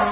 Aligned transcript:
All 0.00 0.04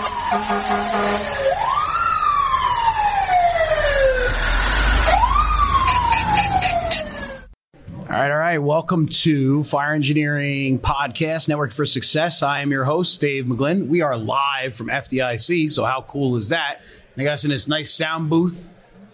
right, 8.08 8.30
all 8.32 8.36
right. 8.36 8.58
Welcome 8.58 9.06
to 9.06 9.62
Fire 9.62 9.94
Engineering 9.94 10.80
Podcast 10.80 11.48
Network 11.48 11.70
for 11.70 11.86
Success. 11.86 12.42
I 12.42 12.62
am 12.62 12.72
your 12.72 12.82
host, 12.82 13.20
Dave 13.20 13.44
McGlynn. 13.44 13.86
We 13.86 14.00
are 14.00 14.16
live 14.16 14.74
from 14.74 14.88
FDIC, 14.88 15.70
so 15.70 15.84
how 15.84 16.02
cool 16.02 16.34
is 16.34 16.48
that? 16.48 16.80
And 17.14 17.22
I 17.22 17.24
got 17.24 17.34
us 17.34 17.44
in 17.44 17.50
this 17.50 17.68
nice 17.68 17.94
sound 17.94 18.28
booth. 18.28 18.68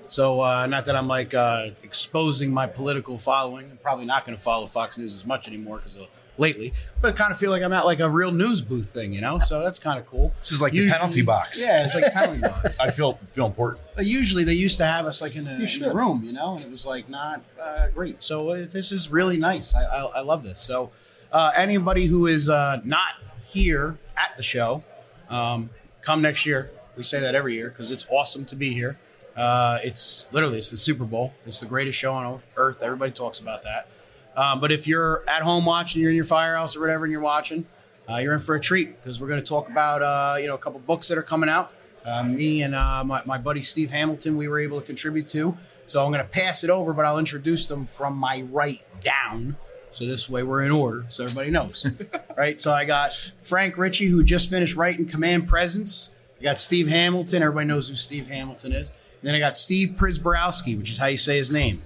So, 0.09 0.41
uh, 0.41 0.66
not 0.66 0.86
that 0.86 0.96
I'm 0.96 1.07
like 1.07 1.34
uh, 1.34 1.68
exposing 1.82 2.50
my 2.50 2.66
political 2.66 3.18
following. 3.18 3.70
I'm 3.70 3.77
probably 3.77 4.07
not 4.07 4.25
going 4.25 4.39
to 4.39 4.43
follow 4.43 4.64
Fox 4.64 4.96
News 4.96 5.12
as 5.12 5.27
much 5.27 5.48
anymore 5.48 5.77
because 5.77 5.98
lately, 6.39 6.73
but 7.01 7.14
I 7.14 7.17
kind 7.17 7.30
of 7.30 7.39
feel 7.39 7.51
like 7.51 7.62
I'm 7.62 7.73
at 7.73 7.85
like 7.85 8.01
a 8.01 8.09
real 8.09 8.33
news 8.33 8.62
booth 8.62 8.89
thing, 8.89 9.12
you 9.12 9.21
know. 9.21 9.39
So 9.39 9.62
that's 9.62 9.79
kind 9.79 9.98
of 9.98 10.06
cool. 10.06 10.33
This 10.41 10.52
is 10.52 10.61
like 10.61 10.73
the 10.73 10.89
penalty 10.91 11.23
box. 11.23 11.61
Yeah, 11.61 11.84
it's 11.84 11.95
like 11.95 12.06
a 12.06 12.11
penalty 12.11 12.41
box. 12.43 12.79
I 12.80 12.91
feel 12.91 13.19
feel 13.33 13.47
important. 13.47 13.83
But 13.95 14.06
usually 14.06 14.45
they 14.45 14.55
used 14.55 14.79
to 14.79 14.87
have 14.87 15.06
us 15.06 15.20
like 15.20 15.37
in 15.37 15.47
a, 15.47 15.55
in 15.55 15.84
a 15.84 15.95
room, 15.95 16.23
you 16.25 16.33
know, 16.33 16.55
and 16.55 16.62
it 16.62 16.70
was 16.70 16.87
like 16.87 17.09
not 17.09 17.42
uh, 17.61 17.89
great. 17.89 18.23
So 18.23 18.51
uh, 18.51 18.66
this 18.70 18.92
is 18.92 19.11
really 19.11 19.37
nice. 19.37 19.75
I, 19.75 19.84
I, 19.84 20.05
I 20.16 20.20
love 20.20 20.42
this. 20.42 20.61
So 20.61 20.91
uh, 21.33 21.53
anybody 21.56 22.06
who 22.06 22.27
is 22.27 22.48
uh, 22.48 22.80
not 22.84 23.14
here 23.45 23.98
at 24.17 24.37
the 24.37 24.42
show, 24.42 24.83
um, 25.28 25.70
come 26.01 26.23
next 26.23 26.47
year. 26.47 26.70
We 26.97 27.03
say 27.03 27.20
that 27.20 27.34
every 27.34 27.55
year 27.55 27.70
because 27.70 27.91
it's 27.91 28.05
awesome 28.11 28.45
to 28.47 28.56
be 28.56 28.73
here. 28.73 28.98
Uh, 29.34 29.78
it's 29.83 30.28
literally 30.30 30.59
it's 30.59 30.70
the 30.70 30.77
Super 30.77 31.05
Bowl. 31.05 31.33
It's 31.47 31.61
the 31.61 31.67
greatest 31.67 31.98
show 31.98 32.12
on 32.12 32.42
earth. 32.56 32.83
Everybody 32.83 33.12
talks 33.12 33.41
about 33.41 33.62
that. 33.62 33.89
Um, 34.36 34.60
but 34.60 34.72
if 34.72 34.86
you're 34.86 35.22
at 35.28 35.42
home 35.42 35.64
watching, 35.64 36.00
you're 36.00 36.10
in 36.10 36.16
your 36.16 36.24
firehouse 36.24 36.77
or 36.77 36.80
whatever, 36.80 37.04
and 37.04 37.12
you're 37.12 37.20
watching, 37.20 37.66
uh, 38.09 38.16
you're 38.16 38.32
in 38.32 38.41
for 38.41 38.55
a 38.55 38.60
treat 38.60 39.00
because 39.02 39.20
we're 39.20 39.28
going 39.28 39.41
to 39.41 39.46
talk 39.46 39.68
about 39.68 40.02
uh, 40.02 40.36
you 40.38 40.46
know 40.46 40.55
a 40.55 40.58
couple 40.58 40.80
books 40.80 41.08
that 41.08 41.18
are 41.18 41.22
coming 41.22 41.48
out. 41.48 41.72
Uh, 42.05 42.24
me 42.24 42.62
and 42.62 42.74
uh, 42.74 43.05
my, 43.05 43.22
my 43.24 43.39
buddy 43.39 43.62
Steve 43.62 43.91
Hamilton, 43.91 44.36
we 44.36 44.48
were 44.48 44.58
able 44.58 44.80
to 44.80 44.86
contribute 44.86 45.28
to. 45.28 45.56
So 45.86 46.05
I'm 46.05 46.11
going 46.11 46.24
to 46.24 46.30
pass 46.30 46.64
it 46.64 46.70
over, 46.70 46.92
but 46.92 47.05
I'll 47.05 47.19
introduce 47.19 47.66
them 47.66 47.86
from 47.86 48.16
my 48.16 48.42
right 48.50 48.83
down. 49.02 49.56
So 49.92 50.06
this 50.06 50.28
way 50.28 50.42
we're 50.42 50.62
in 50.62 50.72
order, 50.72 51.05
so 51.11 51.24
everybody 51.24 51.50
knows, 51.50 51.86
right? 52.36 52.58
So 52.58 52.72
I 52.72 52.86
got 52.86 53.12
Frank 53.42 53.77
Ricci, 53.77 54.06
who 54.06 54.24
just 54.24 54.48
finished 54.48 54.74
writing 54.74 55.06
Command 55.06 55.46
Presence. 55.46 56.11
I 56.41 56.44
got 56.44 56.58
Steve 56.58 56.89
Hamilton. 56.89 57.42
Everybody 57.42 57.67
knows 57.67 57.89
who 57.89 57.94
Steve 57.94 58.27
Hamilton 58.27 58.72
is. 58.72 58.89
And 58.89 59.28
then 59.28 59.34
I 59.34 59.39
got 59.39 59.58
Steve 59.58 59.91
Prziborowski, 59.91 60.78
which 60.78 60.91
is 60.91 60.96
how 60.96 61.06
you 61.06 61.19
say 61.19 61.36
his 61.36 61.52
name, 61.52 61.83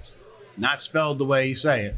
not 0.56 0.80
spelled 0.80 1.18
the 1.18 1.24
way 1.24 1.48
you 1.48 1.54
say 1.56 1.86
it. 1.86 1.96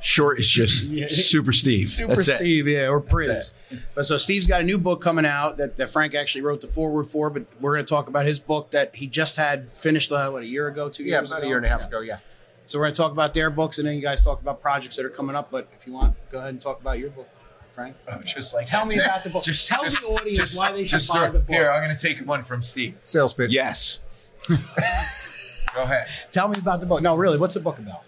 Short 0.00 0.38
is 0.38 0.48
just 0.48 0.90
Super 1.28 1.52
Steve. 1.52 1.90
Super 1.90 2.14
That's 2.14 2.28
it. 2.28 2.36
Steve, 2.38 2.68
yeah, 2.68 2.88
or 2.88 3.00
Priz. 3.00 3.50
But 3.94 4.06
so 4.06 4.16
Steve's 4.16 4.46
got 4.46 4.60
a 4.60 4.64
new 4.64 4.78
book 4.78 5.00
coming 5.00 5.26
out 5.26 5.56
that, 5.56 5.76
that 5.76 5.88
Frank 5.88 6.14
actually 6.14 6.42
wrote 6.42 6.60
the 6.60 6.68
forward 6.68 7.04
for, 7.04 7.30
but 7.30 7.44
we're 7.60 7.74
going 7.74 7.84
to 7.84 7.88
talk 7.88 8.06
about 8.08 8.24
his 8.24 8.38
book 8.38 8.70
that 8.70 8.94
he 8.94 9.06
just 9.08 9.34
had 9.36 9.72
finished, 9.72 10.12
uh, 10.12 10.30
what, 10.30 10.42
a 10.44 10.46
year 10.46 10.68
ago, 10.68 10.88
two 10.88 11.02
Yeah, 11.02 11.18
years 11.18 11.30
about 11.30 11.38
ago? 11.38 11.46
a 11.46 11.48
year 11.48 11.56
and 11.56 11.66
a 11.66 11.68
half 11.68 11.80
Yeah. 11.82 11.86
ago. 11.88 12.00
Yeah. 12.00 12.18
So 12.66 12.78
we're 12.78 12.84
going 12.84 12.94
to 12.94 12.96
talk 12.96 13.12
about 13.12 13.34
their 13.34 13.50
books, 13.50 13.78
and 13.78 13.88
then 13.88 13.96
you 13.96 14.02
guys 14.02 14.22
talk 14.22 14.40
about 14.40 14.60
projects 14.62 14.94
that 14.96 15.04
are 15.04 15.10
coming 15.10 15.34
up. 15.34 15.50
But 15.50 15.68
if 15.80 15.86
you 15.86 15.92
want, 15.94 16.14
go 16.30 16.38
ahead 16.38 16.50
and 16.50 16.60
talk 16.60 16.80
about 16.80 16.98
your 16.98 17.10
book, 17.10 17.28
Frank. 17.74 17.96
Oh, 18.12 18.20
just 18.22 18.54
like 18.54 18.66
Tell 18.66 18.86
me 18.86 18.98
about 18.98 19.24
the 19.24 19.30
book. 19.30 19.42
Just 19.42 19.66
Tell 19.66 19.82
just- 19.82 20.00
the 20.00 20.06
audience 20.06 20.38
just- 20.38 20.56
why 20.58 20.70
they 20.72 20.82
should 20.84 20.90
just 21.00 21.08
buy 21.08 21.14
sort- 21.14 21.32
the 21.32 21.38
book. 21.40 21.48
Here, 21.48 21.70
I'm 21.72 21.82
going 21.82 21.96
to 21.96 22.00
take 22.00 22.18
one 22.26 22.42
from 22.44 22.62
Steve. 22.62 22.94
Sales 23.04 23.34
pitch. 23.34 23.50
Yes. 23.50 23.98
Go 24.48 25.82
ahead. 25.82 26.06
Tell 26.30 26.48
me 26.48 26.56
about 26.58 26.80
the 26.80 26.86
book. 26.86 27.02
No, 27.02 27.16
really, 27.16 27.36
what's 27.38 27.54
the 27.54 27.60
book 27.60 27.78
about? 27.78 28.02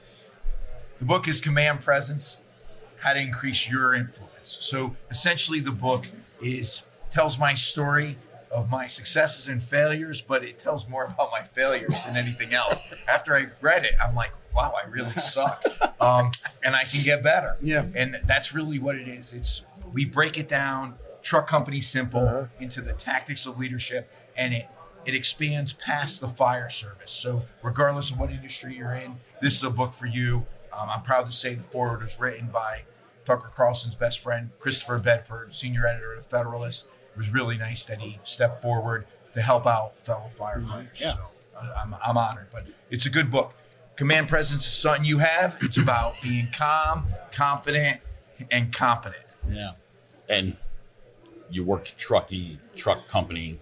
The 1.01 1.07
book 1.07 1.29
is 1.29 1.41
Command 1.41 1.81
Presence: 1.81 2.39
How 2.99 3.13
to 3.15 3.21
Increase 3.21 3.69
Your 3.69 3.95
Influence. 3.95 4.59
So 4.61 4.97
essentially, 5.11 5.61
the 5.61 5.73
book 5.73 6.07
is 6.43 6.83
tells 7.13 7.39
my 7.39 7.55
story 7.55 8.17
of 8.55 8.71
my 8.71 8.87
successes 8.87 9.49
and 9.49 9.63
failures, 9.63 10.21
but 10.21 10.45
it 10.45 10.59
tells 10.59 10.89
more 10.89 11.05
about 11.05 11.31
my 11.31 11.43
failures 11.43 11.95
than 12.07 12.17
anything 12.17 12.53
else. 12.53 12.81
After 13.09 13.35
I 13.37 13.47
read 13.61 13.85
it, 13.85 13.95
I'm 14.03 14.15
like, 14.15 14.33
wow, 14.55 14.73
I 14.83 14.89
really 14.89 15.11
suck, 15.13 15.63
um, 16.01 16.33
and 16.65 16.75
I 16.75 16.85
can 16.85 17.03
get 17.05 17.23
better. 17.23 17.57
Yeah. 17.63 17.85
and 17.95 18.19
that's 18.27 18.53
really 18.53 18.79
what 18.79 18.97
it 18.97 19.09
is. 19.09 19.33
It's 19.33 19.63
we 19.93 20.05
break 20.05 20.37
it 20.39 20.49
down, 20.49 20.95
truck 21.23 21.47
company 21.49 21.81
simple, 21.81 22.21
Uh-huh. 22.27 22.47
into 22.59 22.81
the 22.81 22.93
tactics 22.93 23.47
of 23.47 23.59
leadership, 23.59 24.11
and 24.37 24.53
it 24.55 24.69
it 25.07 25.15
expands 25.15 25.73
past 25.73 26.21
the 26.21 26.29
fire 26.29 26.69
service. 26.69 27.11
So 27.13 27.43
regardless 27.63 28.11
of 28.11 28.19
what 28.19 28.31
industry 28.31 28.77
you're 28.77 28.93
in, 28.95 29.17
this 29.41 29.55
is 29.57 29.63
a 29.63 29.71
book 29.71 29.95
for 29.95 30.07
you. 30.07 30.45
Um, 30.81 30.89
I'm 30.89 31.03
proud 31.03 31.27
to 31.27 31.33
say 31.33 31.55
the 31.55 31.63
forward 31.65 32.03
was 32.03 32.19
written 32.19 32.49
by 32.49 32.83
Tucker 33.27 33.51
Carlson's 33.55 33.95
best 33.95 34.21
friend, 34.21 34.51
Christopher 34.61 34.99
Bedford, 34.99 35.55
senior 35.55 35.87
editor 35.87 36.15
of 36.15 36.25
the 36.25 36.29
Federalist. 36.29 36.87
It 37.13 37.19
was 37.19 37.31
really 37.31 37.59
nice 37.59 37.85
that 37.87 37.99
he 37.99 38.19
stepped 38.25 38.63
forward 38.63 39.07
to 39.35 39.43
help 39.43 39.67
out 39.67 39.99
fellow 39.99 40.31
firefighters. 40.39 40.89
Yeah. 40.97 41.15
So 41.15 41.21
uh, 41.57 41.75
I'm, 41.83 41.95
I'm 42.05 42.17
honored, 42.17 42.49
but 42.53 42.67
it's 42.91 43.07
a 43.07 43.11
good 43.11 43.31
book. 43.31 43.55
Command 43.97 44.29
Presence 44.29 44.67
is 44.67 44.73
something 44.73 45.05
you 45.05 45.19
have. 45.19 45.59
It's 45.61 45.77
about 45.77 46.15
being 46.23 46.49
calm, 46.53 47.07
confident, 47.33 48.01
and 48.51 48.73
competent. 48.73 49.23
Yeah. 49.51 49.73
and 50.29 50.57
you 51.51 51.65
worked 51.65 51.99
trucky 51.99 52.59
truck 52.77 53.09
company 53.09 53.59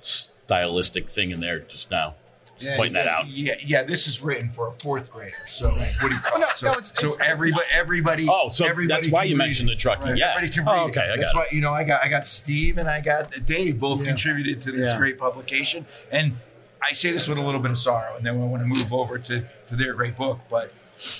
stylistic 0.00 1.08
thing 1.08 1.30
in 1.30 1.40
there 1.40 1.60
just 1.60 1.90
now. 1.90 2.16
Just 2.58 2.76
pointing 2.76 2.94
that 2.94 3.06
out. 3.08 3.28
Yeah, 3.28 3.54
yeah. 3.64 3.82
This 3.84 4.06
is 4.06 4.20
written 4.20 4.50
for 4.50 4.68
a 4.68 4.72
fourth 4.82 5.10
grader. 5.12 5.34
So 5.48 5.68
what 5.70 6.00
do 6.00 6.14
you 6.14 6.20
call 6.20 6.40
No, 6.40 6.46
it? 6.46 6.56
So, 6.56 6.66
no, 6.66 6.72
it's- 6.72 6.92
so 6.94 7.06
it's- 7.06 7.20
it's 7.20 7.28
everybody, 7.30 7.64
everybody. 7.72 8.26
Oh, 8.28 8.48
so 8.48 8.66
everybody 8.66 9.02
that's 9.02 9.12
why 9.12 9.24
you 9.24 9.36
mentioned 9.36 9.68
it. 9.70 9.74
the 9.74 9.80
trucking. 9.80 10.08
Right, 10.08 10.16
Yeah. 10.18 10.32
everybody 10.34 10.52
can 10.52 10.68
Oh, 10.68 10.88
okay, 10.88 11.00
it. 11.00 11.04
I 11.04 11.08
got 11.16 11.20
That's 11.20 11.34
it. 11.34 11.36
why 11.36 11.46
you 11.52 11.60
know 11.60 11.72
I 11.74 11.84
got 11.84 12.02
I 12.04 12.08
got 12.08 12.26
Steve 12.26 12.78
and 12.78 12.88
I 12.88 13.00
got 13.00 13.32
Dave 13.46 13.78
both 13.78 14.00
Yeah. 14.00 14.08
contributed 14.08 14.60
to 14.62 14.72
this 14.72 14.92
Yeah. 14.92 14.98
great 14.98 15.18
publication, 15.18 15.86
and 16.10 16.36
I 16.82 16.92
say 16.92 17.10
this 17.12 17.26
with 17.28 17.38
a 17.38 17.42
little 17.42 17.60
bit 17.60 17.70
of 17.70 17.78
sorrow, 17.78 18.16
and 18.16 18.24
then 18.26 18.34
I 18.34 18.36
want 18.44 18.62
to 18.62 18.66
move 18.66 18.92
over 18.92 19.18
to 19.18 19.44
to 19.68 19.76
their 19.76 19.92
great 19.94 20.16
book. 20.16 20.40
But 20.50 20.72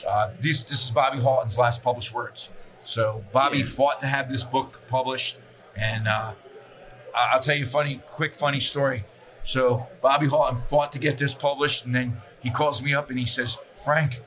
uh, 0.09 0.31
these 0.41 0.65
this 0.65 0.85
is 0.85 0.91
Bobby 0.91 1.21
Halton's 1.21 1.57
last 1.59 1.83
published 1.83 2.13
words. 2.13 2.51
So 2.85 3.25
Bobby 3.33 3.63
fought 3.63 4.01
to 4.01 4.07
have 4.07 4.29
this 4.31 4.43
book 4.45 4.81
published, 4.89 5.37
and 5.77 6.09
uh, 6.09 6.33
I- 7.15 7.31
I'll 7.33 7.41
tell 7.41 7.55
you 7.57 7.65
a 7.65 7.69
funny, 7.69 8.01
quick, 8.13 8.35
funny 8.35 8.61
story. 8.61 9.05
So 9.49 9.87
Bobby 10.03 10.29
Halton 10.29 10.59
fought 10.69 10.93
to 10.93 10.99
get 10.99 11.17
this 11.17 11.33
published, 11.33 11.87
and 11.87 11.95
then 11.95 12.19
he 12.41 12.51
calls 12.51 12.83
me 12.83 12.93
up 12.93 13.09
and 13.09 13.19
he 13.19 13.25
says, 13.25 13.57
"Frank, 13.83 14.21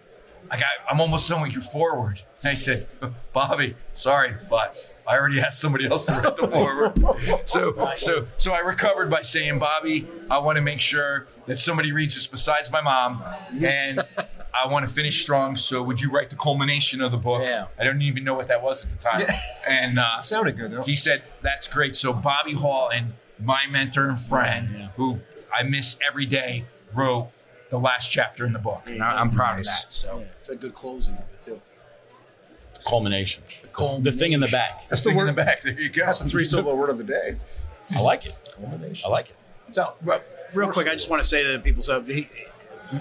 I 0.50 0.58
got, 0.58 0.70
I'm 0.90 1.00
almost 1.00 1.30
done 1.30 1.44
with 1.44 1.54
your 1.54 1.62
forward." 1.62 2.20
And 2.42 2.50
I 2.50 2.56
said, 2.56 2.88
"Bobby, 3.34 3.76
sorry, 3.94 4.34
but 4.50 4.76
I 5.08 5.16
already 5.16 5.40
asked 5.40 5.62
somebody 5.62 5.86
else 5.86 6.08
to 6.08 6.14
write 6.14 6.36
the 6.38 6.48
forward." 6.48 7.48
so, 7.48 7.94
so, 7.98 8.26
so 8.38 8.52
I 8.54 8.62
recovered 8.62 9.12
by 9.12 9.22
saying, 9.22 9.60
"Bobby, 9.60 10.08
I 10.32 10.40
want 10.40 10.56
to 10.56 10.64
make 10.64 10.82
sure 10.82 11.28
that 11.46 11.60
somebody 11.60 11.92
reads 11.92 12.16
this 12.16 12.26
besides 12.26 12.72
my 12.72 12.82
mom, 12.82 13.24
and 13.64 14.00
I 14.56 14.66
want 14.66 14.88
to 14.88 14.94
finish 14.94 15.22
strong. 15.22 15.56
So, 15.56 15.84
would 15.84 16.02
you 16.02 16.10
write 16.10 16.32
the 16.32 16.36
culmination 16.36 17.00
of 17.00 17.12
the 17.12 17.18
book?" 17.20 17.44
Yeah. 17.44 17.68
I 17.78 17.84
don't 17.84 18.02
even 18.02 18.24
know 18.24 18.34
what 18.34 18.48
that 18.48 18.64
was 18.64 18.84
at 18.84 18.90
the 18.90 18.98
time, 18.98 19.22
and 19.70 20.00
uh, 20.00 20.20
Sounded 20.22 20.58
good 20.58 20.72
though. 20.72 20.82
he 20.82 20.96
said, 20.96 21.22
"That's 21.44 21.68
great." 21.68 21.96
So 21.96 22.12
Bobby 22.12 22.56
Halton 22.56 23.14
my 23.44 23.66
mentor 23.68 24.08
and 24.10 24.20
friend, 24.20 24.70
Yeah. 24.78 24.88
who 24.96 25.20
I 25.54 25.64
miss 25.64 25.98
every 26.08 26.26
day, 26.26 26.66
wrote 26.94 27.30
the 27.70 27.80
last 27.80 28.10
chapter 28.12 28.46
in 28.46 28.54
the 28.54 28.60
book. 28.60 28.84
And 28.86 29.02
I- 29.02 29.20
I'm 29.20 29.32
proud 29.32 29.58
Nice. 29.58 29.84
of 29.84 29.86
that. 29.90 29.94
So 29.94 30.20
Yeah, 30.20 30.26
it's 30.40 30.50
a 30.50 30.56
good 30.56 30.74
closing 30.76 31.14
of 31.14 31.20
it, 31.20 31.44
too. 31.44 31.62
Culmination. 32.88 33.44
culmination. 33.74 34.04
The 34.04 34.12
thing 34.12 34.32
in 34.34 34.40
the 34.40 34.48
back. 34.48 34.90
That's 34.90 35.02
thing 35.04 35.14
the 35.16 35.20
in 35.22 35.26
word. 35.28 35.30
the 35.36 35.44
back. 35.44 35.62
There 35.62 35.80
you 35.80 35.90
go. 35.90 36.06
That's 36.06 36.20
the 36.20 36.28
three 36.30 36.44
syllable 36.44 36.76
word 36.76 36.90
of 36.90 36.98
the 36.98 37.04
day. 37.04 37.38
I 37.96 38.00
like 38.00 38.26
it. 38.26 38.36
Culmination. 38.56 39.08
I 39.08 39.12
like 39.12 39.30
it. 39.30 39.36
So, 39.72 39.94
real- 40.02 40.22
real 40.54 40.72
quick, 40.72 40.88
I 40.88 40.94
just 40.94 41.10
want 41.10 41.22
to 41.22 41.28
say 41.28 41.44
to 41.44 41.60
people 41.60 41.84
so 41.84 42.02
he, 42.02 42.28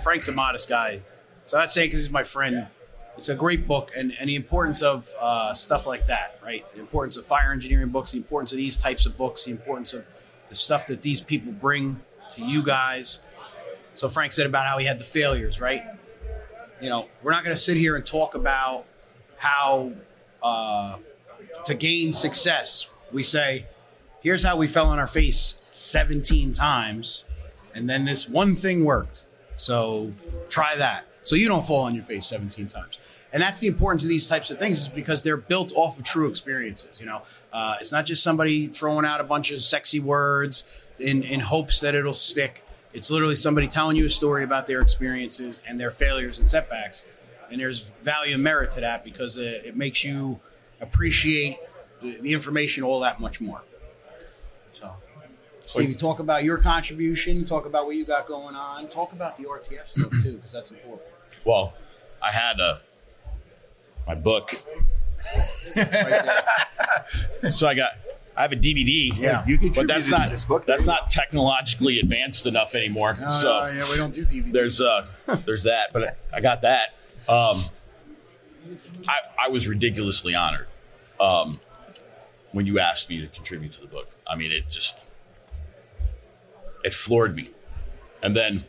Frank's 0.02 0.28
a 0.28 0.32
modest 0.32 0.68
guy. 0.68 1.00
So, 1.46 1.56
I'm 1.56 1.62
not 1.62 1.72
saying 1.72 1.88
because 1.88 2.02
he's 2.02 2.10
my 2.10 2.22
friend. 2.24 2.66
It's 3.16 3.28
a 3.28 3.34
great 3.34 3.66
book, 3.66 3.90
and, 3.96 4.14
and 4.20 4.28
the 4.30 4.36
importance 4.36 4.82
of 4.82 5.10
uh, 5.18 5.52
stuff 5.52 5.86
like 5.86 6.06
that, 6.06 6.38
right? 6.42 6.64
The 6.74 6.80
importance 6.80 7.16
of 7.16 7.26
fire 7.26 7.50
engineering 7.52 7.88
books, 7.88 8.12
the 8.12 8.18
importance 8.18 8.52
of 8.52 8.56
these 8.58 8.76
types 8.76 9.04
of 9.04 9.16
books, 9.18 9.44
the 9.44 9.50
importance 9.50 9.92
of 9.92 10.04
the 10.50 10.54
stuff 10.54 10.86
that 10.88 11.00
these 11.00 11.22
people 11.22 11.52
bring 11.52 11.98
to 12.30 12.44
you 12.44 12.62
guys. 12.62 13.20
So, 13.94 14.08
Frank 14.08 14.32
said 14.32 14.46
about 14.46 14.66
how 14.66 14.76
he 14.76 14.84
had 14.84 14.98
the 14.98 15.04
failures, 15.04 15.60
right? 15.60 15.84
You 16.80 16.90
know, 16.90 17.08
we're 17.22 17.32
not 17.32 17.42
going 17.44 17.56
to 17.56 17.60
sit 17.60 17.76
here 17.78 17.96
and 17.96 18.04
talk 18.04 18.34
about 18.34 18.84
how 19.36 19.92
uh, 20.42 20.98
to 21.64 21.74
gain 21.74 22.12
success. 22.12 22.88
We 23.10 23.22
say, 23.22 23.66
here's 24.20 24.42
how 24.42 24.56
we 24.56 24.66
fell 24.66 24.86
on 24.86 24.98
our 24.98 25.06
face 25.06 25.60
17 25.70 26.52
times 26.52 27.24
and 27.74 27.88
then 27.88 28.04
this 28.04 28.28
one 28.28 28.54
thing 28.54 28.84
worked 28.84 29.24
so 29.56 30.12
try 30.48 30.76
that 30.76 31.04
so 31.22 31.36
you 31.36 31.48
don't 31.48 31.66
fall 31.66 31.80
on 31.82 31.94
your 31.94 32.04
face 32.04 32.26
17 32.26 32.66
times 32.68 32.98
and 33.32 33.42
that's 33.42 33.60
the 33.60 33.66
importance 33.66 34.02
of 34.02 34.08
these 34.08 34.28
types 34.28 34.50
of 34.50 34.58
things 34.58 34.80
is 34.80 34.88
because 34.88 35.22
they're 35.22 35.36
built 35.36 35.72
off 35.76 35.98
of 35.98 36.04
true 36.04 36.28
experiences 36.28 37.00
you 37.00 37.06
know 37.06 37.22
uh, 37.52 37.76
it's 37.80 37.92
not 37.92 38.06
just 38.06 38.22
somebody 38.22 38.66
throwing 38.66 39.04
out 39.04 39.20
a 39.20 39.24
bunch 39.24 39.50
of 39.50 39.60
sexy 39.62 40.00
words 40.00 40.64
in, 40.98 41.22
in 41.22 41.40
hopes 41.40 41.80
that 41.80 41.94
it'll 41.94 42.12
stick 42.12 42.64
it's 42.92 43.10
literally 43.10 43.36
somebody 43.36 43.68
telling 43.68 43.96
you 43.96 44.06
a 44.06 44.10
story 44.10 44.44
about 44.44 44.66
their 44.66 44.80
experiences 44.80 45.62
and 45.68 45.78
their 45.78 45.90
failures 45.90 46.38
and 46.38 46.48
setbacks 46.48 47.04
and 47.50 47.60
there's 47.60 47.90
value 48.02 48.34
and 48.34 48.42
merit 48.42 48.70
to 48.70 48.80
that 48.80 49.04
because 49.04 49.36
it, 49.36 49.64
it 49.64 49.76
makes 49.76 50.04
you 50.04 50.38
appreciate 50.80 51.58
the, 52.02 52.20
the 52.20 52.32
information 52.32 52.82
all 52.82 53.00
that 53.00 53.20
much 53.20 53.40
more 53.40 53.62
so 55.70 55.80
Stevie, 55.82 55.94
talk 55.94 56.18
about 56.18 56.42
your 56.42 56.58
contribution. 56.58 57.44
Talk 57.44 57.64
about 57.64 57.86
what 57.86 57.94
you 57.94 58.04
got 58.04 58.26
going 58.26 58.56
on. 58.56 58.88
Talk 58.88 59.12
about 59.12 59.36
the 59.36 59.44
RTF 59.44 59.88
stuff 59.88 60.10
too, 60.20 60.34
because 60.34 60.50
that's 60.50 60.72
important. 60.72 61.08
Well, 61.44 61.74
I 62.20 62.32
had 62.32 62.58
a 62.58 62.80
my 64.10 64.16
book, 64.16 64.60
so 67.52 67.68
I 67.68 67.74
got 67.74 67.92
I 68.36 68.42
have 68.42 68.50
a 68.50 68.56
DVD. 68.56 69.16
Yeah. 69.16 69.46
You 69.46 69.70
but 69.70 69.86
that's 69.86 70.08
not 70.08 70.30
this 70.30 70.44
book. 70.44 70.66
that's 70.66 70.84
not 70.84 71.10
technologically 71.10 72.00
advanced 72.00 72.46
enough 72.46 72.74
anymore. 72.74 73.16
No, 73.20 73.30
so 73.30 73.60
no, 73.60 73.70
yeah, 73.70 73.84
we 73.88 73.96
don't 73.96 74.12
do 74.12 74.26
DVD. 74.26 74.52
there's 74.52 74.80
uh 74.80 75.06
there's 75.46 75.62
that, 75.62 75.92
but 75.92 76.18
I 76.32 76.40
got 76.40 76.62
that. 76.62 76.94
Um, 77.28 77.62
I 79.06 79.46
I 79.46 79.48
was 79.48 79.68
ridiculously 79.68 80.34
honored 80.34 80.66
um, 81.20 81.60
when 82.50 82.66
you 82.66 82.80
asked 82.80 83.08
me 83.10 83.20
to 83.20 83.28
contribute 83.28 83.74
to 83.74 83.80
the 83.80 83.86
book. 83.86 84.10
I 84.26 84.34
mean, 84.34 84.50
it 84.50 84.68
just 84.68 84.98
it 86.82 86.94
floored 86.94 87.36
me, 87.36 87.50
and 88.24 88.36
then 88.36 88.64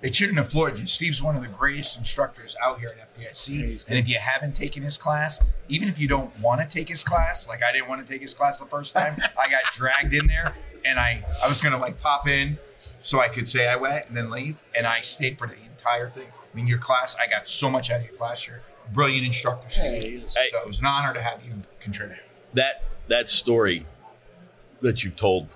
It 0.00 0.14
shouldn't 0.14 0.38
have 0.38 0.50
floored 0.50 0.78
you. 0.78 0.86
Steve's 0.86 1.20
one 1.20 1.34
of 1.34 1.42
the 1.42 1.48
greatest 1.48 1.98
instructors 1.98 2.54
out 2.62 2.78
here 2.78 2.90
at 3.00 3.14
FDIC. 3.16 3.84
And 3.88 3.98
if 3.98 4.06
you 4.06 4.16
haven't 4.18 4.54
taken 4.54 4.82
his 4.84 4.96
class, 4.96 5.42
even 5.68 5.88
if 5.88 5.98
you 5.98 6.06
don't 6.06 6.30
want 6.40 6.60
to 6.60 6.68
take 6.68 6.88
his 6.88 7.02
class, 7.02 7.48
like 7.48 7.62
I 7.64 7.72
didn't 7.72 7.88
want 7.88 8.06
to 8.06 8.12
take 8.12 8.22
his 8.22 8.32
class 8.32 8.60
the 8.60 8.66
first 8.66 8.94
time, 8.94 9.16
I 9.38 9.48
got 9.48 9.62
dragged 9.74 10.14
in 10.14 10.28
there 10.28 10.54
and 10.84 11.00
I, 11.00 11.24
I 11.44 11.48
was 11.48 11.60
going 11.60 11.72
to 11.72 11.78
like 11.78 12.00
pop 12.00 12.28
in 12.28 12.56
so 13.00 13.18
I 13.20 13.28
could 13.28 13.48
say 13.48 13.66
I 13.66 13.74
went 13.74 14.06
and 14.06 14.16
then 14.16 14.30
leave. 14.30 14.60
And 14.76 14.86
I 14.86 15.00
stayed 15.00 15.36
for 15.36 15.48
the 15.48 15.56
entire 15.64 16.08
thing. 16.08 16.28
I 16.28 16.56
mean, 16.56 16.68
your 16.68 16.78
class, 16.78 17.16
I 17.16 17.26
got 17.26 17.48
so 17.48 17.68
much 17.68 17.90
out 17.90 18.00
of 18.00 18.06
your 18.06 18.14
class. 18.16 18.46
You're 18.46 18.60
a 18.86 18.90
brilliant 18.94 19.26
instructor, 19.26 19.68
Steve. 19.68 19.82
Hey, 19.84 20.10
Hey. 20.20 20.48
So 20.52 20.60
it 20.60 20.66
was 20.66 20.78
an 20.78 20.86
honor 20.86 21.12
to 21.12 21.20
have 21.20 21.44
you 21.44 21.54
contribute. 21.80 22.18
that 22.54 22.84
that 23.08 23.28
story 23.28 23.84
that 24.80 25.02
you 25.02 25.10
told 25.10 25.48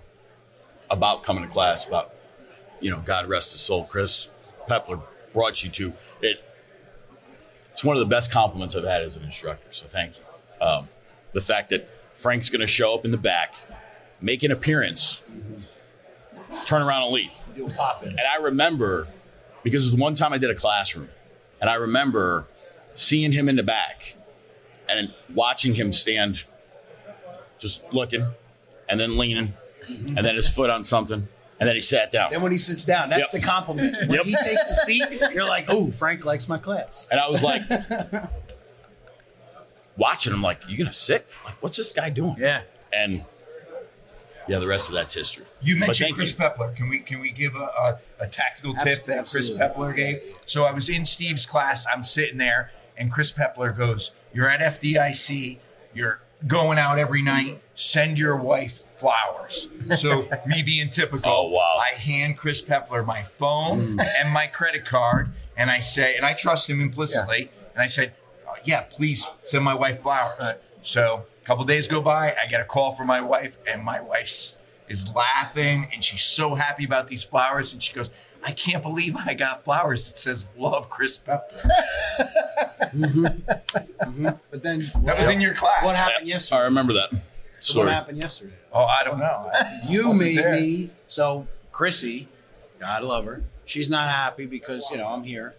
about 0.91 1.23
coming 1.23 1.45
to 1.45 1.49
class 1.51 1.87
about 1.87 2.13
you 2.81 2.91
know 2.91 2.99
god 3.05 3.29
rest 3.29 3.53
his 3.53 3.61
soul 3.61 3.85
chris 3.85 4.31
pepler 4.69 5.01
brought 5.33 5.63
you 5.65 5.71
to 5.71 5.93
it. 6.21 6.45
It's 7.73 7.85
one 7.85 7.97
of 7.97 8.01
the 8.01 8.07
best 8.07 8.31
compliments 8.31 8.77
i've 8.77 8.85
had 8.85 9.03
as 9.03 9.17
an 9.17 9.25
instructor 9.25 9.69
so 9.71 9.87
thank 9.87 10.15
you. 10.17 10.67
Um, 10.67 10.89
the 11.33 11.41
fact 11.41 11.71
that 11.71 11.89
frank's 12.15 12.51
going 12.51 12.61
to 12.61 12.67
show 12.67 12.95
up 12.95 13.05
in 13.05 13.11
the 13.11 13.17
back 13.17 13.55
make 14.21 14.43
an 14.43 14.53
appearance 14.53 15.23
turn 16.67 16.83
around 16.83 17.05
and 17.05 17.13
leave. 17.13 17.33
Do 17.55 17.67
a 17.67 17.71
pop 17.71 18.03
and 18.03 18.21
I 18.21 18.43
remember 18.43 19.09
because 19.63 19.87
it 19.87 19.93
was 19.93 20.01
one 20.01 20.15
time 20.15 20.33
I 20.33 20.39
did 20.39 20.51
a 20.51 20.55
classroom, 20.55 21.09
and 21.61 21.71
I 21.71 21.75
remember 21.75 22.47
seeing 22.95 23.33
him 23.33 23.49
in 23.49 23.57
the 23.57 23.63
back 23.63 24.17
and 24.89 25.13
watching 25.33 25.75
him 25.75 25.93
stand, 25.93 26.45
just 27.59 27.85
looking, 27.93 28.27
and 28.89 28.99
then 28.99 29.17
leaning, 29.17 29.55
and 29.89 30.19
then 30.19 30.35
his 30.35 30.49
foot 30.49 30.69
on 30.69 30.85
something, 30.85 31.29
and 31.63 31.69
then 31.69 31.75
he 31.77 31.81
sat 31.81 32.11
down. 32.13 32.31
Then 32.31 32.43
when 32.43 32.53
he 32.53 32.59
sits 32.59 32.85
down, 32.85 33.09
that's 33.11 33.21
Yep. 33.23 33.31
the 33.33 33.41
compliment. 33.47 33.97
When 34.09 34.11
Yep. 34.19 34.25
he 34.27 34.35
takes 34.37 34.71
a 34.71 34.75
seat, 34.87 35.05
you're 35.33 35.45
like, 35.47 35.67
"Oh, 35.69 35.91
Frank 35.91 36.25
likes 36.25 36.49
my 36.49 36.59
class." 36.59 37.09
And 37.11 37.19
I 37.21 37.29
was 37.29 37.43
like, 37.43 37.63
watching 39.97 40.33
him, 40.33 40.43
like, 40.43 40.61
you 40.69 40.77
gonna 40.79 40.93
sit? 40.93 41.27
Like, 41.45 41.55
what's 41.63 41.77
this 41.77 41.93
guy 41.93 42.11
doing? 42.11 42.37
Yeah. 42.39 42.63
And 42.93 43.25
yeah, 44.49 44.59
the 44.59 44.67
rest 44.67 44.89
of 44.89 44.95
that's 44.95 45.15
history. 45.15 45.45
You 45.61 45.77
mentioned 45.77 46.15
Chris 46.17 46.31
you. 46.33 46.37
Pepler. 46.37 46.75
Can 46.75 46.89
we 46.89 46.99
can 47.01 47.21
we 47.21 47.31
give 47.31 47.55
a, 47.55 47.59
a, 47.61 47.99
a 48.21 48.27
tactical 48.27 48.75
Abs- 48.77 48.85
tip 48.85 49.05
that 49.07 49.29
Chris 49.31 49.51
absolutely. 49.51 49.67
Pepler 49.69 49.97
gave? 49.97 50.23
So 50.47 50.65
I 50.65 50.73
was 50.73 50.89
in 50.89 51.05
Steve's 51.05 51.47
class. 51.47 51.87
I'm 51.91 52.03
sitting 52.05 52.39
there, 52.39 52.73
and 52.97 53.11
Chris 53.13 53.33
Pepler 53.33 53.77
goes, 53.77 54.13
"You're 54.35 54.49
at 54.51 54.61
FDIC. 54.61 55.59
You're 55.95 56.21
going 56.47 56.79
out 56.79 56.99
every 56.99 57.23
night. 57.23 57.63
Send 57.75 58.19
your 58.19 58.37
wife 58.37 58.83
flowers." 59.03 59.69
So 59.99 60.29
me 60.47 60.63
being 60.63 60.89
typical, 60.91 61.31
Oh, 61.31 61.49
wow. 61.51 61.77
I 61.79 61.95
hand 61.99 62.39
Chris 62.39 62.63
Pepler 62.63 63.05
my 63.05 63.23
phone 63.23 63.99
mm. 63.99 64.07
and 64.21 64.33
my 64.33 64.47
credit 64.47 64.85
card, 64.87 65.29
and 65.57 65.71
I 65.71 65.81
say, 65.81 66.17
and 66.17 66.25
I 66.25 66.33
trust 66.35 66.71
him 66.71 66.81
implicitly, 66.81 67.51
and 67.75 67.83
I 67.83 67.89
said, 67.89 68.15
oh, 68.49 68.55
"Yeah, 68.65 68.83
please 68.83 69.29
send 69.43 69.65
my 69.65 69.75
wife 69.75 70.03
flowers." 70.03 70.37
Right. 70.41 70.57
So 70.83 71.27
a 71.43 71.45
couple 71.45 71.65
days 71.65 71.87
go 71.89 72.01
by, 72.01 72.35
I 72.43 72.47
get 72.49 72.61
a 72.61 72.65
call 72.65 72.93
from 72.93 73.09
my 73.09 73.21
wife, 73.21 73.59
and 73.67 73.85
my 73.85 74.01
wife's 74.01 74.59
is 74.89 75.09
laughing 75.15 75.89
and 75.93 76.05
she's 76.05 76.23
so 76.23 76.55
happy 76.55 76.85
about 76.85 77.09
these 77.09 77.25
flowers. 77.25 77.73
And 77.73 77.83
she 77.83 77.95
goes, 77.95 78.11
I 78.45 78.53
can't 78.53 78.83
believe 78.83 79.17
I 79.17 79.35
got 79.35 79.65
flowers 79.65 80.11
that 80.11 80.19
says 80.19 80.49
love 80.57 80.91
Chris 80.91 81.19
Pepper. 81.19 81.47
Mm-hmm. 82.93 83.25
Mm-hmm. 83.25 84.29
But 84.51 84.63
then 84.63 84.93
That 85.05 85.17
was 85.17 85.29
in 85.29 85.41
your 85.41 85.55
class. 85.55 85.83
what 85.83 85.97
happened 85.97 86.29
yesterday? 86.29 86.61
I 86.61 86.65
remember 86.65 86.93
that 86.93 87.11
So 87.63 87.81
what 87.81 87.89
happened 87.89 88.19
yesterday? 88.19 88.55
Oh, 88.73 88.85
I 88.85 89.05
don't 89.05 89.19
know. 89.19 89.51
You 89.89 90.09
wasn't 90.09 90.35
made 90.35 90.39
there. 90.39 90.55
me 90.55 90.91
so 91.09 91.47
Chrissy, 91.71 92.29
God 92.81 93.05
love 93.05 93.25
her. 93.25 93.45
She's 93.65 93.89
not 93.89 94.09
happy 94.09 94.47
because 94.47 94.91
you 94.91 94.97
know 94.97 95.07
I'm 95.07 95.23
here. 95.23 95.55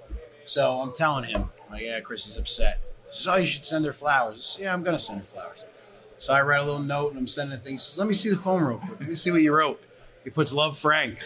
So 0.46 0.80
I'm 0.82 0.94
telling 0.94 1.24
him, 1.24 1.50
like, 1.72 1.84
yeah, 1.84 2.02
Chrissy's 2.02 2.38
upset. 2.38 2.80
He 3.10 3.18
says, 3.18 3.28
oh, 3.28 3.36
you 3.38 3.46
should 3.46 3.64
send 3.64 3.86
her 3.86 3.94
flowers. 3.94 4.36
I 4.36 4.40
says, 4.40 4.64
yeah, 4.64 4.74
I'm 4.74 4.84
gonna 4.84 5.00
send 5.00 5.22
her 5.22 5.26
flowers. 5.26 5.64
So 6.18 6.34
I 6.34 6.42
write 6.42 6.62
a 6.62 6.64
little 6.64 6.82
note 6.82 7.12
and 7.12 7.20
I'm 7.20 7.28
sending 7.28 7.58
things. 7.60 7.86
He 7.86 7.92
says, 7.92 8.00
let 8.00 8.08
me 8.08 8.14
see 8.14 8.30
the 8.30 8.36
phone 8.36 8.64
real 8.64 8.78
quick. 8.80 9.00
Let 9.00 9.10
me 9.10 9.16
see 9.16 9.32
what 9.32 9.42
you 9.42 9.54
wrote. 9.54 9.82
He 10.24 10.30
puts 10.30 10.54
love 10.54 10.78
Frank. 10.78 11.22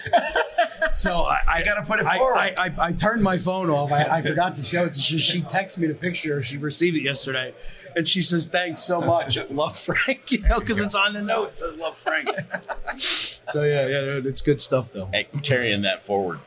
so 0.94 1.21
I, 1.21 1.41
I 1.47 1.63
gotta 1.63 1.83
put 1.83 2.00
it 2.00 2.06
I, 2.06 2.18
forward. 2.18 2.38
I, 2.38 2.53
I, 2.57 2.74
I 2.79 2.91
turned 2.94 3.24
my 3.24 3.38
phone 3.38 3.69
off. 3.69 3.91
I, 3.91 4.03
I 4.03 4.21
forgot 4.21 4.56
to 4.56 4.63
show 4.63 4.85
it. 4.85 4.95
She, 4.95 5.18
she 5.18 5.41
texted 5.41 5.79
me 5.79 5.88
the 5.88 5.94
picture. 5.94 6.41
She 6.44 6.57
received 6.57 6.97
it 6.97 7.03
yesterday. 7.03 7.53
And 7.98 8.08
she 8.08 8.22
says, 8.22 8.46
thanks 8.46 8.84
so 8.84 9.02
much. 9.02 9.38
Love 9.50 9.76
Frank, 9.76 10.32
you 10.32 10.42
know, 10.42 10.60
because 10.60 10.80
it's 10.80 10.94
on 10.94 11.14
the 11.14 11.22
note. 11.22 11.50
It 11.50 11.58
says 11.58 11.80
love 11.80 11.98
Frank. 11.98 12.30
so 13.00 13.64
yeah, 13.64 13.88
yeah, 13.88 14.22
it's 14.24 14.44
good 14.44 14.62
stuff 14.62 14.94
though. 14.94 15.10
Hey, 15.12 15.28
carrying 15.42 15.82
that 15.82 16.04
forward. 16.04 16.40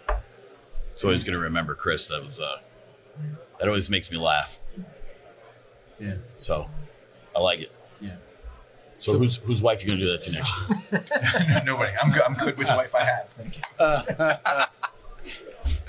So 0.95 1.09
always 1.09 1.25
going 1.25 1.35
to 1.35 1.41
remember 1.41 1.75
Chris. 1.75 2.07
That 2.07 2.23
was 2.23 2.39
uh, 2.39 2.59
that 3.59 3.67
always 3.67 3.91
makes 3.91 4.13
me 4.13 4.17
laugh. 4.17 4.61
Yeah. 5.99 6.15
So 6.39 6.69
I 7.35 7.41
like 7.41 7.61
it. 7.61 7.73
Yeah. 8.01 8.17
So, 9.01 9.19
whose 9.19 9.39
whose 9.39 9.61
wife 9.61 9.83
you 9.83 9.89
going 9.89 9.99
to 9.99 10.07
do 10.07 10.13
that 10.13 10.23
to 10.23 10.33
next 10.33 10.53
year? 11.49 11.63
Nobody. 11.65 11.91
I'm 12.01 12.13
good. 12.13 12.23
I'm 12.23 12.35
good 12.35 12.57
with 12.59 12.69
the 12.69 12.77
wife 12.77 12.95
I 12.95 13.05
have. 13.05 13.29
Thank 13.31 13.57
you. 13.57 14.67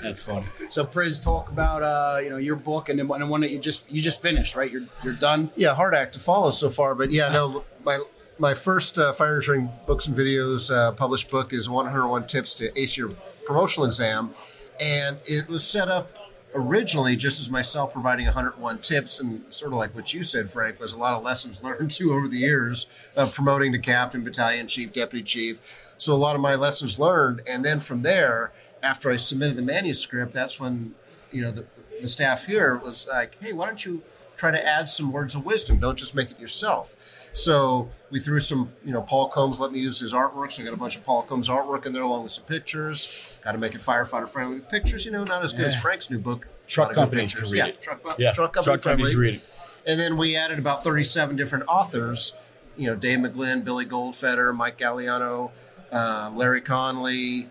That's 0.02 0.20
funny. 0.20 0.46
So 0.68 0.84
Priz, 0.84 1.20
talk 1.20 1.50
about 1.50 1.82
uh, 1.82 2.18
you 2.18 2.30
know, 2.30 2.36
your 2.36 2.56
book 2.56 2.88
and 2.88 2.98
then 2.98 3.08
one, 3.08 3.22
and 3.22 3.30
one 3.30 3.40
that 3.42 3.50
you 3.50 3.58
just 3.58 3.90
you 3.90 4.02
just 4.02 4.20
finished, 4.20 4.56
right? 4.56 4.70
You're 4.70 4.84
you're 5.02 5.14
done. 5.14 5.50
yeah, 5.56 5.74
hard 5.74 5.94
act 5.94 6.14
to 6.14 6.18
follow 6.18 6.50
so 6.50 6.68
far. 6.68 6.94
But 6.94 7.10
yeah, 7.10 7.30
no, 7.32 7.64
my 7.84 8.02
my 8.38 8.54
first 8.54 8.98
uh, 8.98 9.12
fire 9.12 9.36
engineering 9.36 9.70
books 9.86 10.06
and 10.06 10.16
videos 10.16 10.74
uh, 10.74 10.92
published 10.92 11.30
book 11.30 11.52
is 11.52 11.70
101 11.70 12.26
Tips 12.26 12.54
to 12.54 12.78
Ace 12.80 12.96
Your 12.96 13.10
Promotional 13.46 13.86
Exam, 13.86 14.34
and 14.80 15.18
it 15.26 15.48
was 15.48 15.64
set 15.64 15.88
up 15.88 16.18
originally 16.54 17.16
just 17.16 17.40
as 17.40 17.50
myself 17.50 17.92
providing 17.92 18.26
101 18.26 18.78
tips 18.78 19.20
and 19.20 19.42
sort 19.50 19.72
of 19.72 19.78
like 19.78 19.94
what 19.94 20.12
you 20.12 20.22
said, 20.22 20.50
Frank, 20.50 20.78
was 20.78 20.92
a 20.92 20.98
lot 20.98 21.14
of 21.14 21.22
lessons 21.22 21.62
learned 21.64 21.90
too 21.90 22.12
over 22.12 22.28
the 22.28 22.36
years 22.36 22.86
of 23.16 23.32
promoting 23.34 23.72
to 23.72 23.78
captain, 23.78 24.22
battalion 24.22 24.66
chief, 24.66 24.92
deputy 24.92 25.22
chief. 25.22 25.94
So 25.96 26.12
a 26.12 26.16
lot 26.16 26.34
of 26.34 26.42
my 26.42 26.54
lessons 26.54 26.98
learned, 26.98 27.42
and 27.46 27.64
then 27.64 27.80
from 27.80 28.02
there, 28.02 28.52
after 28.82 29.10
I 29.10 29.16
submitted 29.16 29.56
the 29.56 29.62
manuscript, 29.62 30.32
that's 30.32 30.58
when 30.58 30.94
you 31.30 31.42
know 31.42 31.50
the, 31.50 31.66
the 32.00 32.08
staff 32.08 32.46
here 32.46 32.76
was 32.76 33.06
like, 33.08 33.36
"Hey, 33.40 33.52
why 33.52 33.66
don't 33.66 33.84
you 33.84 34.02
try 34.36 34.50
to 34.50 34.66
add 34.66 34.88
some 34.88 35.12
words 35.12 35.34
of 35.34 35.44
wisdom? 35.44 35.78
Don't 35.78 35.96
just 35.98 36.14
make 36.14 36.30
it 36.30 36.40
yourself." 36.40 36.96
So 37.32 37.90
we 38.10 38.20
threw 38.20 38.38
some, 38.38 38.72
you 38.84 38.92
know, 38.92 39.02
Paul 39.02 39.28
Combs 39.28 39.58
let 39.58 39.72
me 39.72 39.78
use 39.78 39.98
his 40.00 40.12
artwork. 40.12 40.52
So 40.52 40.62
I 40.62 40.66
got 40.66 40.74
a 40.74 40.76
bunch 40.76 40.96
of 40.96 41.04
Paul 41.04 41.22
Combs 41.22 41.48
artwork 41.48 41.86
in 41.86 41.92
there 41.92 42.02
along 42.02 42.24
with 42.24 42.32
some 42.32 42.44
pictures. 42.44 43.38
Got 43.42 43.52
to 43.52 43.58
make 43.58 43.74
it 43.74 43.80
firefighter 43.80 44.28
friendly 44.28 44.56
with 44.56 44.68
pictures. 44.68 45.06
You 45.06 45.12
know, 45.12 45.24
not 45.24 45.42
as 45.42 45.52
good 45.52 45.66
as 45.66 45.80
Frank's 45.80 46.10
new 46.10 46.18
book. 46.18 46.46
Truck 46.66 46.94
A 46.94 47.00
lot 47.00 47.04
of 47.04 47.10
good 47.10 47.18
companies 47.18 47.34
can 47.34 47.44
read 47.44 47.58
yeah, 47.58 47.66
it. 47.66 47.82
Truck, 47.82 48.00
Yeah, 48.18 48.32
truck 48.32 48.52
company 48.52 48.78
friendly. 48.78 49.16
reading. 49.16 49.40
And 49.86 49.98
then 49.98 50.16
we 50.16 50.36
added 50.36 50.58
about 50.58 50.84
37 50.84 51.36
different 51.36 51.64
authors, 51.66 52.34
you 52.76 52.86
know, 52.86 52.94
Dave 52.94 53.18
McGlynn, 53.18 53.64
Billy 53.64 53.84
Goldfeder, 53.84 54.54
Mike 54.54 54.78
Galliano, 54.78 55.50
uh, 55.90 56.30
Larry 56.34 56.60
Conley, 56.60 57.48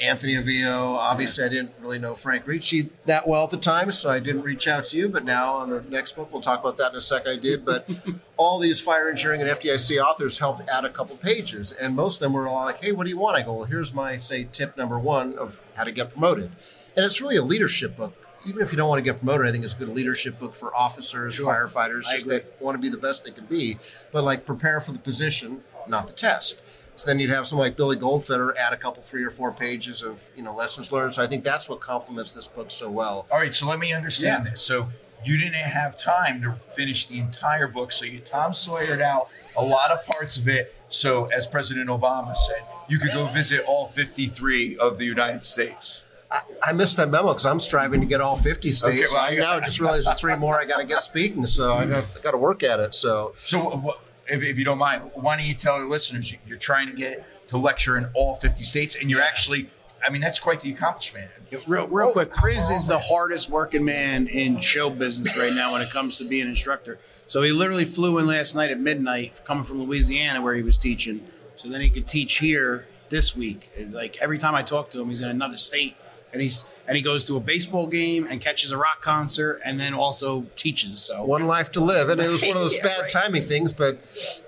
Anthony 0.00 0.34
Avillo. 0.34 0.96
Obviously, 0.96 1.44
I 1.44 1.48
didn't 1.48 1.72
really 1.80 1.98
know 1.98 2.14
Frank 2.14 2.46
Ricci 2.46 2.90
that 3.06 3.26
well 3.28 3.44
at 3.44 3.50
the 3.50 3.56
time, 3.56 3.92
so 3.92 4.08
I 4.08 4.18
didn't 4.20 4.42
reach 4.42 4.66
out 4.66 4.84
to 4.86 4.96
you. 4.96 5.08
But 5.08 5.24
now 5.24 5.54
on 5.54 5.70
the 5.70 5.82
next 5.82 6.12
book, 6.12 6.32
we'll 6.32 6.40
talk 6.42 6.60
about 6.60 6.76
that 6.78 6.90
in 6.92 6.96
a 6.96 7.00
sec. 7.00 7.26
I 7.28 7.36
did. 7.36 7.64
But 7.64 7.88
all 8.36 8.58
these 8.58 8.80
fire 8.80 9.08
engineering 9.10 9.42
and 9.42 9.50
FDIC 9.50 10.02
authors 10.02 10.38
helped 10.38 10.68
add 10.68 10.84
a 10.84 10.90
couple 10.90 11.16
pages, 11.16 11.72
and 11.72 11.94
most 11.94 12.16
of 12.16 12.20
them 12.20 12.32
were 12.32 12.48
all 12.48 12.64
like, 12.64 12.82
hey, 12.82 12.92
what 12.92 13.04
do 13.04 13.10
you 13.10 13.18
want? 13.18 13.36
I 13.36 13.42
go, 13.42 13.52
well, 13.54 13.64
here's 13.64 13.92
my, 13.92 14.16
say, 14.16 14.48
tip 14.52 14.76
number 14.76 14.98
one 14.98 15.36
of 15.38 15.62
how 15.74 15.84
to 15.84 15.92
get 15.92 16.12
promoted. 16.12 16.50
And 16.96 17.04
it's 17.06 17.20
really 17.20 17.36
a 17.36 17.42
leadership 17.42 17.96
book. 17.96 18.14
Even 18.46 18.62
if 18.62 18.72
you 18.72 18.78
don't 18.78 18.88
want 18.88 18.98
to 18.98 19.04
get 19.04 19.18
promoted, 19.18 19.46
I 19.46 19.52
think 19.52 19.64
it's 19.64 19.74
a 19.74 19.76
good 19.76 19.90
leadership 19.90 20.38
book 20.40 20.54
for 20.54 20.74
officers, 20.74 21.34
Sure. 21.34 21.46
firefighters, 21.46 22.10
just 22.10 22.26
that 22.28 22.56
want 22.58 22.74
to 22.74 22.80
be 22.80 22.88
the 22.88 22.96
best 22.96 23.24
they 23.26 23.30
can 23.32 23.44
be. 23.44 23.76
But 24.12 24.24
like 24.24 24.46
prepare 24.46 24.80
for 24.80 24.92
the 24.92 24.98
position, 24.98 25.62
not 25.86 26.06
the 26.06 26.14
test. 26.14 26.58
So 27.00 27.06
then 27.06 27.18
you'd 27.18 27.30
have 27.30 27.46
someone 27.46 27.66
like 27.68 27.78
Billy 27.78 27.96
Goldfeder 27.96 28.54
add 28.58 28.74
a 28.74 28.76
couple, 28.76 29.02
three 29.02 29.24
or 29.24 29.30
four 29.30 29.52
pages 29.52 30.02
of 30.02 30.28
you 30.36 30.42
know 30.42 30.54
lessons 30.54 30.92
learned. 30.92 31.14
So 31.14 31.22
I 31.22 31.26
think 31.26 31.44
that's 31.44 31.66
what 31.66 31.80
complements 31.80 32.30
this 32.30 32.46
book 32.46 32.70
so 32.70 32.90
well. 32.90 33.26
All 33.32 33.38
right, 33.38 33.54
so 33.54 33.66
let 33.66 33.78
me 33.78 33.94
understand 33.94 34.44
Yeah. 34.44 34.50
this. 34.50 34.60
So 34.60 34.90
you 35.24 35.38
didn't 35.38 35.54
have 35.54 35.96
time 35.96 36.42
to 36.42 36.56
finish 36.74 37.06
the 37.06 37.18
entire 37.18 37.68
book. 37.68 37.90
So 37.92 38.04
you 38.04 38.20
Tom 38.20 38.52
Sawyered 38.52 39.00
out 39.00 39.28
a 39.56 39.64
lot 39.64 39.90
of 39.90 40.04
parts 40.04 40.36
of 40.36 40.46
it. 40.46 40.74
So 40.90 41.24
as 41.26 41.46
President 41.46 41.88
Obama 41.88 42.36
said, 42.36 42.64
you 42.86 42.98
could 42.98 43.12
go 43.14 43.24
visit 43.28 43.62
all 43.66 43.86
53 43.86 44.76
of 44.76 44.98
the 44.98 45.06
United 45.06 45.46
States. 45.46 46.02
I, 46.30 46.42
I 46.62 46.72
missed 46.74 46.98
that 46.98 47.08
memo 47.08 47.28
because 47.28 47.46
I'm 47.46 47.60
striving 47.60 48.02
to 48.02 48.06
get 48.06 48.20
all 48.20 48.36
50 48.36 48.72
states. 48.72 48.84
Okay, 48.84 49.04
well, 49.14 49.24
I 49.24 49.34
now 49.36 49.58
just 49.60 49.80
realized 49.80 50.06
there's 50.06 50.20
three 50.20 50.36
more 50.36 50.60
I 50.60 50.66
got 50.66 50.80
to 50.80 50.84
get 50.84 51.00
speaking, 51.00 51.46
so 51.46 51.72
I 51.72 51.86
got, 51.86 52.04
I 52.18 52.22
got 52.22 52.32
to 52.32 52.36
work 52.38 52.62
at 52.62 52.78
it. 52.78 52.94
So 52.94 53.32
So, 53.38 53.58
what, 53.78 54.00
if, 54.30 54.42
if 54.42 54.58
you 54.58 54.64
don't 54.64 54.78
mind, 54.78 55.10
why 55.14 55.36
don't 55.36 55.46
you 55.46 55.54
tell 55.54 55.74
our 55.74 55.84
listeners 55.84 56.32
you- 56.32 56.38
you're 56.46 56.58
trying 56.58 56.88
to 56.88 56.94
get 56.94 57.24
to 57.48 57.58
lecture 57.58 57.96
in 57.96 58.06
all 58.14 58.36
50 58.36 58.62
states, 58.62 58.94
and 58.94 59.10
you're 59.10 59.22
actually, 59.22 59.68
I 60.06 60.10
mean, 60.10 60.20
that's 60.20 60.38
quite 60.38 60.60
the 60.60 60.70
accomplishment. 60.70 61.30
Real, 61.66 61.88
real 61.88 62.08
oh, 62.08 62.12
quick, 62.12 62.32
Priz 62.34 62.70
is 62.70 62.86
the 62.86 62.98
hardest 62.98 63.50
working 63.50 63.84
man 63.84 64.28
in 64.28 64.60
show 64.60 64.88
business 64.88 65.36
right 65.36 65.52
now 65.54 65.72
when 65.72 65.82
it 65.82 65.90
comes 65.90 66.16
to 66.18 66.28
being 66.28 66.42
an 66.42 66.48
instructor. 66.48 67.00
So 67.26 67.42
he 67.42 67.50
literally 67.50 67.84
flew 67.84 68.18
in 68.18 68.26
last 68.26 68.54
night 68.54 68.70
at 68.70 68.78
midnight, 68.78 69.40
coming 69.44 69.64
from 69.64 69.82
Louisiana 69.82 70.40
where 70.42 70.54
he 70.54 70.62
was 70.62 70.78
teaching. 70.78 71.26
So 71.56 71.68
then 71.68 71.80
he 71.80 71.90
could 71.90 72.06
teach 72.06 72.38
here 72.38 72.86
this 73.08 73.36
week. 73.36 73.70
It's 73.74 73.92
like 73.92 74.18
every 74.22 74.38
time 74.38 74.54
I 74.54 74.62
talk 74.62 74.90
to 74.90 75.00
him, 75.00 75.08
he's 75.08 75.22
in 75.22 75.28
another 75.28 75.56
state, 75.56 75.96
and 76.32 76.40
he's 76.40 76.66
and 76.90 76.96
he 76.96 77.02
goes 77.02 77.24
to 77.26 77.36
a 77.36 77.40
baseball 77.40 77.86
game 77.86 78.26
and 78.28 78.40
catches 78.40 78.72
a 78.72 78.76
rock 78.76 79.00
concert, 79.00 79.60
and 79.64 79.78
then 79.78 79.94
also 79.94 80.44
teaches. 80.56 80.98
So 80.98 81.22
one 81.24 81.46
life 81.46 81.70
to 81.72 81.80
live, 81.80 82.08
and 82.08 82.20
it 82.20 82.28
was 82.28 82.42
one 82.42 82.50
of 82.56 82.62
those 82.62 82.76
Yeah, 82.78 82.82
bad 82.82 83.00
right. 83.02 83.10
timing 83.10 83.44
things. 83.44 83.72
But 83.72 84.00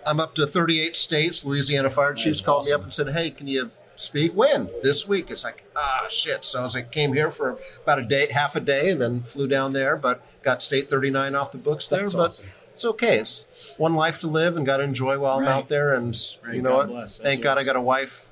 I'm 0.04 0.18
up 0.18 0.34
to 0.34 0.46
38 0.46 0.96
states. 0.96 1.44
Louisiana 1.44 1.88
fire 1.88 2.12
chiefs 2.14 2.40
called 2.40 2.66
me 2.66 2.72
up 2.72 2.82
and 2.82 2.92
said, 2.92 3.10
"Hey, 3.10 3.30
can 3.30 3.46
you 3.46 3.70
speak? 3.94 4.32
When 4.34 4.68
this 4.82 5.06
week?" 5.06 5.30
It's 5.30 5.44
like 5.44 5.62
ah 5.76 6.06
shit. 6.10 6.44
So 6.44 6.60
I 6.60 6.64
was 6.64 6.74
like, 6.74 6.90
came 6.90 7.12
here 7.12 7.30
for 7.30 7.58
about 7.84 8.00
a 8.00 8.04
day, 8.04 8.26
half 8.32 8.56
a 8.56 8.60
day, 8.60 8.90
and 8.90 9.00
then 9.00 9.22
flew 9.22 9.46
down 9.46 9.72
there. 9.72 9.96
But 9.96 10.20
got 10.42 10.64
state 10.64 10.90
39 10.90 11.36
off 11.36 11.52
the 11.52 11.58
books 11.58 11.86
there. 11.86 12.00
That's 12.00 12.14
but 12.14 12.26
awesome. 12.30 12.46
it's 12.74 12.84
okay. 12.84 13.18
It's 13.20 13.46
one 13.76 13.94
life 13.94 14.18
to 14.22 14.26
live, 14.26 14.56
and 14.56 14.66
got 14.66 14.78
to 14.78 14.82
enjoy 14.82 15.16
while 15.20 15.38
I'm 15.38 15.46
out 15.46 15.68
there. 15.68 15.94
And 15.94 16.18
Right, 16.44 16.56
you 16.56 16.62
know 16.62 16.70
God 16.78 16.90
what? 16.90 17.10
Thank 17.12 17.42
God 17.42 17.56
I 17.58 17.62
got 17.62 17.76
a 17.76 17.80
wife. 17.80 18.28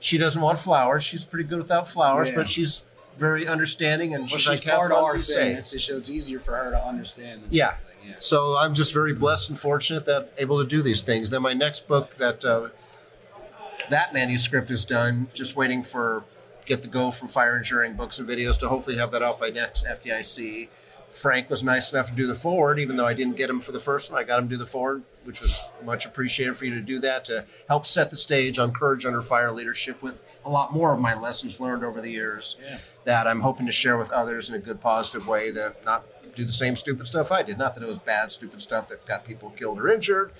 She 0.00 0.16
doesn't 0.18 0.40
want 0.40 0.58
flowers. 0.58 1.04
She's 1.04 1.24
pretty 1.24 1.44
good 1.48 1.58
without 1.58 1.86
flowers, 1.88 2.30
Yeah. 2.30 2.34
but 2.36 2.48
she's 2.48 2.82
very 3.18 3.46
understanding 3.46 4.14
and 4.14 4.22
well, 4.22 4.38
she's, 4.38 4.48
like, 4.48 4.64
part 4.64 4.92
of 4.92 4.98
our 4.98 5.14
thing. 5.14 5.22
safe. 5.22 5.58
It's 5.58 5.84
so 5.84 5.96
it's 5.96 6.10
easier 6.10 6.38
for 6.38 6.56
her 6.56 6.70
to 6.70 6.84
understand. 6.84 7.42
Yeah. 7.50 7.74
yeah. 8.06 8.14
So 8.18 8.56
I'm 8.58 8.74
just 8.74 8.92
very 8.92 9.12
blessed 9.12 9.50
and 9.50 9.58
fortunate 9.58 10.04
that 10.06 10.32
able 10.38 10.62
to 10.62 10.68
do 10.68 10.82
these 10.82 11.02
things. 11.02 11.30
Then 11.30 11.42
my 11.42 11.52
next 11.54 11.88
book 11.88 12.14
that 12.16 12.44
uh, 12.44 12.68
that 13.90 14.12
manuscript 14.12 14.70
is 14.70 14.84
done, 14.84 15.28
just 15.34 15.56
waiting 15.56 15.82
for 15.82 16.24
get 16.64 16.82
the 16.82 16.88
go 16.88 17.10
from 17.10 17.28
Fire 17.28 17.56
Engineering 17.56 17.94
Books 17.94 18.18
and 18.18 18.28
Videos 18.28 18.58
to 18.60 18.68
hopefully 18.68 18.96
have 18.96 19.10
that 19.12 19.22
out 19.22 19.40
by 19.40 19.50
next 19.50 19.84
FDIC. 19.86 20.68
Frank 21.12 21.50
was 21.50 21.62
nice 21.62 21.92
enough 21.92 22.08
to 22.08 22.14
do 22.14 22.26
the 22.26 22.34
forward, 22.34 22.78
even 22.78 22.96
though 22.96 23.06
I 23.06 23.14
didn't 23.14 23.36
get 23.36 23.50
him 23.50 23.60
for 23.60 23.70
the 23.72 23.78
first 23.80 24.10
one. 24.10 24.20
I 24.20 24.24
got 24.24 24.38
him 24.40 24.48
to 24.48 24.54
do 24.54 24.58
the 24.58 24.66
forward, 24.66 25.02
which 25.24 25.40
was 25.42 25.60
much 25.84 26.06
appreciated 26.06 26.56
for 26.56 26.64
you 26.64 26.74
to 26.74 26.80
do 26.80 26.98
that 27.00 27.24
to 27.26 27.44
help 27.68 27.84
set 27.86 28.10
the 28.10 28.16
stage 28.16 28.58
on 28.58 28.72
Courage 28.72 29.04
Under 29.04 29.20
Fire 29.22 29.52
leadership 29.52 30.02
with 30.02 30.24
a 30.44 30.50
lot 30.50 30.72
more 30.72 30.94
of 30.94 31.00
my 31.00 31.14
lessons 31.14 31.60
learned 31.60 31.84
over 31.84 32.00
the 32.00 32.10
years 32.10 32.56
Yeah. 32.62 32.78
that 33.04 33.26
I'm 33.26 33.40
hoping 33.40 33.66
to 33.66 33.72
share 33.72 33.98
with 33.98 34.10
others 34.10 34.48
in 34.48 34.54
a 34.54 34.58
good, 34.58 34.80
positive 34.80 35.28
way 35.28 35.52
to 35.52 35.74
not 35.84 36.04
do 36.34 36.44
the 36.46 36.52
same 36.52 36.76
stupid 36.76 37.06
stuff 37.06 37.30
I 37.30 37.42
did. 37.42 37.58
Not 37.58 37.74
that 37.74 37.82
it 37.84 37.88
was 37.88 37.98
bad, 37.98 38.32
stupid 38.32 38.62
stuff 38.62 38.88
that 38.88 39.04
got 39.06 39.24
people 39.26 39.50
killed 39.50 39.78
or 39.78 39.88
injured, 39.88 40.32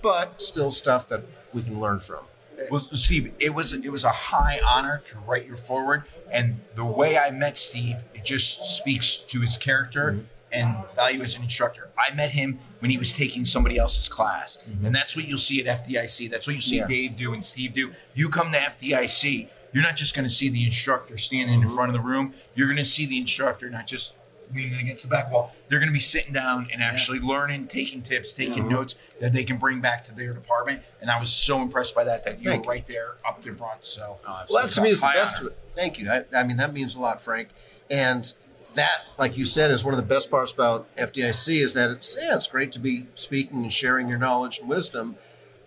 but 0.00 0.40
still 0.40 0.70
stuff 0.70 1.06
that 1.08 1.22
we 1.52 1.62
can 1.62 1.78
learn 1.78 2.00
from. 2.00 2.24
Well, 2.70 2.80
Steve, 2.94 3.32
it 3.38 3.54
was 3.54 3.72
it 3.72 3.90
was 3.90 4.04
a 4.04 4.10
high 4.10 4.60
honor 4.64 5.02
to 5.10 5.18
write 5.26 5.46
your 5.46 5.56
forward, 5.56 6.04
and 6.30 6.60
the 6.74 6.84
way 6.84 7.18
I 7.18 7.30
met 7.30 7.56
Steve, 7.56 7.96
it 8.14 8.24
just 8.24 8.76
speaks 8.76 9.16
to 9.16 9.40
his 9.40 9.56
character 9.56 10.12
mm-hmm. 10.12 10.24
and 10.52 10.76
value 10.94 11.22
as 11.22 11.36
an 11.36 11.42
instructor. 11.42 11.90
I 11.98 12.14
met 12.14 12.30
him 12.30 12.58
when 12.78 12.90
he 12.90 12.98
was 12.98 13.12
taking 13.12 13.44
somebody 13.44 13.78
else's 13.78 14.08
class, 14.08 14.58
mm-hmm. 14.68 14.86
and 14.86 14.94
that's 14.94 15.16
what 15.16 15.26
you'll 15.26 15.38
see 15.38 15.66
at 15.66 15.84
FDIC. 15.84 16.30
That's 16.30 16.46
what 16.46 16.54
you 16.54 16.60
see 16.60 16.78
Yeah. 16.78 16.86
Dave 16.86 17.16
do 17.16 17.34
and 17.34 17.44
Steve 17.44 17.74
do. 17.74 17.92
You 18.14 18.28
come 18.28 18.52
to 18.52 18.58
FDIC, 18.58 19.48
you're 19.72 19.82
not 19.82 19.96
just 19.96 20.14
going 20.14 20.26
to 20.26 20.34
see 20.34 20.48
the 20.48 20.64
instructor 20.64 21.18
standing 21.18 21.54
in 21.56 21.66
mm-hmm. 21.66 21.74
front 21.74 21.88
of 21.90 21.94
the 21.94 22.00
room. 22.00 22.32
You're 22.54 22.68
going 22.68 22.76
to 22.78 22.84
see 22.84 23.06
the 23.06 23.18
instructor 23.18 23.68
not 23.68 23.86
just 23.86 24.16
leaning 24.54 24.80
against 24.80 25.04
the 25.04 25.08
back 25.08 25.30
wall. 25.30 25.54
They're 25.68 25.78
going 25.78 25.88
to 25.88 25.94
be 25.94 26.00
sitting 26.00 26.32
down 26.32 26.68
and 26.72 26.82
actually 26.82 27.20
learning, 27.20 27.68
taking 27.68 28.02
tips, 28.02 28.34
taking 28.34 28.64
uh-huh. 28.64 28.68
notes 28.68 28.96
that 29.20 29.32
they 29.32 29.44
can 29.44 29.58
bring 29.58 29.80
back 29.80 30.04
to 30.04 30.14
their 30.14 30.32
department. 30.32 30.82
And 31.00 31.10
I 31.10 31.18
was 31.18 31.32
so 31.32 31.60
impressed 31.62 31.94
by 31.94 32.04
that 32.04 32.24
that 32.24 32.40
you 32.40 32.50
Thank 32.50 32.66
were 32.66 32.74
you. 32.74 32.78
right 32.78 32.86
there 32.86 33.14
up 33.26 33.40
to 33.42 33.54
front. 33.54 33.84
So 33.86 34.18
Oh, 34.26 34.44
Well, 34.50 34.62
that 34.64 34.72
to 34.72 34.82
me 34.82 34.90
is 34.90 35.00
the 35.00 35.10
best. 35.14 35.36
honor. 35.40 35.50
Thank 35.74 35.98
you. 35.98 36.10
I, 36.10 36.24
I 36.34 36.44
mean, 36.44 36.56
that 36.56 36.72
means 36.72 36.94
a 36.94 37.00
lot, 37.00 37.22
Frank. 37.22 37.48
And 37.90 38.32
that, 38.74 39.04
like 39.18 39.36
you 39.36 39.44
said, 39.44 39.70
is 39.70 39.84
one 39.84 39.94
of 39.94 39.98
the 39.98 40.06
best 40.06 40.30
parts 40.30 40.52
about 40.52 40.94
FDIC 40.96 41.60
is 41.60 41.74
that 41.74 41.90
it's 41.90 42.16
yeah, 42.20 42.34
it's 42.34 42.46
great 42.46 42.72
to 42.72 42.78
be 42.78 43.06
speaking 43.14 43.62
and 43.62 43.72
sharing 43.72 44.08
your 44.08 44.18
knowledge 44.18 44.58
and 44.58 44.68
wisdom, 44.68 45.16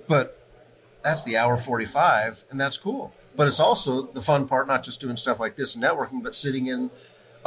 but 0.08 0.40
that's 1.04 1.24
the 1.24 1.38
hour 1.38 1.58
forty-five, 1.58 2.44
and 2.52 2.60
that's 2.60 2.78
cool. 2.78 3.14
But 3.36 3.48
it's 3.48 3.60
also 3.60 4.02
the 4.02 4.22
fun 4.22 4.48
part, 4.48 4.68
not 4.68 4.84
just 4.84 5.00
doing 5.00 5.16
stuff 5.16 5.40
like 5.40 5.56
this 5.56 5.76
and 5.76 5.84
networking, 5.84 6.24
but 6.24 6.36
sitting 6.36 6.68
in 6.68 6.90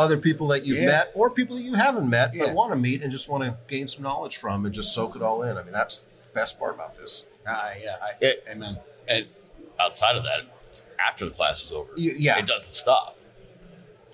other 0.01 0.17
people 0.17 0.49
that 0.49 0.65
you've 0.65 0.79
Yeah. 0.79 0.87
met 0.87 1.13
or 1.15 1.29
people 1.31 1.57
that 1.57 1.63
you 1.63 1.75
haven't 1.75 2.09
met 2.09 2.35
Yeah. 2.35 2.47
but 2.47 2.55
want 2.55 2.73
to 2.73 2.77
meet 2.77 3.03
and 3.03 3.13
just 3.13 3.29
want 3.29 3.45
to 3.45 3.57
gain 3.69 3.87
some 3.87 4.03
knowledge 4.03 4.37
from 4.39 4.65
and 4.65 4.75
just 4.75 4.95
soak 4.95 5.15
it 5.15 5.23
all 5.23 5.43
in. 5.43 5.57
I 5.59 5.63
mean, 5.63 5.73
that's 5.73 6.01
the 6.01 6.07
best 6.35 6.59
part 6.59 6.75
about 6.75 6.97
this. 6.97 7.27
Ah, 7.47 7.73
yeah. 7.83 7.97
I, 8.01 8.09
It- 8.25 8.45
amen. 8.51 8.79
And 9.07 9.27
outside 9.79 10.17
of 10.17 10.25
that, 10.25 10.41
after 10.99 11.27
the 11.27 11.31
class 11.33 11.63
is 11.63 11.71
over, 11.73 11.91
You- 11.97 12.17
yeah. 12.19 12.39
it 12.39 12.47
doesn't 12.47 12.73
stop. 12.73 13.17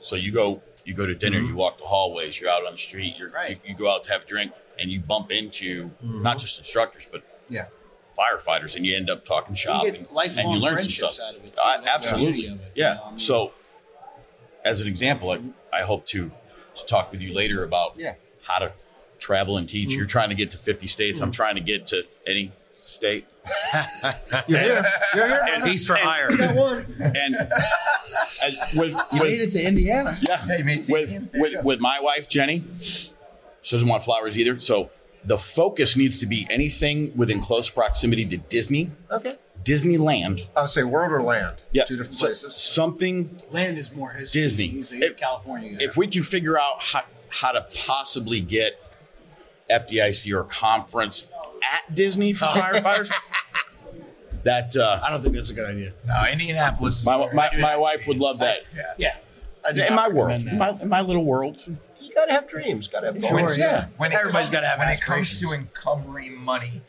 So 0.00 0.16
you 0.16 0.32
go, 0.32 0.60
you 0.84 0.94
go 0.94 1.06
to 1.06 1.14
dinner, 1.14 1.40
Mhm. 1.40 1.48
you 1.48 1.56
walk 1.56 1.78
the 1.78 1.84
hallways, 1.84 2.40
you're 2.40 2.50
out 2.50 2.64
on 2.66 2.72
the 2.72 2.78
street, 2.78 3.14
you're, 3.16 3.30
Right. 3.30 3.50
you, 3.64 3.70
you 3.70 3.74
go 3.76 3.88
out 3.90 4.04
to 4.04 4.10
have 4.10 4.22
a 4.22 4.26
drink, 4.26 4.52
and 4.78 4.90
you 4.90 5.00
bump 5.00 5.30
into 5.32 5.90
Mhm. 6.04 6.22
not 6.22 6.38
just 6.38 6.58
instructors, 6.58 7.06
but 7.10 7.22
Yeah. 7.48 7.66
firefighters, 8.18 8.76
and 8.76 8.84
you 8.86 8.96
end 8.96 9.08
up 9.10 9.24
talking 9.24 9.54
shop, 9.54 9.84
You 9.84 9.92
and, 9.94 10.10
lifelong 10.10 10.46
and 10.46 10.54
you 10.54 10.60
learn 10.60 10.78
some 10.78 10.88
friendships 10.88 11.14
stuff. 11.14 11.28
out 11.28 11.36
of 11.36 11.44
it. 11.44 11.54
Too. 11.56 11.62
Uh, 11.62 11.82
absolutely. 11.86 12.32
beauty 12.32 12.48
of 12.48 12.60
it, 12.60 12.72
you 12.74 12.82
Yeah. 12.84 12.94
know, 12.94 13.02
I 13.04 13.10
mean- 13.10 13.18
So, 13.18 13.52
as 14.64 14.80
an 14.80 14.88
example, 14.88 15.30
I, 15.30 15.40
I 15.76 15.82
hope 15.82 16.06
to, 16.06 16.30
to 16.74 16.86
talk 16.86 17.12
with 17.12 17.20
you 17.20 17.34
later 17.34 17.62
about 17.64 17.94
Yeah. 17.96 18.14
how 18.42 18.58
to 18.58 18.72
travel 19.18 19.58
and 19.58 19.68
teach. 19.68 19.90
You're 19.90 20.02
mm-hmm. 20.02 20.08
trying 20.08 20.28
to 20.30 20.34
get 20.34 20.50
to 20.52 20.58
50 20.58 20.86
states. 20.86 21.20
I'm 21.20 21.26
mm-hmm. 21.26 21.32
trying 21.32 21.54
to 21.56 21.60
get 21.60 21.86
to 21.88 22.04
any 22.26 22.52
state. 22.76 23.26
You're 24.46 24.58
here. 24.58 24.84
You're 25.14 25.26
here. 25.26 25.40
and 25.52 25.64
he's 25.64 25.86
for 25.86 25.96
hire. 25.96 26.30
You 26.30 26.38
got 26.38 26.54
one. 26.54 26.86
And, 26.98 27.36
and 27.36 28.56
with, 28.76 28.96
You 29.12 29.22
made 29.22 29.40
with, 29.40 29.48
it 29.48 29.52
to 29.52 29.66
Indiana. 29.66 30.16
yeah, 30.22 30.38
Hey, 30.38 30.84
with, 30.88 31.28
with, 31.34 31.64
with 31.64 31.80
my 31.80 32.00
wife, 32.00 32.28
Jenny, 32.28 32.64
she 32.80 33.12
doesn't 33.70 33.88
want 33.88 34.04
flowers 34.04 34.38
either. 34.38 34.58
So 34.58 34.90
the 35.26 35.36
focus 35.38 35.96
needs 35.96 36.18
to 36.20 36.26
be 36.26 36.46
anything 36.50 37.14
within 37.16 37.40
close 37.40 37.68
proximity 37.68 38.24
to 38.26 38.36
Disney, 38.36 38.90
Okay. 39.10 39.36
Disneyland. 39.64 40.46
I'll 40.56 40.68
say 40.68 40.84
world 40.84 41.10
or 41.12 41.20
land. 41.22 41.56
Yeah. 41.72 41.84
Two 41.84 41.96
different 41.96 42.14
So- 42.16 42.26
places. 42.28 42.54
something 42.54 43.36
Land 43.50 43.76
is 43.78 43.92
more 43.92 44.12
history. 44.12 44.42
Disney. 44.42 44.68
He's, 44.68 44.90
he's 44.90 45.02
a 45.02 45.06
If- 45.06 45.16
California 45.16 45.72
guy. 45.72 45.84
if 45.84 45.96
we 45.96 46.06
can 46.06 46.22
figure 46.22 46.56
out 46.58 46.80
how, 46.80 47.02
how 47.28 47.50
to 47.52 47.66
possibly 47.86 48.40
get 48.40 48.80
FDIC 49.68 50.32
or 50.32 50.44
conference 50.44 51.24
at 51.74 51.92
Disney 51.92 52.32
for 52.32 52.44
firefighters, 52.46 53.10
that 54.44 54.76
uh, 54.76 55.00
I 55.02 55.10
don't 55.10 55.22
think 55.22 55.34
that's 55.34 55.50
a 55.50 55.54
good 55.54 55.68
idea. 55.68 55.92
no, 56.06 56.24
Indianapolis. 56.30 57.04
my, 57.04 57.32
my, 57.32 57.50
my 57.56 57.76
wife 57.76 58.06
would 58.06 58.18
love 58.18 58.38
that. 58.38 58.60
Yeah. 58.98 59.16
Yeah. 59.74 59.88
In 59.88 59.94
my 59.96 60.06
world, 60.08 60.46
in 60.46 60.58
my, 60.58 60.70
in 60.80 60.88
my 60.88 61.00
little 61.00 61.24
world, 61.24 61.60
You 61.66 61.76
gotta 62.16 62.32
have 62.32 62.48
dreams. 62.48 62.88
Gotta 62.88 63.06
have 63.12 63.24
Sure, 63.24 63.38
goals. 63.40 63.56
yeah. 63.58 63.86
When 63.98 64.12
Everybody's 64.12 64.46
comes- 64.48 64.50
gotta 64.50 64.66
have 64.66 64.78
When 64.80 64.88
it 64.88 65.00
comes 65.00 65.38
to 65.38 65.44
aspirations. 65.46 65.68
encumbering 65.76 66.36
money, 66.44 66.82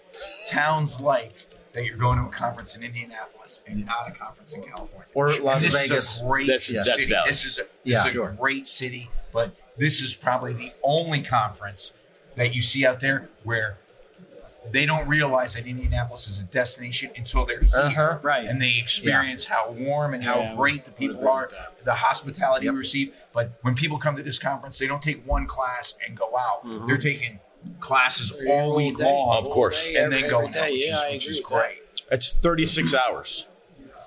towns 0.50 1.00
like 1.00 1.34
that 1.74 1.86
you're 1.86 1.98
going 1.98 2.18
to 2.18 2.26
a 2.26 2.30
conference 2.30 2.76
in 2.76 2.82
Indianapolis 2.84 3.62
and 3.68 3.86
not 3.86 4.08
a 4.08 4.12
conference 4.12 4.54
in 4.54 4.64
California. 4.64 5.08
Or 5.14 5.30
And 5.30 5.44
Las 5.44 5.64
this 5.64 5.76
Vegas. 5.78 6.16
Is 6.16 6.22
a 6.22 6.26
great 6.26 6.48
That's- 6.48 6.66
city. 6.66 6.80
that's 6.84 7.06
valid. 7.06 7.30
This 7.30 7.46
is 7.46 7.60
a, 7.60 7.62
this 7.62 7.70
Yeah, 7.84 8.00
is 8.02 8.06
a 8.06 8.12
sure. 8.14 8.36
great 8.40 8.68
city, 8.68 9.12
but 9.32 9.56
this 9.78 10.02
is 10.02 10.16
probably 10.16 10.54
the 10.54 10.72
only 10.82 11.22
conference 11.22 11.94
that 12.36 12.56
you 12.56 12.62
see 12.64 12.86
out 12.86 13.00
there 13.00 13.30
where 13.44 13.78
they 14.72 14.86
don't 14.86 15.08
realize 15.08 15.54
that 15.56 15.66
Indianapolis 15.68 16.28
is 16.28 16.40
a 16.40 16.44
destination 16.44 17.12
until 17.16 17.46
they're 17.46 17.60
here. 17.62 17.70
Uh-huh. 17.76 18.20
Right. 18.22 18.46
And 18.48 18.62
they 18.62 18.78
experience 18.78 19.46
how 19.46 19.72
warm 19.72 20.14
and 20.14 20.24
how 20.24 20.40
Yeah, 20.40 20.56
great 20.56 20.86
the 20.86 20.92
people 20.92 21.28
are, 21.28 21.50
that. 21.52 21.84
the 21.86 21.94
hospitality 21.94 22.70
we 22.70 22.76
receive. 22.78 23.14
But 23.34 23.52
when 23.62 23.76
people 23.76 23.98
come 23.98 24.16
to 24.18 24.24
this 24.24 24.40
conference, 24.40 24.78
they 24.80 24.88
don't 24.88 25.02
take 25.02 25.26
one 25.28 25.46
class 25.48 25.96
and 26.06 26.18
go 26.18 26.36
out. 26.38 26.66
Mhm. 26.66 26.88
They're 26.88 26.98
taking 26.98 27.40
classes 27.80 28.32
They're 28.32 28.48
all 28.48 28.72
all 28.72 28.78
week 28.78 28.98
day. 28.98 29.04
long. 29.04 29.38
Of 29.38 29.50
course. 29.52 29.84
Day, 29.84 29.96
And 29.96 30.12
then 30.14 30.20
every- 30.20 30.30
going 30.30 30.56
every 30.56 30.62
out, 30.62 30.72
which 30.72 30.86
Yeah, 30.88 31.06
is, 31.08 31.14
which 31.14 31.28
is 31.30 31.38
with 31.38 31.48
that. 31.50 31.54
great. 31.68 31.80
it's 32.12 32.34
36 32.34 32.94
hours. 32.94 33.48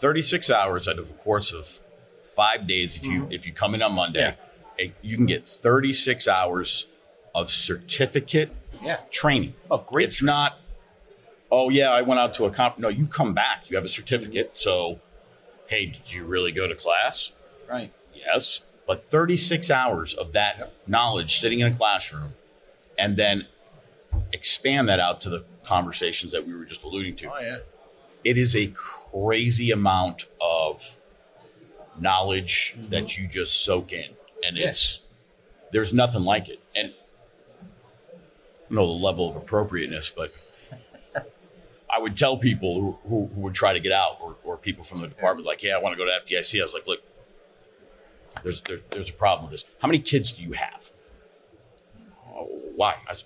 36 0.01 0.51
hours 0.51 0.87
out 0.89 0.99
of 0.99 1.11
a 1.11 1.13
course 1.15 1.53
of 1.53 1.81
five 2.23 2.67
days. 2.67 2.95
If 2.97 3.05
you 3.05 3.27
if 3.31 3.47
you 3.47 3.53
come 3.53 3.75
in 3.75 3.83
on 3.83 3.93
Monday, 3.93 4.37
eh, 4.79 4.89
you 5.03 5.17
can 5.17 5.27
get 5.27 5.47
36 5.47 6.29
hours 6.29 6.87
of 7.35 7.51
certificate 7.51 8.51
Yeah. 8.83 8.99
training. 9.11 9.55
Of 9.71 9.87
great. 9.87 10.07
It's 10.09 10.23
not, 10.23 10.59
oh, 11.51 11.69
yeah, 11.71 11.91
I 11.91 12.03
went 12.03 12.21
out 12.21 12.35
to 12.35 12.45
a 12.47 12.51
conference. 12.51 12.81
No, 12.83 12.89
you 12.89 13.07
come 13.07 13.35
back. 13.35 13.69
You 13.69 13.77
have 13.77 13.85
a 13.85 13.89
certificate. 13.89 14.53
So, 14.59 15.01
hey, 15.67 15.87
did 15.87 16.13
you 16.13 16.25
really 16.25 16.53
go 16.53 16.67
to 16.67 16.75
class? 16.75 17.33
Right. 17.69 17.93
Yes. 18.15 18.63
But 18.87 19.05
36 19.11 19.71
hours 19.71 20.15
of 20.15 20.33
that 20.33 20.73
knowledge 20.87 21.39
sitting 21.39 21.61
in 21.61 21.73
a 21.73 21.77
classroom 21.77 22.35
and 22.99 23.17
then 23.17 23.47
expand 24.33 24.89
that 24.89 24.99
out 24.99 25.21
to 25.23 25.31
the 25.31 25.45
conversations 25.65 26.33
that 26.33 26.47
we 26.47 26.55
were 26.55 26.65
just 26.65 26.83
alluding 26.83 27.15
to. 27.17 27.31
Oh 27.33 27.39
yeah. 27.41 27.59
It 28.25 28.37
is 28.37 28.57
a 28.57 28.67
crazy 28.75 29.71
amount 29.71 30.27
of 30.41 30.97
knowledge 31.99 32.75
Mm-hmm. 32.77 32.91
that 32.91 33.17
you 33.19 33.27
just 33.29 33.65
soak 33.65 33.93
in, 33.93 34.11
and 34.45 34.57
Yeah. 34.57 34.69
it's 34.69 35.03
there's 35.73 35.93
nothing 35.93 36.23
like 36.23 36.49
it. 36.49 36.60
And 38.71 38.79
I 38.79 38.83
don't 38.83 38.89
know 38.89 38.99
the 38.99 39.05
level 39.05 39.29
of 39.29 39.37
appropriateness, 39.37 40.11
but 40.11 40.31
I 41.93 41.99
would 41.99 42.17
tell 42.17 42.37
people 42.39 42.81
who, 42.81 42.99
who, 43.09 43.27
who 43.35 43.41
would 43.43 43.55
try 43.55 43.73
to 43.75 43.81
get 43.81 43.91
out, 43.93 44.19
or, 44.21 44.37
or 44.45 44.57
people 44.57 44.85
from 44.85 45.01
the 45.01 45.09
department, 45.09 45.45
like, 45.47 45.63
"Yeah, 45.63 45.75
I 45.77 45.79
want 45.79 45.93
to 45.93 45.99
go 45.99 46.05
to 46.07 46.13
FDIC." 46.25 46.61
I 46.61 46.63
was 46.63 46.73
like, 46.73 46.87
"Look, 46.87 47.01
there's 48.45 48.63
there, 48.63 48.79
there's 48.91 49.11
a 49.11 49.13
problem 49.13 49.51
with 49.51 49.61
this. 49.61 49.71
How 49.81 49.89
many 49.89 49.99
kids 49.99 50.33
do 50.33 50.43
you 50.45 50.53
have? 50.53 50.91
"Oh, 52.33 52.49
why? 52.77 52.95
I 53.09 53.11
s- 53.11 53.25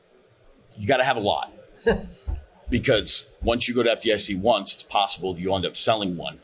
you 0.79 0.87
got 0.89 0.97
to 0.97 1.05
have 1.05 1.17
a 1.19 1.21
lot 1.21 1.53
because 2.71 3.29
once 3.43 3.69
you 3.69 3.75
go 3.75 3.83
to 3.83 3.91
FDIC 3.95 4.41
once, 4.41 4.73
it's 4.73 4.83
possible 4.83 5.39
you 5.39 5.55
end 5.55 5.67
up 5.67 5.77
selling 5.77 6.17
one 6.17 6.41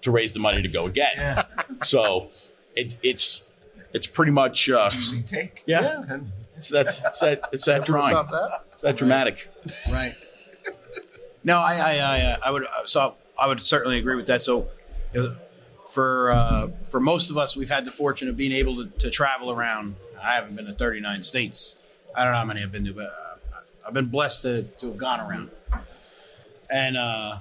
to 0.00 0.10
raise 0.10 0.32
the 0.32 0.40
money 0.40 0.62
to 0.62 0.68
go 0.68 0.86
again. 0.86 1.12
Yeah. 1.16 1.44
So 1.84 2.30
it, 2.74 2.96
it's 3.02 3.44
it's 3.92 4.06
pretty 4.06 4.32
much 4.32 4.70
uh, 4.70 4.84
Interesting 4.90 5.22
take. 5.24 5.62
Yeah. 5.66 6.02
and 6.08 6.32
it's 6.56 6.68
that 6.68 6.86
it's 6.86 7.20
that 7.20 7.48
it's 7.52 7.64
that 7.64 7.84
drawing. 7.84 8.14
that. 8.14 8.50
It's 8.72 8.82
that 8.82 8.96
dramatic. 8.96 9.48
Right. 9.90 10.12
No, 11.42 11.58
I, 11.58 11.74
I, 11.74 11.96
I, 11.96 12.20
uh, 12.22 12.36
I 12.46 12.50
would. 12.50 12.66
So 12.86 13.14
I 13.38 13.46
would 13.46 13.60
certainly 13.60 13.98
agree 13.98 14.16
with 14.16 14.26
that. 14.26 14.42
So, 14.42 14.68
uh, 15.16 15.34
for 15.86 16.30
uh, 16.30 16.68
for 16.84 17.00
most 17.00 17.30
of 17.30 17.36
us, 17.36 17.56
we've 17.56 17.70
had 17.70 17.84
the 17.84 17.90
fortune 17.90 18.28
of 18.28 18.36
being 18.36 18.52
able 18.52 18.84
to, 18.84 18.90
to 19.00 19.10
travel 19.10 19.50
around. 19.50 19.96
I 20.22 20.34
haven't 20.34 20.56
been 20.56 20.64
to 20.66 20.72
39 20.72 21.22
states. 21.22 21.76
I 22.16 22.24
don't 22.24 22.32
know 22.32 22.38
how 22.38 22.44
many 22.46 22.62
I've 22.62 22.72
been 22.72 22.84
to, 22.86 22.94
but 22.94 23.06
uh, 23.06 23.58
I've 23.86 23.92
been 23.92 24.06
blessed 24.06 24.42
to, 24.42 24.62
to 24.62 24.86
have 24.86 24.96
gone 24.96 25.20
around. 25.20 25.50
And 26.70 26.96
uh, 26.96 27.38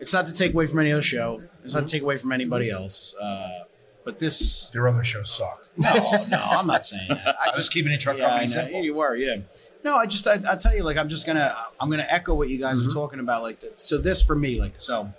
it's 0.00 0.12
not 0.12 0.26
to 0.26 0.32
take 0.32 0.52
away 0.52 0.66
from 0.66 0.80
any 0.80 0.90
other 0.90 1.02
show. 1.02 1.42
It's 1.64 1.74
not 1.74 1.84
to 1.84 1.88
take 1.88 2.02
away 2.02 2.16
from 2.18 2.32
anybody 2.32 2.70
else. 2.70 3.14
Uh, 3.20 3.60
but 4.06 4.20
this, 4.20 4.68
Their 4.68 4.86
other 4.86 5.02
shows 5.02 5.28
suck. 5.30 5.68
no, 5.76 5.92
no, 6.30 6.40
I'm 6.40 6.68
not 6.68 6.86
saying 6.86 7.08
that. 7.08 7.36
I 7.52 7.56
was 7.56 7.68
keeping 7.68 7.90
it 7.92 7.98
truck 8.00 8.16
yeah, 8.16 8.26
I 8.26 8.28
company 8.28 8.48
simple. 8.50 8.72
Yeah, 8.76 8.80
you 8.82 8.94
were, 8.94 9.16
yeah. 9.16 9.36
No, 9.84 9.96
I 9.96 10.06
just 10.06 10.26
I, 10.28 10.38
I 10.48 10.54
tell 10.56 10.74
you, 10.74 10.84
like 10.84 10.96
I'm 10.96 11.08
just 11.08 11.26
gonna 11.26 11.54
I'm 11.80 11.90
gonna 11.90 12.06
echo 12.08 12.32
what 12.34 12.48
you 12.48 12.58
guys 12.58 12.76
Mhm. 12.76 12.88
are 12.88 12.90
talking 12.92 13.18
about. 13.20 13.42
Like, 13.42 13.60
that. 13.60 13.78
so 13.80 13.98
this 13.98 14.22
for 14.22 14.36
me, 14.36 14.60
like 14.60 14.74
so, 14.78 15.12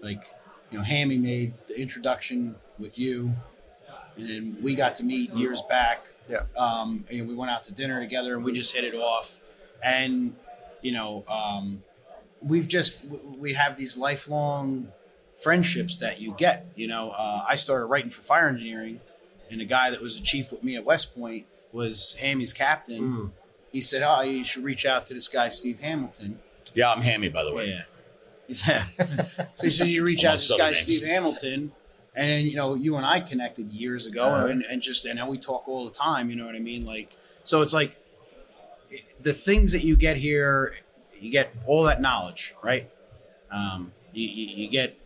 like 0.00 0.22
you 0.70 0.78
know, 0.78 0.84
Hammy 0.84 1.18
made 1.18 1.52
the 1.68 1.78
introduction 1.80 2.56
with 2.78 2.98
you, 2.98 3.32
and 4.16 4.28
then 4.28 4.56
we 4.62 4.74
got 4.74 4.94
to 4.96 5.04
meet 5.04 5.32
years 5.34 5.62
back. 5.68 6.06
Yeah. 6.28 6.40
Um, 6.56 7.04
and 7.10 7.28
we 7.28 7.34
went 7.34 7.50
out 7.52 7.62
to 7.64 7.72
dinner 7.72 8.00
together, 8.00 8.34
and 8.34 8.44
we 8.44 8.52
just 8.52 8.74
hit 8.74 8.84
it 8.84 8.94
off, 8.94 9.40
and 9.84 10.34
you 10.80 10.92
know, 10.92 11.24
um, 11.28 11.82
we've 12.40 12.66
just 12.66 13.04
we 13.38 13.52
have 13.52 13.76
these 13.76 13.96
lifelong 13.98 14.88
friendships 15.44 15.98
that 15.98 16.20
you 16.20 16.34
get. 16.36 16.66
You 16.74 16.88
know, 16.88 17.10
uh, 17.10 17.44
I 17.48 17.54
started 17.56 17.86
writing 17.86 18.10
for 18.10 18.22
fire 18.22 18.48
engineering, 18.48 19.00
and 19.50 19.60
the 19.60 19.64
guy 19.66 19.90
that 19.90 20.00
was 20.00 20.18
a 20.18 20.22
chief 20.22 20.50
with 20.50 20.64
me 20.64 20.74
at 20.76 20.84
West 20.84 21.14
Point 21.14 21.46
was 21.72 22.16
Hammy's 22.18 22.52
captain. 22.52 23.02
Mm. 23.02 23.30
He 23.70 23.80
said, 23.80 24.02
"Oh, 24.04 24.22
you 24.22 24.42
should 24.44 24.64
reach 24.64 24.86
out 24.86 25.06
to 25.06 25.14
this 25.14 25.28
guy, 25.28 25.48
Steve 25.50 25.78
Hamilton." 25.80 26.40
Yeah, 26.74 26.90
I'm 26.90 27.02
hammy 27.02 27.28
by 27.28 27.44
the 27.44 27.52
way. 27.52 27.66
Yeah. 27.68 27.82
He 28.48 28.54
said, 28.54 28.82
so 28.98 29.44
he 29.62 29.70
said, 29.70 29.86
you 29.88 30.04
reach 30.10 30.24
out 30.24 30.32
to 30.32 30.48
this 30.48 30.52
guy, 30.58 30.70
names. 30.70 30.80
Steve 30.80 31.04
Hamilton. 31.04 31.72
And 32.16 32.28
then, 32.28 32.44
you 32.44 32.56
know, 32.56 32.74
you 32.74 32.96
and 32.96 33.06
I 33.06 33.20
connected 33.20 33.70
years 33.72 34.06
ago 34.06 34.24
Uh-huh. 34.24 34.46
and, 34.48 34.64
and 34.68 34.82
just, 34.82 35.04
and 35.06 35.16
now 35.16 35.28
we 35.28 35.38
talk 35.38 35.66
all 35.66 35.84
the 35.86 35.90
time. 35.90 36.28
You 36.30 36.36
know 36.36 36.44
what 36.46 36.54
I 36.54 36.58
mean? 36.60 36.84
Like, 36.84 37.16
so 37.44 37.62
it's 37.62 37.72
like 37.72 37.96
the 39.22 39.32
things 39.32 39.72
that 39.72 39.82
you 39.82 39.96
get 39.96 40.16
here, 40.16 40.74
you 41.18 41.30
get 41.30 41.54
all 41.66 41.84
that 41.84 42.00
knowledge, 42.02 42.54
right? 42.62 42.90
Um, 43.50 43.92
you, 44.12 44.28
you, 44.28 44.56
you 44.64 44.68
get 44.70 44.96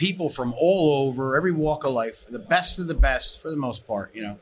people 0.00 0.30
from 0.30 0.54
all 0.58 1.06
over, 1.06 1.36
every 1.36 1.52
walk 1.52 1.84
of 1.84 1.92
life, 1.92 2.26
the 2.26 2.38
best 2.38 2.78
of 2.78 2.86
the 2.86 2.94
best 2.94 3.40
for 3.42 3.50
the 3.50 3.56
most 3.56 3.86
part, 3.86 4.10
you 4.14 4.22
know. 4.22 4.38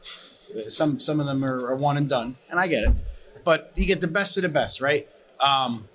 Some 0.68 0.98
some 1.00 1.18
of 1.20 1.26
them 1.26 1.44
are, 1.44 1.66
are 1.66 1.76
one 1.76 1.96
and 1.98 2.08
done, 2.08 2.36
and 2.48 2.58
I 2.60 2.68
get 2.68 2.84
it. 2.84 2.90
But 3.44 3.72
you 3.74 3.84
get 3.84 4.00
the 4.00 4.06
best 4.08 4.36
of 4.38 4.44
the 4.44 4.48
best, 4.48 4.80
right? 4.80 5.06
Um, 5.40 5.88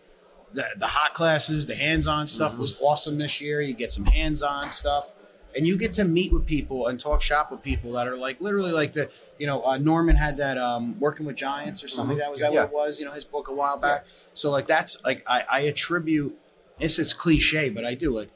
the, 0.54 0.66
the 0.78 0.86
hot 0.86 1.14
classes, 1.16 1.66
the 1.66 1.74
hands-on 1.76 2.28
stuff 2.28 2.60
was 2.60 2.78
awesome 2.82 3.18
this 3.18 3.40
year. 3.42 3.62
You 3.62 3.74
get 3.74 3.92
some 3.92 4.06
hands-on 4.06 4.70
stuff, 4.70 5.12
and 5.56 5.66
you 5.66 5.78
get 5.78 5.94
to 5.94 6.04
meet 6.06 6.32
with 6.34 6.46
people 6.46 6.88
and 6.88 7.00
talk 7.00 7.22
shop 7.22 7.50
with 7.50 7.64
people 7.64 7.94
that 7.94 8.08
are 8.08 8.18
like 8.18 8.42
literally 8.42 8.72
like 8.72 8.92
the 8.94 9.10
you 9.40 9.48
know 9.48 9.64
uh, 9.66 9.78
Norman 9.78 10.16
had 10.18 10.38
that 10.38 10.58
um, 10.58 11.00
working 11.00 11.26
with 11.26 11.36
giants 11.38 11.84
or 11.84 11.88
something. 11.88 12.18
Mhm. 12.18 12.20
That 12.20 12.32
was 12.32 12.40
that 12.42 12.52
Yeah. 12.54 12.62
what 12.66 12.70
it 12.70 12.74
was? 12.76 13.00
You 13.00 13.06
know 13.06 13.14
his 13.14 13.26
book 13.26 13.48
a 13.48 13.54
while 13.54 13.80
back. 13.80 14.06
So 14.36 14.52
like 14.52 14.68
that's 14.68 15.02
like 15.06 15.24
I, 15.26 15.44
I 15.50 15.60
attribute. 15.62 16.38
This 16.80 17.00
is 17.00 17.14
cliche, 17.14 17.70
but 17.70 17.86
I 17.86 17.94
do 17.96 18.12
like 18.12 18.30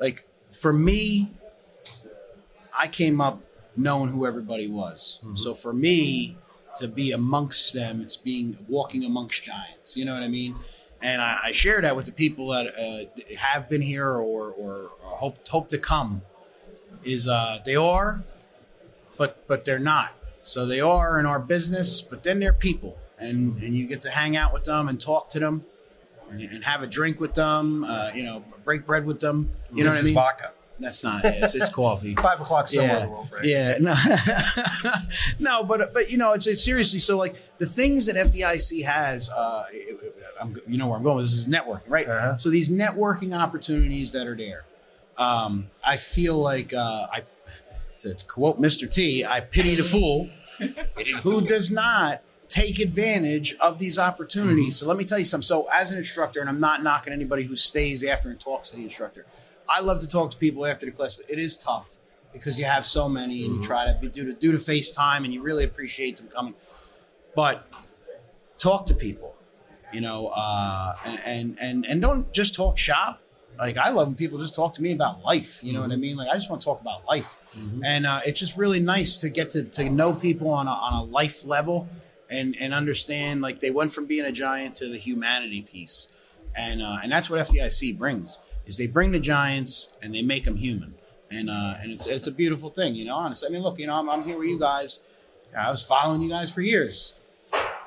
like 0.00 0.26
for 0.50 0.72
me. 0.72 1.30
I 2.76 2.86
came 2.88 3.20
up 3.20 3.40
knowing 3.76 4.10
who 4.10 4.26
everybody 4.26 4.68
was. 4.68 5.18
Mhm. 5.24 5.36
So 5.36 5.54
for 5.54 5.72
me 5.72 6.36
to 6.76 6.88
be 6.88 7.12
amongst 7.12 7.74
them, 7.74 8.00
it's 8.00 8.16
being 8.16 8.56
walking 8.68 9.04
amongst 9.04 9.42
giants. 9.42 9.96
You 9.96 10.04
know 10.04 10.14
what 10.14 10.22
I 10.22 10.28
mean? 10.28 10.56
And 11.02 11.20
I, 11.20 11.38
I 11.44 11.52
share 11.52 11.80
that 11.80 11.94
with 11.96 12.06
the 12.06 12.12
people 12.12 12.48
that 12.48 12.66
uh, 12.78 13.34
have 13.36 13.68
been 13.68 13.82
here 13.82 14.06
or, 14.08 14.50
or, 14.52 14.90
or 15.02 15.10
hope 15.10 15.46
hope 15.48 15.68
to 15.68 15.78
come. 15.78 16.22
Is 17.04 17.26
uh, 17.28 17.58
they 17.64 17.76
are, 17.76 18.22
but 19.16 19.46
but 19.48 19.64
they're 19.64 19.78
not. 19.78 20.12
So 20.42 20.66
they 20.66 20.80
are 20.80 21.18
in 21.18 21.26
our 21.26 21.40
business, 21.40 22.00
but 22.00 22.22
then 22.22 22.40
they're 22.40 22.52
people, 22.52 22.98
and 23.18 23.60
and 23.62 23.74
you 23.74 23.86
get 23.86 24.00
to 24.02 24.10
hang 24.10 24.36
out 24.36 24.52
with 24.52 24.64
them 24.64 24.88
and 24.88 25.00
talk 25.00 25.28
to 25.30 25.38
them, 25.40 25.64
and, 26.30 26.40
and 26.40 26.64
have 26.64 26.82
a 26.82 26.86
drink 26.86 27.20
with 27.20 27.34
them. 27.34 27.84
Uh, 27.84 28.10
you 28.14 28.22
know, 28.22 28.44
break 28.64 28.86
bread 28.86 29.04
with 29.04 29.20
them. 29.20 29.50
You 29.72 29.84
know 29.84 29.90
This 29.90 29.98
what 29.98 30.00
I 30.02 30.04
mean? 30.04 30.14
vodka. 30.14 30.50
That's 30.78 31.04
not 31.04 31.22
it. 31.26 31.42
It's, 31.44 31.54
it's 31.54 31.68
coffee. 31.68 32.14
Five 32.22 32.40
o'clock 32.40 32.66
somewhere 32.68 32.88
Yeah. 32.90 33.00
in 33.00 33.06
the 33.06 33.10
world, 33.12 33.28
Frank. 33.28 33.44
Yeah, 33.44 33.76
no, 33.80 33.94
no, 35.38 35.64
but 35.64 35.92
but 35.92 36.10
you 36.10 36.16
know, 36.16 36.32
it's, 36.32 36.46
it's 36.46 36.64
seriously. 36.64 36.98
So 36.98 37.16
like 37.18 37.36
the 37.58 37.66
things 37.66 38.06
that 38.06 38.16
FDIC 38.16 38.84
has, 38.84 39.28
uh, 39.28 39.64
I'm, 40.40 40.56
you 40.66 40.78
know 40.78 40.88
where 40.88 40.96
I'm 40.96 41.02
going. 41.02 41.16
with 41.16 41.26
This 41.26 41.34
is 41.34 41.48
networking, 41.48 41.82
right? 41.88 42.08
Uh-huh. 42.08 42.36
So 42.38 42.48
these 42.48 42.70
networking 42.70 43.38
opportunities 43.38 44.12
that 44.12 44.26
are 44.26 44.36
there, 44.36 44.64
um, 45.18 45.68
I 45.84 45.98
feel 45.98 46.38
like 46.38 46.72
uh, 46.72 47.06
I, 47.12 47.22
to 48.02 48.16
quote 48.26 48.58
Mr. 48.58 48.90
T, 48.90 49.24
I 49.24 49.40
pity 49.40 49.74
the 49.74 49.84
fool 49.84 50.28
who 51.22 51.42
does 51.42 51.70
not 51.70 52.22
take 52.50 52.80
advantage 52.80 53.54
of 53.60 53.78
these 53.78 53.96
opportunities. 53.98 54.76
So 54.76 54.86
let 54.86 54.96
me 54.98 55.04
tell 55.04 55.18
you 55.20 55.24
something. 55.24 55.46
So 55.46 55.68
as 55.72 55.92
an 55.92 55.98
instructor, 55.98 56.40
and 56.40 56.48
I'm 56.48 56.58
not 56.60 56.82
knocking 56.82 57.12
anybody 57.12 57.44
who 57.44 57.54
stays 57.56 58.04
after 58.04 58.28
and 58.28 58.38
talks 58.40 58.70
to 58.70 58.76
the 58.76 58.82
instructor. 58.82 59.24
I 59.68 59.80
love 59.80 60.00
to 60.00 60.08
talk 60.08 60.32
to 60.32 60.36
people 60.36 60.66
after 60.66 60.84
the 60.84 60.90
class, 60.92 61.14
but 61.14 61.26
it 61.30 61.38
is 61.38 61.56
tough 61.56 61.88
because 62.32 62.58
you 62.58 62.64
have 62.64 62.84
so 62.86 63.08
many 63.08 63.44
and 63.44 63.54
you 63.54 63.60
Mhm. 63.60 63.64
try 63.64 63.86
to 63.86 63.96
be, 64.00 64.08
do 64.08 64.24
to 64.26 64.32
do 64.32 64.50
the 64.50 64.58
FaceTime 64.58 65.24
and 65.24 65.32
you 65.32 65.40
really 65.42 65.62
appreciate 65.64 66.16
them 66.16 66.26
coming. 66.26 66.54
But 67.36 67.68
talk 68.58 68.84
to 68.86 68.94
people, 68.94 69.36
you 69.92 70.00
know, 70.00 70.28
uh, 70.34 70.96
and 71.24 71.56
and 71.60 71.86
and 71.86 72.02
don't 72.02 72.30
just 72.32 72.54
talk 72.54 72.76
shop. 72.78 73.20
Like 73.58 73.76
I 73.76 73.90
love 73.90 74.08
when 74.08 74.16
people 74.16 74.38
just 74.38 74.56
talk 74.56 74.74
to 74.74 74.82
me 74.82 74.90
about 74.92 75.22
life. 75.22 75.62
You 75.62 75.72
know 75.72 75.82
what 75.82 75.92
I 75.92 75.96
mean? 75.96 76.16
Like 76.16 76.28
I 76.30 76.34
just 76.34 76.50
want 76.50 76.60
to 76.62 76.64
talk 76.64 76.80
about 76.80 77.06
life 77.06 77.36
Mhm. 77.56 77.80
and 77.84 78.06
uh, 78.06 78.20
it's 78.26 78.40
just 78.40 78.56
really 78.56 78.80
nice 78.80 79.18
to 79.18 79.28
get 79.28 79.50
to, 79.52 79.62
to 79.64 79.88
know 79.88 80.12
people 80.14 80.50
on 80.50 80.66
a, 80.66 80.70
on 80.70 80.92
a 80.94 81.04
life 81.04 81.44
level 81.44 81.88
and 82.30 82.56
and 82.60 82.72
understand 82.72 83.42
like 83.42 83.60
they 83.60 83.70
went 83.70 83.92
from 83.92 84.06
being 84.06 84.24
a 84.24 84.32
giant 84.32 84.76
to 84.76 84.88
the 84.88 84.96
humanity 84.98 85.62
piece. 85.62 86.08
And 86.56 86.80
uh, 86.82 86.98
and 87.02 87.10
that's 87.12 87.28
what 87.28 87.46
FDIC 87.46 87.98
brings 87.98 88.38
is 88.66 88.76
they 88.76 88.86
bring 88.86 89.10
the 89.12 89.20
giants 89.20 89.94
and 90.02 90.14
they 90.14 90.22
make 90.22 90.44
them 90.44 90.56
human. 90.56 90.94
And 91.30 91.50
uh, 91.50 91.74
and 91.80 91.92
it's 91.92 92.06
it's 92.06 92.26
a 92.26 92.32
beautiful 92.32 92.70
thing 92.70 92.94
you 92.94 93.04
know 93.04 93.14
honestly 93.16 93.48
I 93.48 93.52
mean 93.52 93.62
look 93.62 93.78
you 93.78 93.86
know 93.86 93.94
I'm, 93.94 94.08
I'm 94.08 94.22
here 94.22 94.38
with 94.38 94.48
you 94.48 94.58
guys. 94.58 95.00
I 95.56 95.70
was 95.70 95.82
following 95.82 96.22
you 96.22 96.28
guys 96.28 96.50
for 96.50 96.60
years. 96.60 97.14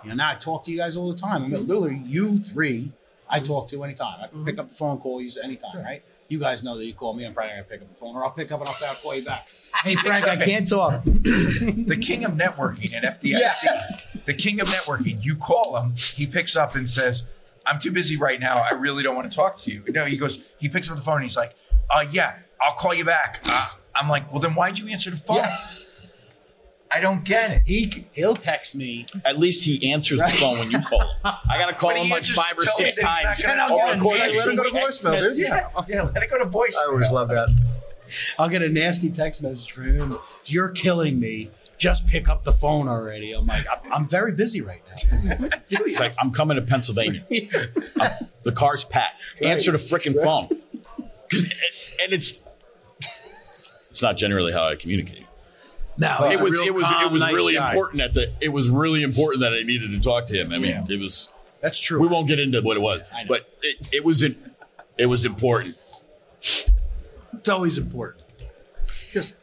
You 0.03 0.09
know 0.09 0.15
now 0.15 0.31
I 0.31 0.35
talk 0.35 0.65
to 0.65 0.71
you 0.71 0.77
guys 0.77 0.95
all 0.97 1.11
the 1.11 1.17
time. 1.17 1.43
I 1.43 1.47
mean 1.47 1.67
literally 1.67 2.01
you 2.05 2.39
three 2.39 2.91
I 3.29 3.39
talk 3.39 3.67
to 3.69 3.83
anytime. 3.83 4.19
I 4.21 4.27
can 4.27 4.45
pick 4.45 4.59
up 4.59 4.69
the 4.69 4.75
phone 4.75 4.97
call 4.99 5.21
you 5.21 5.29
anytime 5.43 5.83
right? 5.83 6.03
You 6.29 6.39
guys 6.39 6.63
know 6.63 6.77
that 6.77 6.85
you 6.85 6.93
call 6.93 7.13
me 7.13 7.25
I'm 7.25 7.33
probably 7.33 7.51
gonna 7.51 7.63
pick 7.63 7.81
up 7.81 7.89
the 7.89 7.95
phone 7.95 8.15
or 8.15 8.23
I'll 8.23 8.31
pick 8.31 8.51
up 8.51 8.59
and 8.59 8.69
I'll 8.69 8.75
say 8.75 8.87
I'll 8.87 8.95
call 8.95 9.15
you 9.15 9.23
back. 9.25 9.47
Hey 9.83 9.95
Frank, 9.95 10.25
I 10.27 10.37
can't 10.37 10.67
talk. 10.69 11.03
The 11.05 11.97
king 12.01 12.23
of 12.23 12.33
networking 12.33 12.93
at 12.93 13.03
FDIC. 13.19 14.12
The 14.25 14.33
king 14.33 14.61
of 14.61 14.67
networking. 14.67 15.23
You 15.23 15.35
call 15.35 15.77
him, 15.77 15.93
he 15.95 16.25
picks 16.27 16.55
up 16.55 16.75
and 16.75 16.89
says, 16.89 17.27
I'm 17.65 17.79
too 17.79 17.91
busy 17.91 18.17
right 18.17 18.39
now. 18.39 18.57
I 18.69 18.73
really 18.73 19.03
don't 19.03 19.15
want 19.15 19.29
to 19.29 19.35
talk 19.35 19.61
to 19.63 19.71
you. 19.71 19.83
No, 19.89 20.05
he 20.05 20.17
goes, 20.17 20.49
he 20.59 20.69
picks 20.69 20.89
up 20.89 20.97
the 20.97 21.03
phone 21.03 21.15
and 21.15 21.23
he's 21.23 21.37
like, 21.37 21.55
uh, 21.89 22.05
yeah, 22.11 22.35
I'll 22.61 22.73
call 22.75 22.93
you 22.93 23.05
back. 23.05 23.41
Uh, 23.45 23.69
I'm 23.95 24.09
like, 24.09 24.31
well, 24.31 24.41
then 24.41 24.51
why'd 24.55 24.79
you 24.79 24.87
answer 24.89 25.09
the 25.11 25.17
phone? 25.17 25.37
Yeah. 25.37 25.55
I 26.95 26.99
don't 26.99 27.23
get 27.23 27.49
it. 27.51 27.63
He 27.65 28.05
he'll 28.11 28.35
text 28.35 28.75
me. 28.75 29.07
At 29.25 29.39
least 29.39 29.63
he 29.63 29.91
answers 29.91 30.19
the 30.19 30.27
phone 30.29 30.59
when 30.59 30.69
you 30.69 30.79
call 30.79 31.01
him. 31.01 31.07
I 31.23 31.57
got 31.57 31.69
to 31.69 31.73
call 31.79 31.89
him 31.95 32.07
like 32.09 32.23
five 32.23 32.55
or 32.55 32.61
to 32.61 32.67
tell 32.67 32.77
me 32.77 32.91
six 32.91 32.99
times. 33.01 33.23
not 33.23 33.41
gonna 33.41 33.51
And 33.53 33.61
I'll 33.61 33.69
talk. 33.69 33.79
get 33.79 33.89
a 33.89 33.93
Of 33.95 34.01
course, 34.03 34.19
nasty 34.19 34.37
let 34.37 34.47
it 34.47 34.55
go 34.57 34.63
to 34.63 34.69
voicemail, 34.85 35.21
dude. 35.21 35.37
Yeah, 35.39 35.69
yeah, 35.89 36.01
let 36.03 36.23
it 36.23 36.29
go 36.29 36.37
to 36.37 36.45
voice. 36.45 36.77
I 36.79 36.85
always 36.91 37.09
love 37.09 37.29
that. 37.29 37.49
I'll 38.37 38.49
get 38.49 38.61
a 38.61 38.69
nasty 38.69 39.09
text 39.09 39.41
message 39.41 39.71
from 39.71 39.85
him. 39.95 40.17
You're 40.45 40.69
killing 40.69 41.19
me. 41.19 41.49
Just 41.83 42.07
pick 42.07 42.29
up 42.29 42.45
the 42.45 42.53
phone 42.53 42.87
already. 42.87 43.33
I'm 43.33 43.45
like, 43.45 43.65
I'm, 43.69 43.91
I'm 43.93 44.07
very 44.07 44.31
busy 44.31 44.61
right 44.61 44.81
now. 44.87 44.95
Do 45.67 45.75
you? 45.79 45.85
It's 45.87 45.99
like 45.99 46.13
I'm 46.17 46.31
coming 46.31 46.55
to 46.55 46.61
Pennsylvania. 46.61 47.25
I'm- 47.99 48.29
the 48.43 48.53
car's 48.53 48.85
packed. 48.85 49.21
Answer 49.41 49.71
the 49.73 49.77
freaking 49.77 50.15
phone. 50.23 50.47
And 52.01 52.13
it's 52.13 52.33
it's 53.89 54.01
not 54.01 54.15
generally 54.17 54.53
how 54.53 54.65
I 54.67 54.75
communicate. 54.75 55.25
no, 55.97 56.17
it 56.31 56.39
was 56.39 56.57
it 56.59 56.73
was 56.73 56.83
calm, 56.85 57.05
it 57.05 57.11
was 57.11 57.21
nice 57.21 57.33
really 57.33 57.53
guy. 57.55 57.69
important 57.71 57.99
that 58.01 58.13
the 58.13 58.31
it 58.41 58.49
was 58.49 58.69
really 58.69 59.03
important 59.03 59.41
that 59.41 59.53
I 59.53 59.63
needed 59.63 59.91
to 59.91 59.99
talk 59.99 60.27
to 60.27 60.33
him. 60.39 60.51
I 60.53 60.57
mean, 60.59 60.69
Yeah. 60.71 60.85
it 60.89 60.99
was. 60.99 61.29
That's 61.59 61.79
true. 61.79 61.99
We 61.99 62.07
won't 62.07 62.27
get 62.27 62.39
into 62.39 62.61
what 62.61 62.75
it 62.77 62.81
was, 62.81 63.01
but 63.27 63.47
it, 63.61 63.89
it 63.93 64.03
was 64.05 64.21
in, 64.23 64.35
it 64.97 65.05
was 65.05 65.23
important, 65.25 65.77
It's 66.41 67.49
always 67.49 67.77
important. 67.77 68.23
Because 69.07 69.33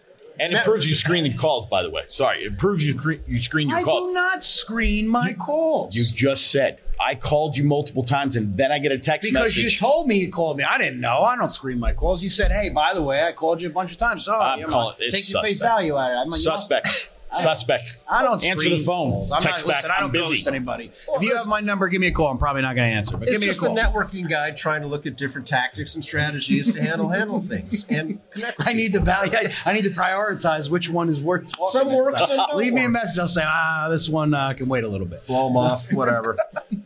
and 0.40 0.52
it 0.52 0.64
proves 0.64 0.86
you 0.86 0.94
screening 0.94 1.36
calls. 1.36 1.66
By 1.66 1.82
the 1.82 1.90
way, 1.90 2.02
sorry, 2.08 2.44
it 2.44 2.58
proves 2.58 2.84
you 2.84 2.94
cre- 2.94 3.22
you 3.26 3.38
screen 3.38 3.68
your 3.68 3.76
calls. 3.82 3.86
I 3.86 3.90
calls. 3.90 4.08
do 4.08 4.14
not 4.14 4.44
screen 4.44 5.06
my 5.08 5.32
calls. 5.34 5.94
You 5.94 6.04
just 6.04 6.50
said 6.50 6.78
I 6.98 7.14
called 7.14 7.56
you 7.56 7.64
multiple 7.64 8.02
times, 8.04 8.36
and 8.36 8.56
then 8.56 8.72
I 8.72 8.78
get 8.78 8.92
a 8.92 8.98
text 8.98 9.26
because 9.28 9.56
you 9.56 9.64
message. 9.64 9.80
told 9.80 10.06
me 10.08 10.16
you 10.16 10.30
called 10.30 10.56
me. 10.58 10.64
I 10.64 10.76
didn't 10.78 11.00
know. 11.00 11.20
I 11.22 11.36
don't 11.36 11.52
screen 11.52 11.78
my 11.78 11.92
calls. 11.92 12.22
You 12.22 12.28
said, 12.30 12.50
"Hey, 12.52 12.68
by 12.68 12.92
the 12.94 13.02
way, 13.02 13.22
I 13.24 13.32
called 13.32 13.60
you 13.62 13.68
a 13.68 13.72
bunch 13.72 13.92
of 13.92 13.98
times." 13.98 14.24
So 14.24 14.38
I'm 14.38 14.62
calling- 14.68 14.96
take 14.98 15.14
it's 15.14 15.32
your 15.32 15.42
face 15.42 15.52
suspect. 15.58 15.70
value 15.76 15.96
at 15.96 16.10
it. 16.12 16.16
I'm 16.16 16.28
like, 16.28 16.38
you 16.38 16.42
suspect, 16.44 17.10
suspect. 17.36 17.96
I 18.08 18.22
don't 18.22 18.44
Answer 18.44 18.58
screen 18.64 18.78
the 18.78 18.84
phone. 18.84 19.10
calls. 19.10 19.30
I'm 19.30 19.42
Text 19.42 19.66
not, 19.66 19.72
back, 19.72 19.76
listen, 19.84 19.90
I 19.90 20.00
don't 20.00 20.06
I'm 20.06 20.12
busy. 20.12 20.34
ghost 20.34 20.46
anybody. 20.46 20.90
Well, 21.08 21.18
if 21.18 21.22
you 21.22 21.36
have 21.36 21.46
my 21.46 21.60
number, 21.60 21.88
give 21.88 22.00
me 22.00 22.08
a 22.08 22.12
call. 22.12 22.28
I'm 22.30 22.38
probably 22.38 22.62
not 22.62 22.74
going 22.76 22.90
to 22.90 22.96
answer, 22.96 23.16
but 23.16 23.24
it's 23.24 23.32
give 23.32 23.40
me 23.40 23.46
a 23.46 23.50
just 23.50 23.60
the 23.60 23.68
networking 23.68 24.28
guy 24.28 24.50
trying 24.50 24.82
to 24.82 24.88
look 24.88 25.06
at 25.06 25.16
different 25.16 25.46
tactics 25.46 25.94
and 25.94 26.04
strategies 26.04 26.74
to 26.74 26.82
handle 26.82 27.08
handle 27.08 27.40
things 27.40 27.86
and 27.88 28.20
connect. 28.30 28.58
with 28.58 28.68
I 28.68 28.72
need 28.72 28.92
to 28.94 29.00
value. 29.00 29.32
I, 29.34 29.52
I 29.64 29.72
need 29.72 29.84
to 29.84 29.90
prioritize 29.90 30.70
which 30.70 30.88
one 30.90 31.08
is 31.08 31.20
worth 31.20 31.52
talking. 31.52 31.70
Some 31.70 31.88
next 31.88 31.98
works, 32.04 32.20
time. 32.20 32.28
some 32.28 32.56
Leave 32.56 32.72
me 32.72 32.84
a 32.84 32.88
message. 32.88 33.18
I'll 33.18 33.28
say, 33.28 33.42
ah, 33.44 33.88
this 33.90 34.08
one 34.08 34.34
uh, 34.34 34.52
can 34.54 34.68
wait 34.68 34.84
a 34.84 34.88
little 34.88 35.06
bit. 35.06 35.26
blow 35.26 35.48
them 35.48 35.56
off, 35.56 35.92
whatever. 35.92 36.36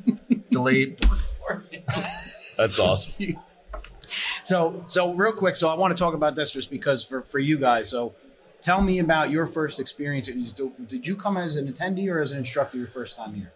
Delete. 0.50 1.00
That's 2.56 2.78
awesome. 2.78 3.14
So, 4.44 4.84
so 4.88 5.12
real 5.14 5.32
quick. 5.32 5.56
So 5.56 5.68
I 5.70 5.74
want 5.74 5.96
to 5.96 5.98
talk 6.00 6.12
about 6.14 6.36
this 6.36 6.50
just 6.52 6.70
because 6.70 7.02
for 7.02 7.22
for 7.22 7.38
you 7.38 7.58
guys. 7.58 7.88
So, 7.88 8.14
tell 8.64 8.80
me 8.80 8.98
about 8.98 9.30
your 9.30 9.46
first 9.46 9.78
experience. 9.78 10.26
Did 10.26 11.06
you 11.06 11.14
come 11.14 11.36
as 11.36 11.56
an 11.56 11.70
attendee 11.72 12.08
or 12.10 12.20
as 12.20 12.32
an 12.32 12.38
instructor 12.38 12.78
your 12.78 12.88
first 12.88 13.16
time 13.16 13.34
here? 13.34 13.52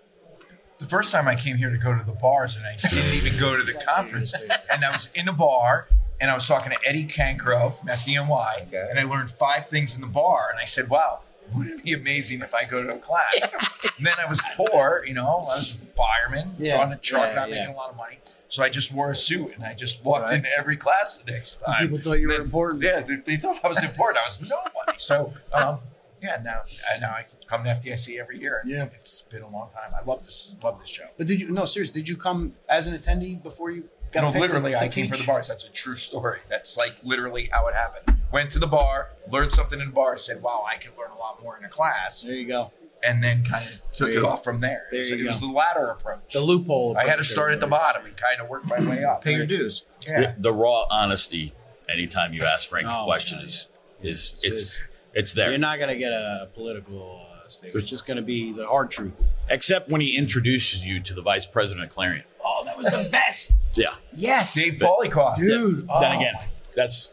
The 0.79 0.87
first 0.87 1.11
time 1.11 1.27
I 1.27 1.35
came 1.35 1.57
here 1.57 1.71
to 1.71 1.79
go 1.79 1.97
to 1.97 2.05
the 2.05 2.13
bars, 2.13 2.57
and 2.57 2.65
I 2.65 2.77
didn't 2.77 3.15
even 3.17 3.41
go 3.41 3.57
to 3.57 3.63
the 3.65 3.73
conference, 3.89 4.33
and 4.73 4.85
I 4.85 4.91
was 4.93 5.09
in 5.17 5.27
a 5.27 5.33
bar, 5.33 5.89
and 6.21 6.31
I 6.31 6.35
was 6.35 6.47
talking 6.47 6.71
to 6.71 6.79
Eddie 6.87 7.07
Cancro 7.07 7.75
from 7.77 7.89
FDNY, 7.89 8.69
Okay. 8.69 8.87
and 8.91 9.01
I 9.01 9.03
learned 9.03 9.31
five 9.33 9.69
things 9.69 9.97
in 9.97 10.01
the 10.03 10.07
bar, 10.07 10.49
and 10.53 10.61
I 10.61 10.67
said, 10.67 10.89
"Wow, 10.89 11.21
wouldn't 11.57 11.81
it 11.81 11.85
be 11.85 11.95
amazing 11.95 12.43
if 12.43 12.55
I 12.55 12.63
go 12.65 12.81
to 12.85 12.95
a 12.95 12.99
class?" 12.99 13.41
and 13.97 14.07
then 14.07 14.15
I 14.25 14.29
was 14.29 14.41
poor, 14.57 15.03
you 15.05 15.15
know, 15.15 15.27
I 15.27 15.57
was 15.57 15.83
a 15.83 15.87
fireman, 15.97 16.55
Yeah. 16.61 16.79
on 16.81 16.93
a 16.93 16.97
truck, 16.97 17.29
Yeah, 17.31 17.35
not 17.35 17.49
yeah. 17.49 17.55
making 17.57 17.75
a 17.75 17.77
lot 17.77 17.91
of 17.91 17.97
money, 17.97 18.19
so 18.49 18.63
I 18.63 18.69
just 18.69 18.93
wore 18.93 19.11
a 19.11 19.17
suit, 19.17 19.53
and 19.55 19.65
I 19.65 19.75
just 19.75 20.05
walked 20.05 20.23
Right. 20.25 20.35
into 20.37 20.49
every 20.59 20.77
class 20.77 21.19
the 21.19 21.31
next 21.33 21.57
time. 21.65 21.81
People 21.83 21.99
thought 21.99 22.21
you 22.21 22.29
were 22.29 22.41
important. 22.41 22.83
Yeah, 22.83 23.01
they, 23.01 23.17
they 23.17 23.37
thought 23.37 23.61
I 23.65 23.69
was 23.69 23.83
important. 23.83 24.19
I 24.25 24.29
was 24.29 24.41
nobody. 24.41 24.99
So, 24.99 25.33
um, 25.53 25.79
yeah, 26.23 26.41
now 26.45 26.63
I 26.95 26.99
now 26.99 27.11
I 27.11 27.27
come 27.47 27.65
to 27.65 27.71
FDIC 27.71 28.19
every 28.19 28.41
year. 28.41 28.63
Yeah. 28.65 28.85
it's 29.01 29.23
been 29.23 29.43
a 29.43 29.49
long 29.49 29.69
time. 29.75 29.93
I 29.99 30.05
love 30.05 30.25
this. 30.25 30.55
Love 30.63 30.81
this 30.81 30.89
show. 30.89 31.05
But 31.17 31.27
did 31.27 31.41
you? 31.41 31.51
No, 31.51 31.67
seriously. 31.67 32.01
Did 32.01 32.09
you 32.09 32.17
come 32.17 32.55
as 32.69 32.87
an 32.87 32.99
attendee 32.99 33.43
before 33.43 33.71
you 33.71 33.85
got 34.13 34.33
no, 34.35 34.41
literally, 34.41 34.73
to 34.73 34.81
I 34.81 34.89
came 34.89 35.09
for 35.09 35.17
the 35.17 35.25
bars. 35.25 35.49
That's 35.49 35.65
a 35.69 35.71
true 35.71 35.97
story. 35.97 36.41
That's 36.49 36.77
like 36.79 36.97
literally 37.03 37.51
how 37.53 37.67
it 37.69 37.75
happened. 37.75 38.19
Went 38.33 38.51
to 38.53 38.59
the 38.59 38.67
bar, 38.67 39.11
learned 39.31 39.53
something 39.53 39.81
in 39.81 39.87
the 39.89 39.93
bar, 39.93 40.17
said, 40.19 40.43
"Wow, 40.43 40.65
I 40.71 40.77
can 40.77 40.93
learn 40.99 41.11
a 41.11 41.19
lot 41.19 41.43
more 41.43 41.57
in 41.59 41.65
a 41.65 41.69
class," 41.69 42.23
There 42.23 42.35
you 42.35 42.47
go. 42.47 42.73
And 43.07 43.23
then 43.23 43.45
kind 43.45 43.65
of 43.69 43.75
took 43.97 44.09
There 44.09 44.19
it 44.19 44.25
off 44.25 44.45
from 44.45 44.61
there. 44.61 44.87
There 44.91 45.01
it 45.01 45.11
was, 45.11 45.21
it 45.21 45.27
was 45.27 45.41
the 45.41 45.47
ladder 45.47 45.91
approach. 45.91 46.33
The 46.33 46.41
loophole. 46.41 46.97
I 46.97 47.03
had 47.03 47.07
to 47.07 47.13
approach, 47.15 47.27
start 47.29 47.53
at 47.53 47.61
the 47.61 47.67
bottom 47.67 48.05
and 48.07 48.17
kind 48.17 48.41
of 48.41 48.49
work 48.49 48.65
my 48.67 48.79
way 48.89 49.05
up. 49.05 49.23
Pay 49.25 49.35
your 49.35 49.47
dues. 49.47 49.85
Yeah. 50.07 50.35
The 50.39 50.53
raw 50.53 50.85
honesty. 50.91 51.55
Anytime 51.89 52.35
you 52.35 52.43
ask 52.43 52.69
Frank 52.69 52.87
Oh, 52.89 53.03
a 53.03 53.05
question 53.07 53.39
my 53.39 53.43
God. 53.43 53.49
is 53.49 53.69
is 54.03 54.35
It's- 54.45 54.53
it's 54.53 54.79
it's 55.15 55.33
there. 55.33 55.49
You're 55.51 55.59
not 55.59 55.79
gonna 55.79 55.97
get 55.97 56.13
a 56.13 56.49
political 56.55 57.25
uh, 57.33 57.49
statement. 57.49 57.83
It's 57.83 57.91
just 57.91 58.07
gonna 58.07 58.23
be 58.23 58.53
the 58.53 58.67
hard 58.67 58.91
truth. 58.91 59.15
Except 59.49 59.89
when 59.89 60.01
he 60.01 60.17
introduces 60.17 60.85
you 60.87 61.01
to 61.01 61.15
the 61.15 61.23
vice 61.23 61.47
president 61.47 61.87
of 61.87 61.91
Clarion. 61.95 62.25
Oh, 62.45 62.63
that 62.67 62.77
was 62.77 62.87
the 62.87 63.09
best. 63.11 63.57
Yeah. 63.75 63.95
Yes, 64.15 64.55
Dave 64.55 64.75
Polikoff. 64.75 65.37
dude. 65.37 65.79
Then 65.81 65.87
oh. 65.89 66.17
again, 66.19 66.35
that's 66.77 67.13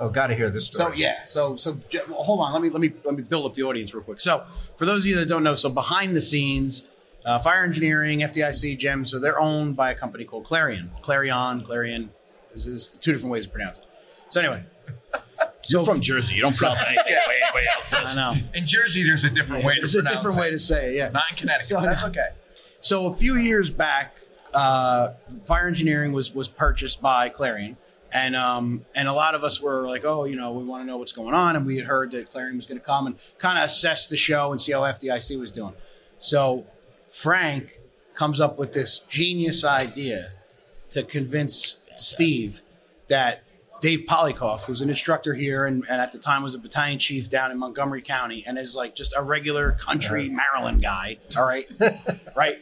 Oh, 0.00 0.08
got 0.08 0.28
to 0.28 0.34
hear 0.34 0.48
this 0.50 0.66
story. 0.66 0.92
So 0.92 0.96
yeah, 0.96 1.24
so 1.24 1.56
so 1.56 1.76
well, 2.08 2.22
hold 2.22 2.40
on. 2.40 2.52
Let 2.52 2.62
me 2.62 2.70
let 2.70 2.80
me 2.80 2.92
let 3.04 3.14
me 3.16 3.22
build 3.22 3.46
up 3.46 3.54
the 3.54 3.62
audience 3.64 3.92
real 3.94 4.02
quick. 4.04 4.20
So 4.20 4.44
for 4.76 4.86
those 4.86 5.02
of 5.02 5.06
you 5.06 5.16
that 5.16 5.28
don't 5.28 5.42
know, 5.42 5.54
so 5.56 5.68
behind 5.68 6.14
the 6.14 6.20
scenes, 6.20 6.86
uh, 7.24 7.38
fire 7.40 7.64
engineering, 7.64 8.20
FDIC, 8.20 8.78
GEM, 8.78 9.04
so 9.04 9.18
they're 9.18 9.40
owned 9.40 9.74
by 9.76 9.90
a 9.90 9.94
company 9.94 10.24
called 10.24 10.44
Clarion. 10.44 10.90
Clarion, 11.02 11.62
Clarion. 11.62 12.10
Is, 12.54 12.66
is 12.66 12.92
two 13.00 13.12
different 13.12 13.32
ways 13.32 13.44
to 13.44 13.50
pronounce 13.50 13.78
it. 13.80 13.84
So 14.30 14.40
anyway, 14.40 14.62
you're 15.68 15.84
from 15.84 16.00
Jersey. 16.00 16.34
You 16.34 16.42
don't 16.42 16.56
pronounce 16.56 16.82
anything 16.86 17.04
the 17.06 17.28
way 17.28 17.36
anybody 17.44 17.66
else 17.76 17.92
I 17.92 18.14
know 18.14 18.34
In 18.54 18.66
Jersey, 18.66 19.02
there's 19.04 19.24
a 19.24 19.30
different 19.30 19.64
way 19.64 19.74
to 19.76 19.82
it's 19.82 19.94
a 19.94 19.98
pronounce 19.98 20.16
different 20.16 20.38
it. 20.38 20.40
way 20.40 20.50
to 20.52 20.58
say 20.58 20.90
it. 20.90 20.94
Yeah. 20.96 21.08
Not 21.10 21.24
in 21.30 21.36
Connecticut. 21.36 21.66
So- 21.68 21.80
That's 21.82 22.04
okay. 22.04 22.28
So 22.80 23.06
a 23.06 23.12
few 23.14 23.36
years 23.36 23.70
back, 23.70 24.14
uh, 24.54 25.10
fire 25.44 25.66
engineering 25.66 26.12
was 26.12 26.32
was 26.34 26.48
purchased 26.48 27.02
by 27.02 27.28
Clarion, 27.28 27.76
and 28.12 28.34
um, 28.36 28.84
and 28.94 29.08
a 29.08 29.12
lot 29.12 29.34
of 29.34 29.44
us 29.44 29.60
were 29.60 29.86
like, 29.86 30.04
oh, 30.04 30.24
you 30.24 30.36
know, 30.36 30.52
we 30.52 30.64
want 30.64 30.82
to 30.82 30.86
know 30.86 30.96
what's 30.96 31.12
going 31.12 31.34
on, 31.34 31.56
and 31.56 31.66
we 31.66 31.76
had 31.76 31.86
heard 31.86 32.10
that 32.12 32.30
Clarion 32.30 32.56
was 32.56 32.66
going 32.66 32.78
to 32.78 32.84
come 32.84 33.06
and 33.06 33.16
kind 33.38 33.58
of 33.58 33.64
assess 33.64 34.06
the 34.06 34.16
show 34.16 34.52
and 34.52 34.60
see 34.60 34.72
how 34.72 34.80
FDIC 34.80 35.38
was 35.38 35.52
doing. 35.52 35.74
So 36.18 36.66
Frank 37.10 37.80
comes 38.14 38.40
up 38.40 38.58
with 38.58 38.72
this 38.72 38.98
genius 39.08 39.64
idea 39.64 40.26
to 40.90 41.02
convince 41.04 41.82
Steve 41.96 42.62
that 43.08 43.42
Dave 43.80 44.06
Polikoff, 44.08 44.62
who's 44.62 44.80
an 44.80 44.90
instructor 44.90 45.34
here 45.34 45.66
and, 45.66 45.84
and 45.88 46.00
at 46.00 46.10
the 46.10 46.18
time 46.18 46.42
was 46.42 46.54
a 46.54 46.58
battalion 46.58 46.98
chief 46.98 47.30
down 47.30 47.52
in 47.52 47.58
Montgomery 47.58 48.02
County 48.02 48.44
and 48.46 48.58
is 48.58 48.74
like 48.74 48.96
just 48.96 49.14
a 49.16 49.22
regular 49.22 49.72
country 49.72 50.28
Maryland 50.28 50.82
guy. 50.82 51.18
All 51.36 51.46
right. 51.46 51.70
right. 52.36 52.58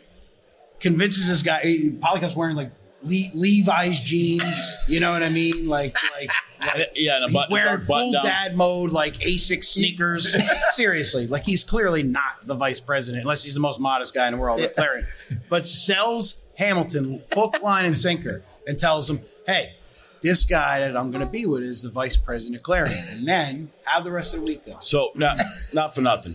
Convinces 0.78 1.28
this 1.28 1.42
guy, 1.42 1.62
Polikoff's 1.62 2.37
wearing 2.37 2.56
like 2.56 2.70
Le- 3.06 3.30
Levi's 3.34 4.00
jeans. 4.00 4.84
You 4.88 5.00
know 5.00 5.12
what 5.12 5.22
I 5.22 5.28
mean? 5.28 5.68
Like, 5.68 5.94
like, 6.18 6.30
like 6.60 6.90
Yeah, 6.94 7.16
and 7.16 7.24
a 7.24 7.28
he's 7.28 7.34
button, 7.34 7.52
wearing 7.52 7.80
full 7.80 8.12
down. 8.12 8.24
dad 8.24 8.56
mode, 8.56 8.90
like 8.90 9.14
Asics 9.18 9.64
sneakers. 9.64 10.34
Seriously, 10.74 11.26
like 11.26 11.44
he's 11.44 11.64
clearly 11.64 12.02
not 12.02 12.44
the 12.44 12.54
vice 12.54 12.80
president, 12.80 13.22
unless 13.22 13.44
he's 13.44 13.54
the 13.54 13.60
most 13.60 13.78
modest 13.80 14.14
guy 14.14 14.26
in 14.26 14.32
the 14.34 14.38
world, 14.38 14.60
Clarion. 14.76 15.06
But 15.48 15.66
sells 15.66 16.44
Hamilton 16.56 17.22
hook, 17.32 17.62
line, 17.62 17.84
and 17.84 17.96
sinker, 17.96 18.42
and 18.66 18.78
tells 18.78 19.08
him, 19.08 19.20
"Hey, 19.46 19.74
this 20.22 20.44
guy 20.44 20.80
that 20.80 20.96
I'm 20.96 21.10
going 21.10 21.20
to 21.20 21.30
be 21.30 21.46
with 21.46 21.62
is 21.62 21.82
the 21.82 21.90
vice 21.90 22.16
president 22.16 22.56
of 22.56 22.62
Clarion." 22.62 22.98
And 23.10 23.28
then 23.28 23.70
how 23.84 24.00
the 24.02 24.10
rest 24.10 24.34
of 24.34 24.40
the 24.40 24.46
week 24.46 24.66
go? 24.66 24.78
So 24.80 25.10
not 25.14 25.38
not 25.74 25.94
for 25.94 26.00
nothing. 26.00 26.32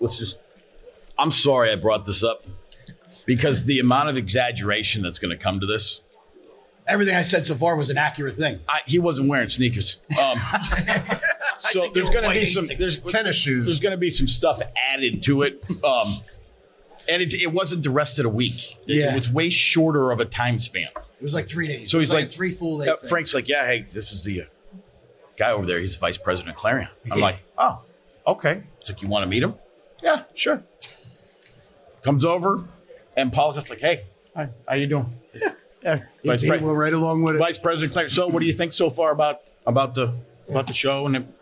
Let's 0.00 0.18
just. 0.18 0.38
I'm 1.18 1.30
sorry 1.30 1.70
I 1.70 1.76
brought 1.76 2.06
this 2.06 2.22
up 2.22 2.44
because 3.26 3.64
the 3.64 3.78
amount 3.78 4.08
of 4.08 4.16
exaggeration 4.16 5.02
that's 5.02 5.18
going 5.18 5.36
to 5.36 5.42
come 5.42 5.60
to 5.60 5.66
this. 5.66 6.02
Everything 6.86 7.14
I 7.14 7.22
said 7.22 7.46
so 7.46 7.54
far 7.54 7.76
was 7.76 7.90
an 7.90 7.98
accurate 7.98 8.36
thing. 8.36 8.58
I, 8.68 8.80
he 8.86 8.98
wasn't 8.98 9.28
wearing 9.28 9.46
sneakers. 9.48 10.00
Um, 10.20 10.38
so 11.58 11.88
there's 11.90 12.10
going 12.10 12.24
to 12.24 12.30
be 12.30 12.44
some 12.44 12.66
there's 12.78 12.98
Tennis 13.00 13.36
shoes. 13.36 13.66
there's 13.66 13.80
going 13.80 13.92
to 13.92 13.96
be 13.98 14.10
some 14.10 14.26
stuff 14.26 14.60
added 14.90 15.22
to 15.24 15.42
it. 15.42 15.62
Um, 15.84 16.16
and 17.08 17.22
it, 17.22 17.34
it 17.34 17.52
wasn't 17.52 17.84
the 17.84 17.90
rest 17.90 18.18
of 18.18 18.24
the 18.24 18.28
week. 18.28 18.76
It, 18.86 18.96
Yeah. 18.96 19.12
it 19.12 19.16
was 19.16 19.30
way 19.30 19.48
shorter 19.50 20.10
of 20.10 20.20
a 20.20 20.24
time 20.24 20.58
span. 20.58 20.88
It 20.96 21.22
was 21.24 21.34
like 21.34 21.46
three 21.46 21.68
days. 21.68 21.90
So 21.90 21.98
It 21.98 22.02
he's 22.02 22.12
like- 22.12 22.30
three 22.32 22.50
full 22.50 22.78
days. 22.78 22.88
Uh, 22.88 22.96
Frank's 23.08 23.32
like, 23.32 23.48
yeah, 23.48 23.64
hey, 23.64 23.86
this 23.92 24.10
is 24.10 24.22
the 24.24 24.42
uh, 24.42 24.44
guy 25.36 25.52
over 25.52 25.66
there. 25.66 25.78
He's 25.80 25.94
the 25.94 26.00
vice 26.00 26.18
president 26.18 26.56
of 26.56 26.60
Clarion. 26.60 26.88
I'm 27.12 27.20
like, 27.20 27.38
oh, 27.58 27.80
okay. 28.26 28.64
It's 28.80 28.90
like, 28.90 29.02
you 29.02 29.08
want 29.08 29.22
to 29.22 29.28
meet 29.28 29.42
him? 29.44 29.54
Yeah, 30.02 30.24
sure. 30.34 30.62
Comes 32.02 32.24
over, 32.24 32.64
and 33.16 33.30
Polikoff's 33.32 33.70
like, 33.70 33.78
hey, 33.78 34.06
hi, 34.34 34.48
how 34.66 34.74
you 34.74 34.88
doing? 34.88 35.14
Yeah, 35.82 36.00
Yeah, 36.22 36.32
vice, 36.32 36.46
pre- 36.46 36.58
right 36.58 36.92
along 36.92 37.22
with 37.22 37.36
it. 37.36 37.38
vice 37.38 37.58
president 37.58 37.92
Clarion. 37.92 38.10
So, 38.10 38.28
what 38.28 38.40
do 38.40 38.46
you 38.46 38.52
think 38.52 38.72
so 38.72 38.90
far 38.90 39.12
about 39.12 39.40
about 39.66 39.94
the 39.94 40.12
about 40.48 40.66
the 40.66 40.74
show? 40.74 41.06
And 41.06 41.14
then 41.14 41.32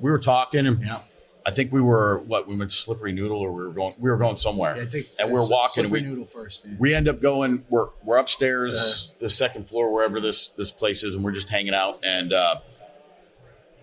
we 0.00 0.10
were 0.10 0.18
talking, 0.18 0.66
and 0.66 0.84
Yeah. 0.84 0.98
I 1.44 1.50
think 1.50 1.72
we 1.72 1.80
were 1.82 2.18
what 2.18 2.46
we 2.46 2.56
went 2.56 2.70
Slippery 2.70 3.12
Noodle, 3.12 3.38
or 3.40 3.50
we 3.52 3.64
were 3.64 3.72
going 3.72 3.94
we 3.98 4.08
were 4.10 4.16
going 4.16 4.36
somewhere. 4.36 4.76
Yeah, 4.76 4.82
I 4.82 4.86
think 4.86 5.06
and 5.18 5.30
we're 5.32 5.40
uh, 5.42 5.48
walking, 5.48 5.84
and 5.84 5.90
Slippery 5.90 6.02
we, 6.02 6.08
noodle 6.08 6.24
first. 6.26 6.64
yeah. 6.64 6.74
we 6.78 6.94
end 6.94 7.08
up 7.08 7.20
going 7.20 7.64
we're 7.68 7.88
we're 8.04 8.16
upstairs 8.18 9.10
the 9.18 9.28
second 9.28 9.68
floor 9.68 9.92
wherever 9.92 10.20
this 10.20 10.48
this 10.56 10.70
place 10.70 11.02
is 11.02 11.14
and 11.16 11.24
we're 11.24 11.32
just 11.32 11.48
hanging 11.48 11.74
out 11.74 11.98
and 12.04 12.32
uh 12.32 12.60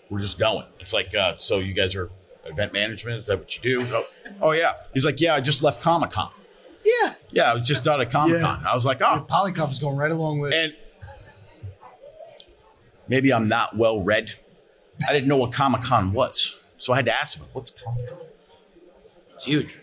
we're 0.09 0.19
just 0.21 0.39
going 0.39 0.65
it's 0.79 0.93
like 0.93 1.13
uh 1.13 1.35
so 1.35 1.59
you 1.59 1.73
guys 1.73 1.95
are 1.95 2.09
event 2.45 2.71
management 2.73 3.19
is 3.19 3.27
that 3.27 3.37
what 3.37 3.55
you 3.55 3.61
do 3.61 3.85
oh, 3.91 4.03
oh 4.41 4.51
yeah 4.51 4.73
he's 4.93 5.05
like 5.05 5.19
yeah 5.19 5.35
i 5.35 5.41
just 5.41 5.61
left 5.61 5.81
comic-con 5.83 6.31
Yeah. 6.85 7.13
yeah 7.31 7.51
i 7.51 7.53
was 7.53 7.67
just 7.67 7.87
out 7.87 7.99
of 8.01 8.09
comic-con 8.09 8.65
i 8.65 8.73
was 8.73 8.85
like 8.85 8.99
Yeah, 8.99 9.19
oh 9.19 9.25
Polikoff 9.29 9.71
is 9.71 9.79
going 9.79 9.97
right 9.97 10.11
along 10.11 10.39
with 10.39 10.53
it. 10.53 10.55
and 10.55 10.73
maybe 13.07 13.31
i'm 13.33 13.47
not 13.47 13.75
well 13.77 14.01
read 14.01 14.31
i 15.07 15.13
didn't 15.13 15.27
know 15.27 15.37
what 15.37 15.53
comic-con 15.53 16.13
was 16.13 16.59
so 16.77 16.93
i 16.93 16.95
had 16.95 17.05
to 17.05 17.13
ask 17.13 17.37
him 17.37 17.45
what's 17.53 17.71
comic-con 17.71 18.17
It's 19.35 19.45
huge. 19.45 19.79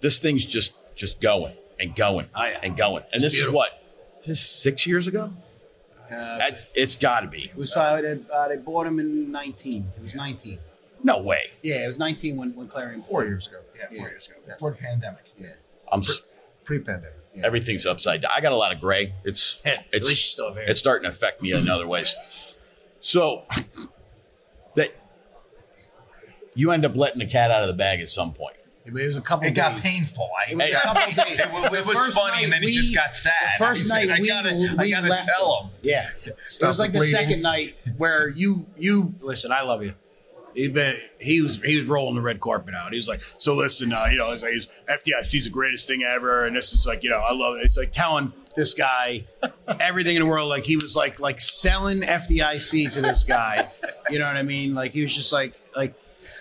This 0.00 0.18
thing's 0.18 0.44
just 0.44 0.74
just 0.94 1.20
going 1.20 1.54
and 1.80 1.96
going 1.96 2.26
Oh, 2.34 2.44
yeah. 2.44 2.60
and 2.62 2.76
going. 2.76 3.02
And 3.12 3.22
this 3.22 3.32
beautiful. 3.34 3.52
is 3.52 3.54
what 3.56 3.82
this 4.26 4.40
is 4.40 4.48
six 4.50 4.86
years 4.86 5.06
ago. 5.08 5.32
Uh, 6.10 6.38
That's, 6.38 6.70
it's 6.76 6.94
got 6.94 7.20
to 7.20 7.26
be. 7.26 7.44
it 7.46 7.56
was 7.56 7.74
uh, 7.74 8.00
they, 8.02 8.20
uh, 8.32 8.48
they 8.48 8.56
bought 8.56 8.86
him 8.86 9.00
in 9.00 9.32
19. 9.32 9.88
It 9.96 10.02
was 10.02 10.14
19. 10.14 10.58
No 11.02 11.22
way. 11.22 11.50
Yeah, 11.62 11.84
it 11.84 11.86
was 11.86 11.98
19 11.98 12.36
when 12.36 12.54
when 12.54 12.68
Clarion 12.68 13.00
Four 13.00 13.20
bought 13.20 13.26
him. 13.26 13.32
years 13.32 13.46
ago. 13.46 13.60
Yeah, 13.78 13.86
four 13.88 13.96
Yeah. 13.96 14.02
years 14.12 14.28
ago. 14.28 14.36
Before 14.46 14.70
the 14.72 14.76
pandemic. 14.76 15.24
Yeah. 15.40 15.48
I'm 15.94 16.00
s- 16.00 16.22
Pre-pandemic. 16.64 17.12
everything's 17.42 17.86
upside 17.86 18.22
down. 18.22 18.30
I 18.36 18.40
got 18.40 18.52
a 18.52 18.56
lot 18.56 18.72
of 18.72 18.80
gray. 18.80 19.14
It's 19.24 19.60
Yeah, 19.64 19.72
at 19.74 19.84
it's 19.92 20.08
least 20.08 20.22
you 20.24 20.28
still 20.28 20.48
have 20.48 20.56
it's 20.68 20.80
starting 20.80 21.04
to 21.04 21.08
affect 21.10 21.40
me 21.42 21.52
in 21.52 21.68
other 21.68 21.86
ways. 21.86 22.58
So 23.00 23.44
that 24.76 24.92
you 26.54 26.70
end 26.70 26.84
up 26.84 26.96
letting 26.96 27.18
the 27.18 27.26
cat 27.26 27.50
out 27.50 27.62
of 27.62 27.68
the 27.68 27.74
bag 27.74 28.00
at 28.00 28.08
some 28.08 28.32
point. 28.32 28.56
It 28.86 28.92
was 28.92 29.16
a 29.16 29.20
couple. 29.22 29.46
It 29.46 29.52
got 29.52 29.80
painful. 29.80 30.28
I, 30.46 30.50
It 30.52 30.56
was 30.58 30.70
a 30.70 30.74
couple 30.74 31.24
days. 31.24 31.40
it 31.40 31.50
was, 31.52 31.64
it 31.80 31.86
was 31.86 32.14
funny, 32.14 32.30
night 32.32 32.44
and 32.44 32.52
then 32.52 32.60
he 32.60 32.66
we- 32.68 32.72
just 32.72 32.94
got 32.94 33.16
sad. 33.16 33.32
The 33.58 33.64
first 33.64 33.82
He 33.82 33.88
said, 33.88 34.08
night 34.08 34.18
I 34.18 34.20
we, 34.20 34.28
gotta, 34.28 34.54
we 34.54 34.94
I 34.94 35.00
gotta 35.00 35.24
tell 35.24 35.62
him. 35.62 35.70
Yeah, 35.82 36.10
it 36.26 36.36
was 36.60 36.78
like 36.78 36.92
the 36.92 36.98
the 36.98 37.04
bleeding. 37.04 37.20
second 37.20 37.42
night 37.42 37.76
where 37.96 38.28
you 38.28 38.66
you 38.76 39.14
listen. 39.20 39.52
I 39.52 39.62
love 39.62 39.82
you. 39.84 39.94
He 40.54 40.68
been 40.68 40.96
he 41.18 41.40
was 41.40 41.62
he 41.62 41.76
was 41.76 41.86
rolling 41.86 42.14
the 42.14 42.22
red 42.22 42.40
carpet 42.40 42.74
out. 42.74 42.92
He 42.92 42.96
was 42.96 43.08
like, 43.08 43.22
so 43.38 43.54
listen, 43.54 43.92
uh, 43.92 44.06
you 44.10 44.18
know, 44.18 44.30
it's 44.30 44.42
like 44.42 44.52
he's, 44.52 44.68
FDIC 44.88 45.34
is 45.34 45.44
the 45.44 45.50
greatest 45.50 45.88
thing 45.88 46.02
ever, 46.02 46.46
and 46.46 46.56
this 46.56 46.72
is 46.72 46.86
like, 46.86 47.02
you 47.02 47.10
know, 47.10 47.20
I 47.20 47.32
love 47.32 47.56
it. 47.56 47.64
It's 47.64 47.76
like 47.76 47.90
telling 47.92 48.32
this 48.56 48.74
guy 48.74 49.24
everything 49.80 50.16
in 50.16 50.22
the 50.22 50.30
world. 50.30 50.48
Like 50.48 50.64
he 50.64 50.76
was 50.76 50.96
like 50.96 51.20
like 51.20 51.40
selling 51.40 52.00
FDIC 52.00 52.92
to 52.92 53.02
this 53.02 53.24
guy. 53.24 53.68
You 54.10 54.18
know 54.18 54.26
what 54.26 54.36
I 54.36 54.42
mean? 54.42 54.74
Like 54.74 54.92
he 54.92 55.02
was 55.02 55.14
just 55.14 55.32
like 55.32 55.54
like. 55.76 55.94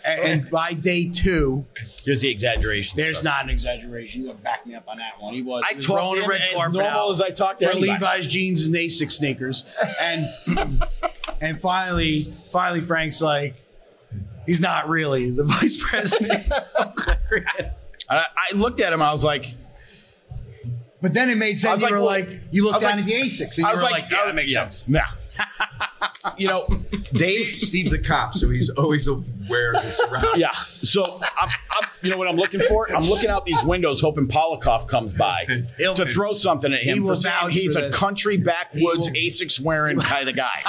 And 0.06 0.22
and 0.22 0.50
by 0.50 0.74
day 0.74 1.10
two, 1.10 1.66
there's 2.06 2.22
the 2.22 2.30
exaggeration. 2.30 2.98
there's 2.98 3.18
stuff. 3.18 3.26
not 3.26 3.44
an 3.44 3.50
exaggeration. 3.50 4.22
You 4.22 4.28
gotta 4.28 4.40
back 4.40 4.66
me 4.66 4.76
up 4.76 4.88
on 4.88 4.98
that 4.98 5.20
one. 5.20 5.34
He 5.34 5.42
was. 5.42 5.64
I 5.70 5.76
was 5.76 5.86
talked 5.86 6.22
to 6.22 6.28
red 6.28 6.42
as 6.42 6.56
carpet 6.56 6.74
normal 6.74 6.92
out 6.92 7.12
as 7.12 7.22
I 7.22 7.32
talk 7.32 7.58
to 7.60 7.66
for 7.66 7.72
anybody. 7.72 7.92
Levi's 7.92 8.28
jeans 8.28 8.66
and 8.66 8.76
Asics 8.76 9.14
sneakers, 9.14 9.66
and 10.02 10.26
and 11.42 11.60
finally, 11.60 12.34
finally, 12.52 12.82
Frank's 12.82 13.22
like, 13.22 13.56
he's 14.46 14.60
not 14.62 14.90
really 14.90 15.32
the 15.32 15.44
vice 15.46 15.78
president. 15.82 16.52
I, 18.10 18.26
I 18.52 18.56
looked 18.56 18.80
at 18.82 18.94
him. 18.94 19.02
I 19.02 19.12
was 19.12 19.24
like, 19.24 19.54
but 21.02 21.14
then 21.14 21.30
it 21.30 21.38
made 21.38 21.56
I 21.56 21.60
sense. 21.60 21.84
was 21.84 21.84
You 21.84 21.86
like, 21.88 21.92
were 21.92 21.98
well, 21.98 22.06
like, 22.06 22.42
you 22.52 22.64
I 22.64 22.66
looked 22.66 22.76
was 22.76 22.84
down 22.84 22.92
like- 22.98 23.00
at 23.02 23.06
the 23.06 23.14
Asics, 23.14 23.58
and 23.58 23.66
I 23.66 23.70
you 23.70 23.74
was 23.76 23.84
were 23.84 23.90
like, 23.90 24.02
like, 24.04 24.12
yeah, 24.12 24.26
that 24.26 24.36
makes 24.36 24.54
sense. 24.54 24.86
Yeah. 24.88 25.02
You 26.38 26.48
know, 26.48 26.64
Dave. 27.14 27.48
Steve's 27.48 27.94
a 27.94 27.98
cop, 28.00 28.34
so 28.34 28.50
he's 28.50 28.70
always 28.70 29.08
aware 29.08 29.74
of 29.74 29.84
his 29.84 29.98
surroundings. 29.98 30.38
Yeah. 30.38 30.52
So 30.54 31.04
I'm, 31.42 31.50
I'm, 31.72 31.90
you 32.02 32.10
know 32.12 32.18
what 32.18 32.28
I'm 32.28 32.36
looking 32.38 32.60
for? 32.62 32.90
I'm 32.94 33.04
looking 33.04 33.30
out 33.30 33.46
these 33.46 33.64
windows, 33.64 34.00
hoping 34.02 34.28
Polikoff 34.28 34.88
comes 34.88 35.14
by 35.14 35.46
He'll- 35.78 35.96
to 35.96 36.06
throw 36.06 36.34
something 36.34 36.74
at 36.74 36.82
him 36.82 37.04
will 37.04 37.16
for 37.16 37.22
saying 37.22 37.50
he's 37.52 37.74
for 37.74 37.80
a 37.80 37.82
this. 37.88 37.96
country 37.98 38.38
backwoods 38.38 39.08
will- 39.10 39.16
Asics 39.16 39.60
wearing 39.60 40.00
kind 40.00 40.30
of 40.30 40.36
guy. 40.36 40.64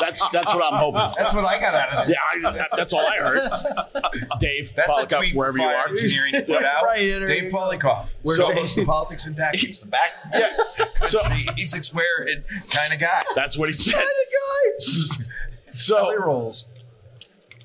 That's 0.00 0.26
that's 0.30 0.52
what 0.54 0.62
I'm 0.72 0.78
hoping 0.78 1.08
for. 1.08 1.14
That's 1.18 1.34
what 1.34 1.44
I 1.44 1.60
got 1.60 1.74
out 1.74 1.92
of 1.92 2.06
this. 2.06 2.16
Yeah, 2.42 2.48
I, 2.48 2.52
that, 2.52 2.68
that's 2.76 2.92
all 2.92 3.00
I 3.06 3.16
heard. 3.18 3.40
Dave, 4.40 4.74
That's 4.74 4.96
a 4.98 5.02
Polikoff, 5.06 5.18
tweet 5.18 5.34
wherever 5.34 5.58
you 5.58 5.64
are. 5.64 5.88
engineering 5.88 6.32
to 6.34 6.42
put 6.42 6.64
out. 6.64 6.82
Right, 6.84 6.98
Dave 6.98 7.44
you. 7.44 7.50
Polikoff. 7.50 8.08
Where's 8.22 8.38
so 8.38 8.52
Dave? 8.52 8.74
the 8.74 8.84
politics 8.84 9.26
and 9.26 9.36
back. 9.36 9.54
He's 9.54 9.80
the 9.80 9.86
back. 9.86 10.10
Yeah. 10.34 10.50
So 11.08 11.18
country, 11.30 11.46
he's 11.56 11.74
a 11.74 11.94
wearing 11.94 12.42
kind 12.70 12.92
of 12.92 12.98
guy. 13.00 13.22
that's 13.34 13.56
what 13.58 13.68
he 13.68 13.74
said. 13.74 14.03
How 14.04 15.24
So 15.72 16.10
he 16.10 16.16
rolls. 16.16 16.66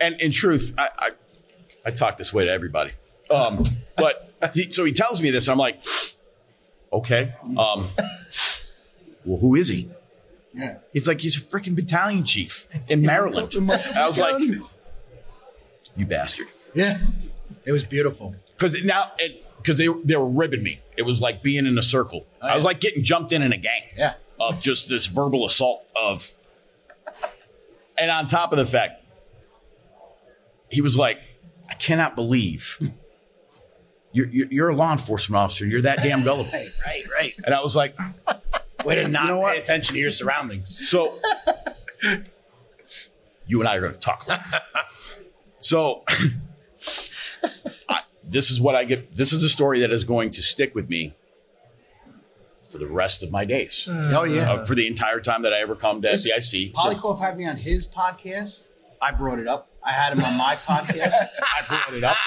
and 0.02 0.20
in 0.20 0.32
truth, 0.32 0.74
I, 0.78 0.90
I 0.98 1.10
I 1.86 1.92
talk 1.92 2.18
this 2.18 2.34
way 2.34 2.46
to 2.46 2.52
everybody. 2.52 2.92
Um, 3.30 3.64
but 3.98 4.34
he, 4.54 4.72
so 4.72 4.84
he 4.86 4.92
tells 4.92 5.22
me 5.22 5.30
this, 5.30 5.48
I'm 5.48 5.58
like, 5.60 5.84
okay. 6.92 7.34
Um, 7.58 7.90
well, 9.26 9.40
who 9.40 9.56
is 9.56 9.68
he? 9.68 9.90
Yeah. 10.54 10.80
He's 10.94 11.08
like, 11.08 11.22
he's 11.22 11.38
a 11.38 11.42
freaking 11.42 11.76
battalion 11.76 12.24
chief 12.24 12.68
in 12.88 13.02
Maryland. 13.04 13.54
And 13.56 13.72
I 13.72 14.08
was 14.08 14.18
like, 14.20 14.40
you 14.40 16.06
bastard. 16.06 16.48
yeah, 16.74 17.00
it 17.66 17.72
was 17.72 17.84
beautiful. 17.84 18.36
Because 18.58 18.84
now, 18.84 19.12
because 19.58 19.78
they 19.78 19.88
they 20.04 20.16
were 20.16 20.28
ribbing 20.30 20.64
me. 20.64 20.80
It 20.98 21.04
was 21.04 21.22
like 21.22 21.44
being 21.44 21.66
in 21.66 21.78
a 21.78 21.84
circle. 21.84 22.26
Oh, 22.42 22.48
I 22.48 22.56
was 22.56 22.66
like 22.66 22.80
getting 22.80 23.04
jumped 23.04 23.32
in 23.32 23.42
in 23.42 23.54
a 23.54 23.58
gang 23.58 23.82
Yeah, 23.96 24.14
of 24.40 24.62
just 24.62 24.90
this 24.90 25.06
verbal 25.06 25.46
assault 25.46 25.86
of, 25.96 26.34
and 27.98 28.10
on 28.10 28.28
top 28.28 28.52
of 28.52 28.58
the 28.58 28.66
fact, 28.66 29.04
he 30.70 30.82
was 30.82 30.98
like, 30.98 31.20
I 31.70 31.74
cannot 31.76 32.16
believe 32.16 32.78
you're 34.12 34.28
you're, 34.28 34.70
a 34.70 34.76
law 34.76 34.92
enforcement 34.92 35.38
officer. 35.38 35.66
You're 35.66 35.84
that 35.84 36.00
damn 36.02 36.24
gullible. 36.24 36.50
right, 36.52 36.68
right, 36.86 37.04
right. 37.20 37.34
And 37.46 37.54
I 37.54 37.62
was 37.62 37.76
like, 37.76 37.96
Way 38.86 38.96
to 38.96 39.08
not 39.08 39.28
know 39.28 39.36
pay 39.36 39.42
what? 39.42 39.58
attention 39.58 39.96
to 39.96 40.00
your 40.00 40.12
surroundings. 40.12 40.90
so 40.90 41.14
you 43.46 43.60
and 43.60 43.68
I 43.68 43.76
are 43.76 43.82
going 43.82 43.94
to 43.94 44.00
talk. 44.00 44.26
So 45.60 46.04
I, 47.90 48.02
this 48.24 48.50
is 48.50 48.62
what 48.62 48.76
I 48.76 48.86
get. 48.86 49.14
This 49.14 49.34
is 49.34 49.44
a 49.44 49.50
story 49.50 49.82
that 49.82 49.92
is 49.92 50.06
going 50.06 50.32
to 50.32 50.42
stick 50.42 50.74
with 50.74 50.90
me 50.90 51.14
for 52.70 52.78
the 52.78 52.88
rest 52.88 53.24
of 53.24 53.32
my 53.32 53.46
days. 53.46 53.90
Oh 53.92 54.24
yeah. 54.24 54.52
Uh, 54.54 54.64
for 54.66 54.76
the 54.76 54.88
entire 54.88 55.20
time 55.20 55.42
that 55.44 55.54
I 55.54 55.60
ever 55.60 55.76
come 55.76 56.02
to 56.04 56.08
FDIC. 56.08 56.74
Polikoff 56.74 57.20
had 57.20 57.38
me 57.38 57.46
on 57.46 57.58
his 57.58 57.88
podcast. 57.88 58.70
I 59.02 59.12
brought 59.12 59.40
it 59.40 59.48
up. 59.48 59.70
I 59.84 59.92
had 59.94 60.14
him 60.14 60.24
on 60.24 60.38
my 60.38 60.56
podcast. 60.66 61.14
I 61.42 61.66
brought 61.68 61.94
it 61.94 62.04
up. 62.04 62.18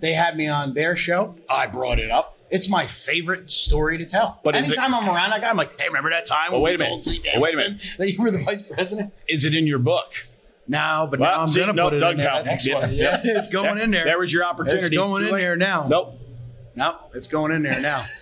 They 0.00 0.12
had 0.12 0.36
me 0.36 0.48
on 0.48 0.74
their 0.74 0.96
show. 0.96 1.34
I 1.48 1.66
brought 1.66 1.98
it 1.98 2.10
up. 2.10 2.36
It's 2.50 2.68
my 2.68 2.86
favorite 2.86 3.50
story 3.50 3.98
to 3.98 4.04
tell. 4.06 4.40
But 4.42 4.56
is 4.56 4.70
it- 4.70 4.78
anytime 4.78 4.94
I'm 4.94 5.08
around 5.08 5.30
that 5.30 5.40
guy, 5.40 5.50
I'm 5.50 5.56
like, 5.56 5.80
hey, 5.80 5.86
remember 5.88 6.10
that 6.10 6.26
time? 6.26 6.50
Well, 6.52 6.60
wait 6.60 6.80
a 6.80 6.84
minute. 6.84 7.06
Well, 7.32 7.42
wait 7.42 7.54
a 7.54 7.56
minute. 7.56 7.82
That 7.98 8.10
you 8.12 8.20
were 8.20 8.30
the 8.30 8.38
vice 8.38 8.62
president? 8.62 9.12
Is 9.28 9.44
it 9.44 9.54
in 9.54 9.66
your 9.66 9.78
book? 9.78 10.12
No, 10.66 11.06
but 11.10 11.20
Well, 11.20 11.34
now 11.36 11.42
I'm 11.42 11.48
see, 11.48 11.60
gonna 11.60 11.72
no, 11.72 11.88
put 11.90 11.94
it 11.94 12.02
in 12.02 12.16
there. 12.18 12.44
Next 12.44 12.66
Yeah, 12.66 12.74
one. 12.80 12.92
yeah. 12.92 13.20
Yeah, 13.24 13.38
it's 13.38 13.48
going 13.48 13.74
There- 13.76 13.84
in 13.84 13.90
there. 13.90 14.04
There 14.04 14.18
was 14.18 14.32
your 14.32 14.44
opportunity. 14.44 14.86
It's 14.86 14.94
going 14.96 15.24
in 15.26 15.32
late. 15.32 15.40
there 15.40 15.56
now. 15.56 15.86
Nope. 15.88 16.14
Nope, 16.76 16.96
it's 17.14 17.26
going 17.28 17.52
in 17.52 17.62
there 17.62 17.80
now. 17.80 18.02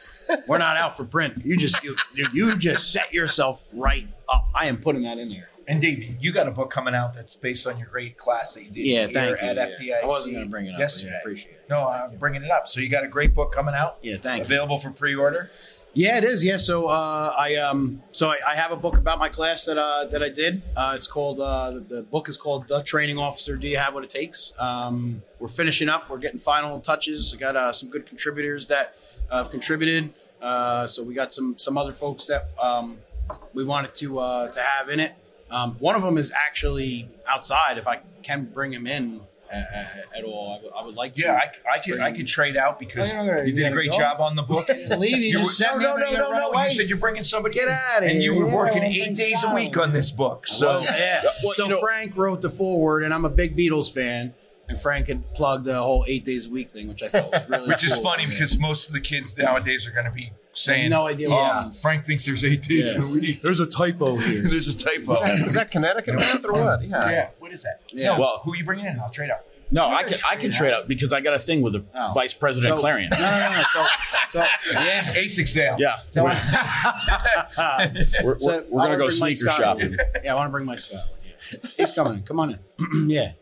We're 0.46 0.58
not 0.58 0.76
out 0.76 0.96
for 0.96 1.04
print. 1.04 1.44
You 1.44 1.56
just 1.56 1.82
you, 1.84 1.96
you 2.32 2.56
just 2.56 2.92
set 2.92 3.12
yourself 3.12 3.66
right 3.72 4.06
up. 4.32 4.48
I 4.54 4.66
am 4.66 4.76
putting 4.78 5.02
that 5.02 5.18
in 5.18 5.30
there. 5.30 5.48
And 5.66 5.82
Dave, 5.82 6.16
you 6.20 6.32
got 6.32 6.48
a 6.48 6.50
book 6.50 6.70
coming 6.70 6.94
out 6.94 7.14
that's 7.14 7.36
based 7.36 7.66
on 7.66 7.78
your 7.78 7.88
great 7.88 8.16
class 8.16 8.54
that 8.54 8.64
you 8.64 8.70
did 8.70 8.86
Yeah, 8.86 9.04
here 9.04 9.12
thank 9.12 9.42
you. 9.42 9.48
at 9.48 9.56
yeah. 9.56 9.96
FDIC. 10.00 10.02
I 10.02 10.06
wasn't 10.06 10.32
going 10.32 10.44
to 10.46 10.50
bring 10.50 10.66
it 10.66 10.72
up. 10.72 10.78
Yes, 10.80 11.04
I 11.04 11.08
appreciate 11.18 11.52
it. 11.52 11.66
No, 11.68 11.86
I'm 11.86 12.16
bringing 12.16 12.42
it 12.42 12.50
up. 12.50 12.68
So 12.68 12.80
you 12.80 12.88
got 12.88 13.04
a 13.04 13.08
great 13.08 13.34
book 13.34 13.52
coming 13.52 13.74
out, 13.74 13.98
Yeah, 14.00 14.16
thank 14.16 14.38
you. 14.38 14.44
available 14.46 14.78
for 14.78 14.90
pre-order. 14.90 15.50
Yeah, 15.92 16.16
it 16.16 16.24
is. 16.24 16.42
Yeah, 16.44 16.56
so 16.58 16.86
uh, 16.86 17.34
I 17.36 17.56
um, 17.56 18.02
so 18.12 18.28
I, 18.30 18.36
I 18.48 18.54
have 18.54 18.72
a 18.72 18.76
book 18.76 18.96
about 18.98 19.18
my 19.18 19.28
class 19.28 19.64
that 19.64 19.76
uh, 19.78 20.04
that 20.06 20.22
I 20.22 20.28
did. 20.28 20.62
Uh, 20.76 20.92
it's 20.96 21.06
called 21.06 21.40
uh, 21.40 21.70
the, 21.72 21.80
the 21.80 22.02
book 22.02 22.28
is 22.28 22.36
called 22.36 22.68
The 22.68 22.82
Training 22.82 23.18
Officer. 23.18 23.56
Do 23.56 23.66
you 23.66 23.78
have 23.78 23.94
what 23.94 24.04
it 24.04 24.10
takes? 24.10 24.52
Um, 24.60 25.22
we're 25.38 25.48
finishing 25.48 25.88
up. 25.88 26.08
We're 26.08 26.18
getting 26.18 26.38
final 26.38 26.78
touches. 26.80 27.32
We 27.32 27.38
got 27.38 27.56
uh, 27.56 27.72
some 27.72 27.88
good 27.88 28.06
contributors 28.06 28.66
that 28.68 28.94
uh, 29.30 29.38
have 29.38 29.50
contributed. 29.50 30.12
Uh, 30.40 30.86
so 30.86 31.02
we 31.02 31.14
got 31.14 31.32
some 31.32 31.56
some 31.58 31.76
other 31.76 31.92
folks 31.92 32.26
that 32.26 32.48
um, 32.60 32.98
we 33.54 33.64
wanted 33.64 33.94
to 33.96 34.18
uh, 34.18 34.48
to 34.50 34.60
have 34.60 34.88
in 34.88 35.00
it. 35.00 35.12
Um, 35.50 35.76
one 35.80 35.94
of 35.96 36.02
them 36.02 36.18
is 36.18 36.30
actually 36.32 37.08
outside. 37.26 37.78
If 37.78 37.88
I 37.88 38.00
can 38.22 38.44
bring 38.44 38.72
him 38.72 38.86
in 38.86 39.20
at, 39.50 40.04
at 40.18 40.24
all, 40.24 40.52
I 40.52 40.62
would- 40.62 40.72
I 40.76 40.84
would 40.84 40.94
like 40.94 41.14
to. 41.16 41.22
Yeah, 41.22 41.32
I, 41.34 41.76
I 41.76 41.78
could 41.78 42.00
I 42.00 42.12
could 42.12 42.26
trade 42.26 42.56
out 42.56 42.78
because 42.78 43.10
Oh, 43.10 43.14
yeah, 43.14 43.24
yeah, 43.24 43.40
you 43.40 43.46
you 43.46 43.52
did 43.52 43.60
a 43.60 43.62
gotta 43.64 43.74
great 43.74 43.90
go. 43.92 43.98
job 43.98 44.20
on 44.20 44.36
the 44.36 44.42
book. 44.42 44.66
Leave, 44.98 45.12
you 45.16 45.16
You 45.16 45.32
just 45.38 45.44
were- 45.60 45.66
sent 45.66 45.78
me 45.78 45.84
no, 45.84 45.96
no, 45.96 46.10
no, 46.10 46.18
no, 46.18 46.30
run 46.30 46.52
no. 46.52 46.62
You 46.64 46.70
said 46.70 46.88
you're 46.90 46.98
bringing 46.98 47.24
somebody. 47.24 47.54
Get 47.54 47.66
outta 47.68 48.06
And 48.06 48.22
you 48.22 48.34
here. 48.34 48.42
were 48.44 48.48
Yeah, 48.50 48.54
working 48.56 48.82
I 48.82 48.88
eight 48.88 48.94
think 49.06 49.16
days 49.16 49.40
so. 49.40 49.50
a 49.50 49.54
week 49.54 49.76
on 49.78 49.92
this 49.94 50.10
book. 50.10 50.46
So 50.46 50.68
Well, 50.68 50.82
yeah. 50.82 51.22
Well, 51.42 51.54
so 51.54 51.64
you 51.64 51.70
know- 51.70 51.80
Frank 51.80 52.14
wrote 52.16 52.42
the 52.42 52.50
foreword, 52.50 53.02
and 53.04 53.14
I'm 53.14 53.24
a 53.24 53.30
big 53.30 53.56
Beatles 53.56 53.90
fan. 53.92 54.34
And 54.68 54.78
Frank 54.78 55.08
had 55.08 55.32
plugged 55.34 55.64
the 55.64 55.80
whole 55.82 56.04
eight 56.06 56.24
days 56.24 56.46
a 56.46 56.50
week 56.50 56.68
thing, 56.68 56.88
which 56.88 57.02
I 57.02 57.08
thought 57.08 57.30
was 57.32 57.48
really 57.48 57.68
which 57.68 57.84
is 57.84 57.94
cool. 57.94 58.02
funny 58.02 58.26
because 58.26 58.58
most 58.58 58.88
of 58.88 58.92
the 58.92 59.00
kids 59.00 59.36
nowadays 59.38 59.86
are 59.86 59.92
going 59.92 60.04
to 60.04 60.10
be 60.12 60.30
saying, 60.52 60.90
No 60.90 61.06
idea 61.06 61.30
what 61.30 61.38
ah, 61.38 61.58
"Oh, 61.60 61.62
means." 61.64 61.80
Frank 61.80 62.04
thinks 62.04 62.26
there's 62.26 62.44
eight 62.44 62.62
days 62.62 62.90
in 62.90 63.00
a 63.02 63.06
week. 63.08 63.40
There's 63.40 63.60
a 63.60 63.66
typo 63.66 64.16
here. 64.18 64.42
There's 64.42 64.68
a 64.68 64.76
typo. 64.76 65.14
Is 65.14 65.20
that, 65.20 65.34
is 65.46 65.54
that 65.54 65.70
Connecticut 65.70 66.16
math 66.16 66.44
or 66.44 66.52
what? 66.52 66.82
Yeah. 66.84 67.10
Yeah, 67.10 67.30
what 67.38 67.50
is 67.52 67.62
that? 67.62 67.80
Yeah. 67.92 68.14
No, 68.14 68.20
Well- 68.20 68.40
who 68.44 68.54
you 68.56 68.64
bringing 68.64 68.84
in? 68.86 69.00
I'll 69.00 69.10
trade 69.10 69.30
out. 69.30 69.40
No, 69.70 69.86
I 69.86 70.02
can 70.02 70.16
I 70.26 70.34
can 70.36 70.44
trade 70.50 70.54
trade 70.54 70.72
out. 70.72 70.82
out 70.84 70.88
because 70.88 71.12
I 71.12 71.20
got 71.20 71.34
a 71.34 71.38
thing 71.38 71.60
with 71.62 71.74
the 71.74 71.84
Oh. 71.94 72.12
vice 72.14 72.32
president 72.34 72.74
So- 72.74 72.80
Clarion. 72.80 73.10
No, 73.10 73.18
no, 73.18 73.24
no. 73.24 73.62
So, 73.72 73.86
so 74.32 74.38
yeah. 74.72 75.02
ASIC 75.14 75.46
sale. 75.48 75.76
Yeah, 75.78 75.96
So, 76.10 76.24
we're, 76.24 76.30
I- 77.58 77.90
we're, 78.24 78.38
so 78.38 78.46
we're, 78.48 78.52
I 78.52 78.56
gonna 78.60 78.66
wanna 78.70 78.96
go 78.96 79.06
bring 79.08 79.18
Mike 79.20 79.36
sneaker 79.36 79.52
Scott 79.52 79.56
shopping. 79.58 79.92
in. 79.92 79.98
Yeah, 80.24 80.32
I 80.32 80.36
want 80.36 80.48
to 80.48 80.52
bring 80.52 80.66
my 80.66 80.76
Scott. 80.76 81.00
Yeah. 81.52 81.58
He's 81.76 81.90
coming 81.90 82.14
in. 82.14 82.22
Come 82.22 82.40
on 82.40 82.50
in. 82.52 83.08
yeah. 83.10 83.32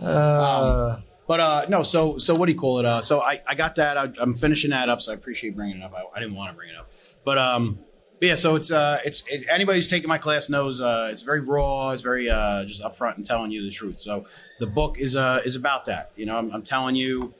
Uh, 0.00 1.00
But 1.26 1.40
uh, 1.40 1.66
no, 1.70 1.82
so 1.82 2.18
so 2.18 2.34
what 2.34 2.46
do 2.46 2.52
you 2.52 2.58
call 2.58 2.80
it? 2.80 2.84
Uh, 2.84 3.00
so 3.00 3.20
I, 3.20 3.40
I 3.46 3.54
got 3.54 3.76
that. 3.76 3.96
I, 3.96 4.12
I'm 4.18 4.34
finishing 4.34 4.70
that 4.70 4.88
up, 4.90 5.00
so 5.00 5.12
I 5.12 5.14
appreciate 5.14 5.56
bringing 5.56 5.78
it 5.78 5.82
up. 5.82 5.94
I, 5.94 6.02
I 6.14 6.20
didn't 6.20 6.34
want 6.34 6.50
to 6.50 6.56
bring 6.56 6.68
it 6.68 6.76
up, 6.76 6.90
but 7.24 7.38
um, 7.38 7.78
but 8.20 8.28
yeah. 8.28 8.34
So 8.34 8.56
it's 8.56 8.70
uh, 8.70 8.98
it's, 9.06 9.22
it's 9.28 9.48
anybody 9.48 9.78
who's 9.78 9.88
taking 9.88 10.08
my 10.08 10.18
class 10.18 10.50
knows 10.50 10.82
uh, 10.82 11.08
it's 11.10 11.22
very 11.22 11.40
raw. 11.40 11.92
It's 11.92 12.02
very 12.02 12.28
uh, 12.28 12.66
just 12.66 12.82
upfront 12.82 13.16
and 13.16 13.24
telling 13.24 13.50
you 13.50 13.64
the 13.64 13.70
truth. 13.70 14.00
So 14.00 14.26
the 14.60 14.66
book 14.66 14.98
is 14.98 15.16
uh 15.16 15.40
is 15.46 15.56
about 15.56 15.86
that. 15.86 16.12
You 16.14 16.26
know, 16.26 16.36
I'm, 16.36 16.50
I'm 16.52 16.62
telling 16.62 16.94
you 16.96 17.32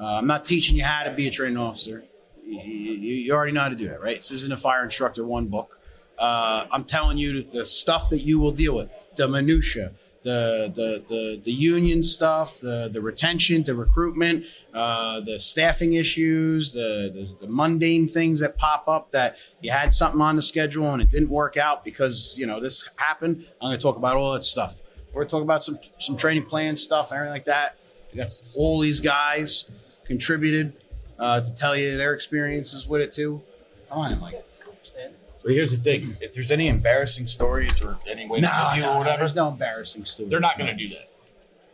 Uh, 0.00 0.18
I'm 0.18 0.26
not 0.28 0.44
teaching 0.44 0.76
you 0.76 0.84
how 0.84 1.02
to 1.04 1.12
be 1.12 1.26
a 1.26 1.30
training 1.30 1.58
officer. 1.58 2.04
You, 2.46 2.60
you, 2.60 3.14
you 3.24 3.32
already 3.34 3.52
know 3.52 3.62
how 3.62 3.68
to 3.68 3.76
do 3.76 3.88
that, 3.88 4.00
right? 4.00 4.16
This 4.16 4.30
isn't 4.30 4.52
a 4.52 4.56
fire 4.56 4.84
instructor 4.84 5.24
one 5.24 5.48
book. 5.48 5.78
Uh, 6.18 6.66
I'm 6.70 6.84
telling 6.84 7.18
you 7.18 7.42
the 7.42 7.66
stuff 7.66 8.08
that 8.10 8.20
you 8.20 8.38
will 8.38 8.52
deal 8.52 8.74
with, 8.76 8.90
the 9.16 9.26
minutia, 9.26 9.92
the 10.22 10.72
the 10.74 11.04
the, 11.08 11.40
the 11.44 11.52
union 11.52 12.02
stuff, 12.02 12.60
the 12.60 12.90
the 12.92 13.00
retention, 13.00 13.62
the 13.62 13.74
recruitment, 13.74 14.44
uh, 14.74 15.20
the 15.20 15.38
staffing 15.38 15.94
issues, 15.94 16.72
the, 16.72 17.10
the 17.14 17.46
the 17.46 17.52
mundane 17.52 18.08
things 18.08 18.40
that 18.40 18.56
pop 18.56 18.88
up 18.88 19.10
that 19.12 19.36
you 19.60 19.70
had 19.70 19.94
something 19.94 20.20
on 20.20 20.36
the 20.36 20.42
schedule 20.42 20.86
and 20.92 21.00
it 21.02 21.10
didn't 21.10 21.30
work 21.30 21.56
out 21.56 21.84
because 21.84 22.36
you 22.38 22.46
know 22.46 22.60
this 22.60 22.90
happened. 22.96 23.46
I'm 23.60 23.68
going 23.68 23.78
to 23.78 23.82
talk 23.82 23.96
about 23.96 24.16
all 24.16 24.32
that 24.34 24.44
stuff. 24.44 24.80
We're 25.12 25.22
going 25.22 25.28
to 25.28 25.32
talk 25.32 25.42
about 25.42 25.62
some 25.62 25.78
some 25.98 26.16
training 26.16 26.46
plan 26.46 26.76
stuff, 26.76 27.12
everything 27.12 27.32
like 27.32 27.44
that. 27.46 27.76
Got 28.16 28.42
all 28.56 28.80
these 28.80 29.00
guys 29.00 29.70
contributed 30.04 30.72
uh, 31.18 31.40
to 31.40 31.54
tell 31.54 31.76
you 31.76 31.96
their 31.96 32.14
experiences 32.14 32.88
with 32.88 33.02
it 33.02 33.12
too. 33.12 33.42
Come 33.88 33.98
on, 33.98 34.20
Mike. 34.20 34.44
But 35.48 35.54
here's 35.54 35.70
the 35.70 35.82
thing: 35.82 36.14
if 36.20 36.34
there's 36.34 36.50
any 36.50 36.68
embarrassing 36.68 37.26
stories 37.26 37.80
or 37.80 37.96
any 38.06 38.26
way 38.28 38.38
No, 38.38 38.48
to 38.50 38.76
you 38.76 38.82
no, 38.82 38.92
or 38.92 38.98
whatever, 38.98 39.20
there's 39.20 39.34
no 39.34 39.48
embarrassing 39.48 40.04
story. 40.04 40.28
they're 40.28 40.40
not 40.40 40.58
going 40.58 40.68
to 40.68 40.76
do 40.76 40.90
that. 40.90 41.08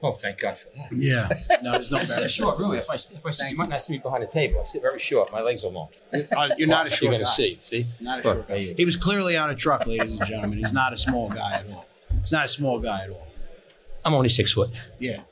Oh, 0.00 0.12
thank 0.12 0.38
God 0.38 0.56
for 0.56 0.68
that. 0.76 0.96
Yeah, 0.96 1.28
no, 1.64 1.72
there's 1.72 1.90
no 1.90 1.96
I 1.98 2.04
sit 2.04 2.30
short, 2.30 2.56
really. 2.60 2.78
If 2.78 2.88
I, 2.88 2.94
if 2.94 3.26
I 3.26 3.32
sit, 3.32 3.50
you 3.50 3.56
might 3.56 3.68
not 3.70 3.82
see 3.82 3.94
me 3.94 3.98
behind 3.98 4.22
the 4.22 4.28
table. 4.28 4.60
I 4.60 4.64
sit 4.64 4.80
very 4.80 5.00
short. 5.00 5.32
My 5.32 5.40
legs 5.40 5.64
are 5.64 5.72
long. 5.72 5.88
Uh, 6.12 6.50
you're 6.56 6.68
not 6.68 6.87
a 6.87 6.90
short 6.90 7.02
You're 7.02 7.12
going 7.14 7.24
to 7.24 7.26
see. 7.26 7.58
See? 7.62 7.84
Not 8.00 8.24
a 8.24 8.28
Look, 8.28 8.37
short 8.37 8.48
guy. 8.48 8.60
He 8.60 8.84
was 8.84 8.94
clearly 8.94 9.37
on 9.37 9.50
a 9.50 9.56
truck, 9.56 9.88
ladies 9.88 10.20
and 10.20 10.24
gentlemen. 10.28 10.60
He's 10.60 10.72
not 10.72 10.92
a 10.92 10.96
small 10.96 11.28
guy 11.28 11.54
at 11.54 11.66
all. 11.68 11.84
He's 12.20 12.30
not 12.30 12.44
a 12.44 12.48
small 12.48 12.78
guy 12.78 13.02
at 13.02 13.10
all. 13.10 13.26
I'm 14.04 14.14
only 14.14 14.28
six 14.28 14.52
foot. 14.52 14.70
Yeah. 15.00 15.22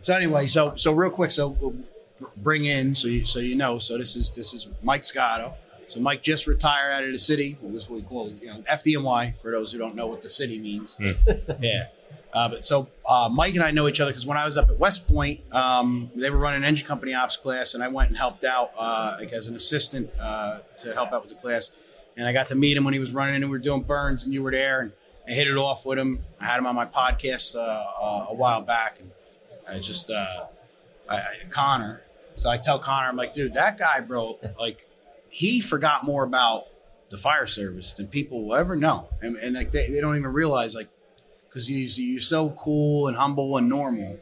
So 0.00 0.16
anyway, 0.16 0.46
so 0.46 0.74
so 0.74 0.94
real 0.94 1.10
quick, 1.10 1.32
so 1.32 1.48
we'll 1.48 1.74
bring 2.38 2.64
in 2.64 2.94
so 2.94 3.08
you 3.08 3.26
so 3.26 3.40
you 3.40 3.56
know. 3.56 3.78
So 3.78 3.98
this 3.98 4.16
is 4.16 4.30
this 4.30 4.54
is 4.54 4.68
Mike 4.82 5.04
Scotto. 5.04 5.52
So 5.90 5.98
Mike 5.98 6.22
just 6.22 6.46
retired 6.46 6.92
out 6.92 7.02
of 7.02 7.10
the 7.10 7.18
city. 7.18 7.58
What 7.60 7.72
was 7.72 7.90
what 7.90 7.96
we 7.96 8.02
call 8.02 8.30
you 8.40 8.46
know 8.46 8.62
FDNY 8.62 9.36
for 9.38 9.50
those 9.50 9.72
who 9.72 9.78
don't 9.78 9.96
know 9.96 10.06
what 10.06 10.22
the 10.22 10.30
city 10.30 10.56
means. 10.56 10.96
yeah. 11.60 11.88
Uh, 12.32 12.48
but 12.48 12.64
so 12.64 12.86
uh, 13.08 13.28
Mike 13.28 13.54
and 13.54 13.64
I 13.64 13.72
know 13.72 13.88
each 13.88 13.98
other 13.98 14.12
because 14.12 14.24
when 14.24 14.38
I 14.38 14.44
was 14.44 14.56
up 14.56 14.70
at 14.70 14.78
West 14.78 15.08
Point, 15.08 15.40
um, 15.52 16.08
they 16.14 16.30
were 16.30 16.38
running 16.38 16.62
engine 16.62 16.86
company 16.86 17.12
ops 17.12 17.36
class, 17.36 17.74
and 17.74 17.82
I 17.82 17.88
went 17.88 18.08
and 18.08 18.16
helped 18.16 18.44
out 18.44 18.70
uh, 18.78 19.16
like 19.18 19.32
as 19.32 19.48
an 19.48 19.56
assistant 19.56 20.08
uh, 20.20 20.60
to 20.78 20.94
help 20.94 21.12
out 21.12 21.22
with 21.22 21.34
the 21.34 21.40
class. 21.40 21.72
And 22.16 22.28
I 22.28 22.32
got 22.32 22.46
to 22.48 22.54
meet 22.54 22.76
him 22.76 22.84
when 22.84 22.94
he 22.94 23.00
was 23.00 23.12
running, 23.12 23.34
and 23.34 23.44
we 23.46 23.50
were 23.50 23.58
doing 23.58 23.82
burns, 23.82 24.22
and 24.22 24.32
you 24.32 24.44
were 24.44 24.52
there, 24.52 24.82
and 24.82 24.92
I 25.26 25.32
hit 25.32 25.48
it 25.48 25.56
off 25.56 25.84
with 25.84 25.98
him. 25.98 26.20
I 26.38 26.44
had 26.44 26.58
him 26.58 26.66
on 26.66 26.76
my 26.76 26.86
podcast 26.86 27.56
uh, 27.56 27.58
uh, 27.58 28.26
a 28.28 28.34
while 28.34 28.60
back, 28.60 29.00
and 29.00 29.10
I 29.68 29.80
just 29.80 30.08
uh, 30.08 30.46
I, 31.08 31.16
I, 31.16 31.34
Connor. 31.50 32.02
So 32.36 32.48
I 32.48 32.58
tell 32.58 32.78
Connor, 32.78 33.08
I'm 33.08 33.16
like, 33.16 33.32
dude, 33.32 33.54
that 33.54 33.76
guy, 33.76 34.00
bro, 34.00 34.38
like 34.56 34.86
he 35.30 35.60
forgot 35.60 36.04
more 36.04 36.24
about 36.24 36.64
the 37.08 37.16
fire 37.16 37.46
service 37.46 37.92
than 37.94 38.08
people 38.08 38.44
will 38.46 38.54
ever 38.54 38.76
know, 38.76 39.08
and, 39.22 39.36
and 39.36 39.54
like 39.54 39.72
they, 39.72 39.88
they 39.88 40.00
don't 40.00 40.16
even 40.16 40.32
realize 40.32 40.74
like 40.74 40.88
because 41.48 41.68
you, 41.68 41.78
you're 42.04 42.20
so 42.20 42.50
cool 42.50 43.08
and 43.08 43.16
humble 43.16 43.56
and 43.56 43.68
normal 43.68 44.18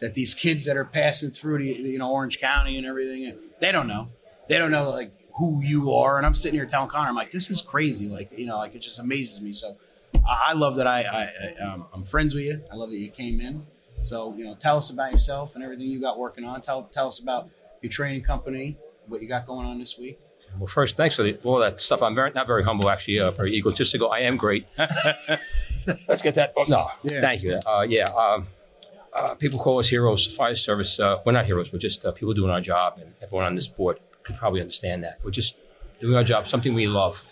that 0.00 0.14
these 0.14 0.34
kids 0.34 0.64
that 0.64 0.76
are 0.76 0.84
passing 0.84 1.30
through 1.30 1.58
the 1.58 1.66
you 1.66 1.98
know 1.98 2.10
Orange 2.10 2.40
County 2.40 2.76
and 2.76 2.86
everything 2.86 3.36
they 3.60 3.72
don't 3.72 3.86
know. 3.86 4.08
They 4.48 4.58
don't 4.58 4.70
know 4.70 4.90
like 4.90 5.12
who 5.36 5.60
you 5.62 5.92
are. 5.92 6.16
And 6.16 6.26
I'm 6.26 6.34
sitting 6.34 6.58
here 6.58 6.66
telling 6.66 6.88
Connor 6.88 7.08
I'm 7.08 7.14
like 7.14 7.30
this 7.30 7.50
is 7.50 7.60
crazy. 7.60 8.08
Like 8.08 8.30
you 8.36 8.46
know 8.46 8.58
like 8.58 8.74
it 8.74 8.80
just 8.80 8.98
amazes 8.98 9.40
me. 9.40 9.52
So 9.52 9.76
I, 10.14 10.48
I 10.48 10.52
love 10.54 10.76
that 10.76 10.86
I, 10.86 11.02
I, 11.02 11.30
I 11.60 11.64
um, 11.64 11.86
I'm 11.92 12.04
friends 12.04 12.34
with 12.34 12.44
you. 12.44 12.62
I 12.72 12.76
love 12.76 12.90
that 12.90 12.98
you 12.98 13.10
came 13.10 13.40
in. 13.40 13.66
So 14.02 14.34
you 14.36 14.44
know 14.44 14.54
tell 14.54 14.76
us 14.76 14.90
about 14.90 15.12
yourself 15.12 15.54
and 15.54 15.62
everything 15.62 15.86
you 15.86 16.00
got 16.00 16.18
working 16.18 16.44
on. 16.44 16.60
Tell 16.60 16.84
tell 16.84 17.08
us 17.08 17.18
about 17.18 17.48
your 17.82 17.90
training 17.90 18.22
company 18.22 18.76
what 19.06 19.22
you 19.22 19.28
got 19.28 19.46
going 19.46 19.66
on 19.66 19.78
this 19.78 19.96
week 19.96 20.18
Well, 20.58 20.66
first, 20.66 20.96
thanks 20.96 21.16
for 21.16 21.22
the, 21.22 21.36
all 21.44 21.58
that 21.60 21.80
stuff. 21.80 22.02
I'm 22.02 22.14
very, 22.14 22.32
not 22.32 22.46
very 22.46 22.64
humble, 22.64 22.88
actually, 22.90 23.20
uh, 23.20 23.30
very 23.30 23.54
egotistical. 23.54 24.10
I 24.10 24.20
am 24.20 24.36
great. 24.36 24.66
Let's 26.08 26.22
get 26.22 26.34
that. 26.34 26.52
Oh, 26.56 26.64
no, 26.68 26.88
Yeah. 27.02 27.20
thank 27.20 27.42
you. 27.42 27.58
Uh, 27.66 27.86
yeah. 27.88 28.04
Um, 28.06 28.46
uh, 29.12 29.34
people 29.34 29.58
call 29.58 29.78
us 29.78 29.88
heroes. 29.88 30.26
Fire 30.26 30.54
service, 30.54 30.98
uh, 31.00 31.18
we're 31.24 31.32
not 31.32 31.46
heroes. 31.46 31.72
We're 31.72 31.78
just 31.78 32.04
uh, 32.04 32.12
people 32.12 32.34
doing 32.34 32.50
our 32.50 32.60
job, 32.60 32.98
and 33.00 33.14
everyone 33.22 33.46
on 33.46 33.54
this 33.54 33.68
board 33.68 33.98
could 34.22 34.36
probably 34.36 34.60
understand 34.60 35.02
that. 35.04 35.18
We're 35.24 35.30
just 35.30 35.56
doing 36.00 36.14
our 36.14 36.24
job, 36.24 36.46
something 36.46 36.74
we 36.74 36.86
love. 36.86 37.22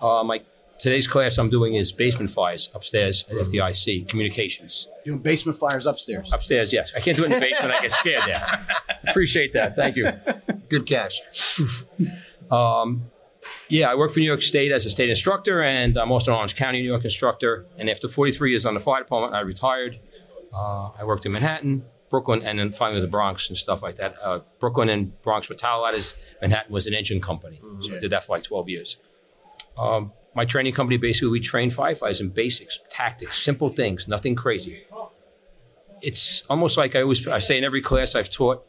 Uh, 0.00 0.22
my 0.24 0.42
today's 0.78 1.06
class 1.06 1.38
I'm 1.38 1.50
doing 1.50 1.74
is 1.74 1.92
basement 1.92 2.30
fires 2.30 2.70
upstairs 2.74 3.24
at 3.30 3.36
FDIC 3.36 4.08
communications. 4.08 4.88
doing 5.04 5.18
basement 5.20 5.58
fires 5.58 5.86
upstairs 5.86 6.32
Upstairs, 6.32 6.72
yes. 6.72 6.92
I 6.96 7.00
can't 7.00 7.16
do 7.16 7.22
it 7.24 7.26
in 7.26 7.32
the 7.32 7.40
basement. 7.40 7.74
I 7.74 7.80
get 7.80 7.92
scared 7.92 8.22
there. 8.26 8.66
Appreciate 9.08 9.52
that. 9.54 9.76
Thank 9.76 9.96
you. 9.96 10.10
Good 10.68 10.86
catch. 10.86 11.20
Um, 12.50 13.10
yeah, 13.68 13.90
I 13.90 13.94
work 13.94 14.12
for 14.12 14.20
New 14.20 14.26
York 14.26 14.42
State 14.42 14.72
as 14.72 14.86
a 14.86 14.90
state 14.90 15.10
instructor, 15.10 15.62
and 15.62 15.96
I'm 15.96 16.12
also 16.12 16.32
an 16.32 16.36
Orange 16.38 16.56
County, 16.56 16.80
New 16.80 16.88
York 16.88 17.04
instructor. 17.04 17.66
And 17.78 17.90
after 17.90 18.08
43 18.08 18.50
years 18.50 18.66
on 18.66 18.74
the 18.74 18.80
fire 18.80 19.02
department, 19.02 19.34
I 19.34 19.40
retired. 19.40 19.98
Uh, 20.54 20.90
I 20.98 21.04
worked 21.04 21.26
in 21.26 21.32
Manhattan, 21.32 21.84
Brooklyn, 22.10 22.42
and 22.42 22.58
then 22.58 22.72
finally 22.72 23.00
the 23.00 23.08
Bronx 23.08 23.48
and 23.48 23.58
stuff 23.58 23.82
like 23.82 23.96
that. 23.96 24.16
Uh, 24.22 24.40
Brooklyn 24.60 24.88
and 24.88 25.20
Bronx 25.22 25.48
were 25.48 25.56
towel 25.56 25.82
ladders. 25.82 26.14
Manhattan 26.40 26.72
was 26.72 26.86
an 26.86 26.94
engine 26.94 27.20
company, 27.20 27.60
so 27.82 27.96
I 27.96 28.00
did 28.00 28.10
that 28.12 28.24
for 28.24 28.36
like 28.36 28.44
12 28.44 28.68
years. 28.68 28.96
Um, 29.76 30.12
my 30.36 30.44
training 30.44 30.74
company 30.74 30.98
basically 30.98 31.30
we 31.30 31.40
train 31.40 31.70
firefighters 31.70 32.20
in 32.20 32.28
basics, 32.28 32.78
tactics, 32.90 33.42
simple 33.42 33.70
things, 33.70 34.06
nothing 34.06 34.34
crazy. 34.36 34.84
It's 36.02 36.42
almost 36.50 36.76
like 36.76 36.94
I 36.94 37.00
always 37.00 37.26
I 37.26 37.38
say 37.38 37.56
in 37.56 37.64
every 37.64 37.80
class 37.80 38.14
I've 38.14 38.30
taught 38.30 38.64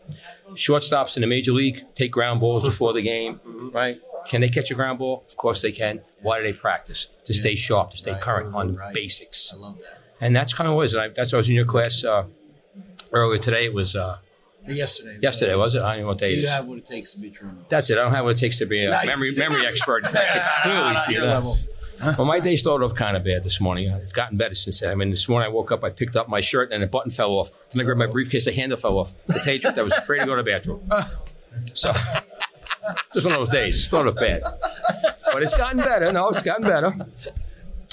shortstops 0.53 1.17
in 1.17 1.21
the 1.21 1.27
major 1.27 1.51
league 1.51 1.83
take 1.93 2.11
ground 2.11 2.39
balls 2.39 2.63
before 2.63 2.93
the 2.93 3.01
game, 3.01 3.41
right? 3.73 3.99
Can 4.29 4.39
they 4.41 4.49
catch 4.49 4.71
a 4.71 4.75
ground 4.75 4.99
ball? 4.99 5.25
Of 5.27 5.35
course 5.35 5.61
they 5.61 5.73
can. 5.73 5.99
Why 6.21 6.37
do 6.37 6.43
they 6.43 6.53
practice? 6.53 7.07
To 7.25 7.33
stay 7.33 7.55
sharp, 7.55 7.91
to 7.91 7.97
stay 7.97 8.13
Right, 8.13 8.21
current 8.21 8.55
on 8.55 8.75
right. 8.75 8.93
basics. 8.93 9.51
I 9.53 9.57
love 9.57 9.77
that 9.79 9.99
And 10.21 10.33
that's 10.35 10.53
kind 10.53 10.69
of 10.69 10.75
what 10.75 10.83
it 10.83 10.85
is. 10.85 10.93
And 10.93 11.01
I, 11.03 11.07
that's 11.09 11.33
why 11.33 11.37
I 11.37 11.41
was 11.41 11.49
in 11.49 11.55
your 11.55 11.65
class 11.65 12.03
uh, 12.05 12.23
earlier 13.11 13.39
today. 13.39 13.65
It 13.65 13.73
was 13.73 13.95
uh, 13.95 14.17
yesterday 14.67 15.17
yesterday, 15.21 15.55
was 15.55 15.75
it? 15.75 15.81
I 15.81 15.93
don't 15.95 16.01
know 16.03 16.07
what 16.09 16.17
day 16.19 16.27
it 16.27 16.31
you 16.33 16.37
is. 16.37 16.45
have 16.47 16.65
what 16.67 16.77
it 16.77 16.85
takes 16.85 17.11
to 17.13 17.19
be 17.19 17.29
trained 17.29 17.65
That's 17.69 17.89
it. 17.89 17.97
I 17.97 18.01
don't 18.01 18.13
have 18.13 18.25
what 18.25 18.31
it 18.35 18.39
takes 18.39 18.57
to 18.59 18.65
be 18.65 18.83
a 18.85 18.89
No, 18.89 19.03
memory 19.05 19.33
memory 19.35 19.65
expert. 19.65 20.05
I 20.07 20.11
can 20.11 20.43
clearly 20.63 20.79
Not 20.93 21.05
see 21.05 21.13
your 21.13 21.21
that. 21.21 21.33
level. 21.33 21.55
Well, 21.99 22.25
my 22.25 22.39
day 22.39 22.55
started 22.57 22.85
off 22.85 22.93
kind 22.93 23.17
of 23.17 23.23
bad 23.23 23.43
this 23.43 23.59
morning. 23.59 23.89
It's 23.89 24.13
gotten 24.13 24.37
better 24.37 24.53
since 24.53 24.81
then. 24.81 24.91
I 24.91 24.95
mean, 24.95 25.09
this 25.09 25.27
morning 25.27 25.49
I 25.49 25.51
woke 25.51 25.71
up, 25.71 25.83
I 25.83 25.89
picked 25.89 26.15
up 26.15 26.29
my 26.29 26.41
shirt, 26.41 26.71
and 26.71 26.83
a 26.83 26.87
button 26.87 27.09
fell 27.11 27.31
off. 27.31 27.49
Then 27.71 27.81
I 27.81 27.85
grabbed 27.85 27.97
my 27.97 28.05
briefcase, 28.05 28.45
the 28.45 28.51
handle 28.51 28.77
fell 28.77 28.99
off. 28.99 29.13
To 29.25 29.33
tell 29.33 29.53
you 29.53 29.59
the 29.59 29.69
truth, 29.69 29.77
I 29.79 29.81
was 29.81 29.93
afraid 29.93 30.19
to 30.19 30.25
go 30.27 30.35
to 30.35 30.43
the 30.43 30.51
bathroom. 30.51 30.87
So, 31.73 31.91
just 33.13 33.25
one 33.25 33.33
of 33.33 33.39
those 33.39 33.49
days. 33.49 33.83
Started 33.83 34.11
off 34.11 34.15
bad, 34.17 34.43
but 35.33 35.41
it's 35.41 35.57
gotten 35.57 35.77
better. 35.79 36.11
No, 36.11 36.29
it's 36.29 36.43
gotten 36.43 36.67
better. 36.67 36.95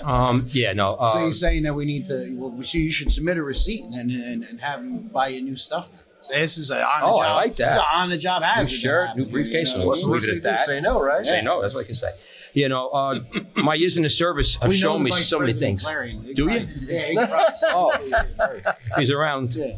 Um, 0.05 0.47
yeah, 0.51 0.73
no. 0.75 0.97
So 0.97 1.03
Uh, 1.19 1.23
you're 1.23 1.33
saying 1.33 1.63
that 1.63 1.75
we 1.75 1.87
need 1.87 2.05
to? 2.07 2.31
Well, 2.37 2.51
we 2.51 2.65
should, 2.65 2.81
you 2.81 2.91
should 2.91 3.11
submit 3.11 3.39
a 3.39 3.43
receipt 3.43 3.85
and 3.85 4.11
and, 4.11 4.45
and 4.45 4.61
have 4.61 4.81
them 4.81 5.09
buy 5.09 5.29
you 5.29 5.41
new 5.41 5.57
stuff. 5.57 5.89
So 5.89 5.95
this 6.31 6.59
is 6.59 6.71
a 6.71 6.83
on 6.85 7.01
the 7.01 7.07
Oh, 7.07 7.19
job. 7.19 7.27
I 7.27 7.35
like 7.35 7.57
that. 7.57 7.65
This 7.67 7.75
is 7.75 7.79
a 7.81 7.97
on 7.97 8.11
the 8.11 8.19
job 8.19 8.43
hazard. 8.43 8.71
New 8.73 8.77
shirt, 8.79 9.17
new 9.17 9.25
briefcase, 9.27 9.73
you 9.73 9.79
know. 9.79 9.87
What's 9.87 10.01
the 10.03 10.07
Leave 10.09 10.25
it 10.25 10.27
worst 10.29 10.33
can 10.35 10.43
that. 10.43 10.67
say 10.67 10.81
no, 10.81 11.01
right? 11.01 11.25
say 11.27 11.43
no. 11.43 11.63
That's 11.63 11.75
what 11.75 11.83
I 11.85 11.87
can 11.87 11.95
say. 11.95 12.11
You 12.53 12.69
know, 12.69 12.89
uh, 12.91 13.19
my 13.57 13.75
years 13.75 13.97
in 13.97 14.03
the 14.05 14.09
service 14.09 14.55
have 14.57 14.75
shown 14.75 15.03
me 15.03 15.11
so 15.11 15.41
many 15.41 15.53
things. 15.53 15.83
Clarion. 15.83 16.35
Do 16.35 16.49
you? 16.51 16.67
Yeah. 16.87 17.07
He 17.07 17.15
probably 17.17 17.55
said- 17.55 17.69
Oh. 17.73 18.73
He's 18.99 19.11
around, 19.11 19.55
Yeah. 19.55 19.75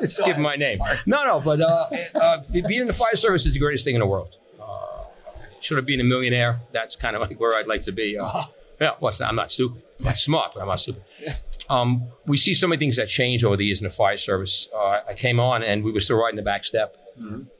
just 0.00 0.18
give 0.24 0.36
him 0.36 0.42
my 0.42 0.56
name. 0.56 0.80
No, 1.06 1.24
no, 1.24 1.40
but 1.40 1.60
uh, 1.60 1.88
uh, 2.14 2.42
being 2.50 2.80
in 2.82 2.86
the 2.86 2.92
fire 2.92 3.16
service 3.16 3.46
is 3.46 3.54
the 3.54 3.60
greatest 3.60 3.84
thing 3.84 3.94
in 3.94 4.00
the 4.00 4.06
world. 4.06 4.36
Uh, 4.60 5.04
should 5.60 5.76
have 5.76 5.86
been 5.86 6.00
a 6.00 6.04
millionaire. 6.04 6.60
That's 6.72 6.96
kind 6.96 7.16
of 7.16 7.22
like 7.22 7.38
where 7.38 7.56
I'd 7.56 7.66
like 7.66 7.82
to 7.82 7.92
be. 7.92 8.18
Uh, 8.18 8.44
yeah, 8.80 8.92
well, 9.00 9.12
not- 9.20 9.28
I'm 9.28 9.36
not 9.36 9.52
stupid. 9.52 9.82
I'm 10.06 10.14
smart, 10.16 10.52
but 10.54 10.60
I'm 10.60 10.68
not 10.68 10.80
stupid. 10.80 11.02
Um, 11.70 12.08
we 12.26 12.36
see 12.36 12.54
so 12.54 12.66
many 12.66 12.78
things 12.78 12.96
that 12.96 13.08
change 13.08 13.44
over 13.44 13.56
the 13.56 13.64
years 13.64 13.80
in 13.80 13.84
the 13.84 13.90
fire 13.90 14.16
service. 14.16 14.68
Uh, 14.74 15.00
I 15.08 15.14
came 15.14 15.40
on 15.40 15.62
and 15.62 15.82
we 15.84 15.92
were 15.92 16.00
still 16.00 16.16
riding 16.18 16.36
the 16.36 16.42
back 16.42 16.64
step, 16.64 16.96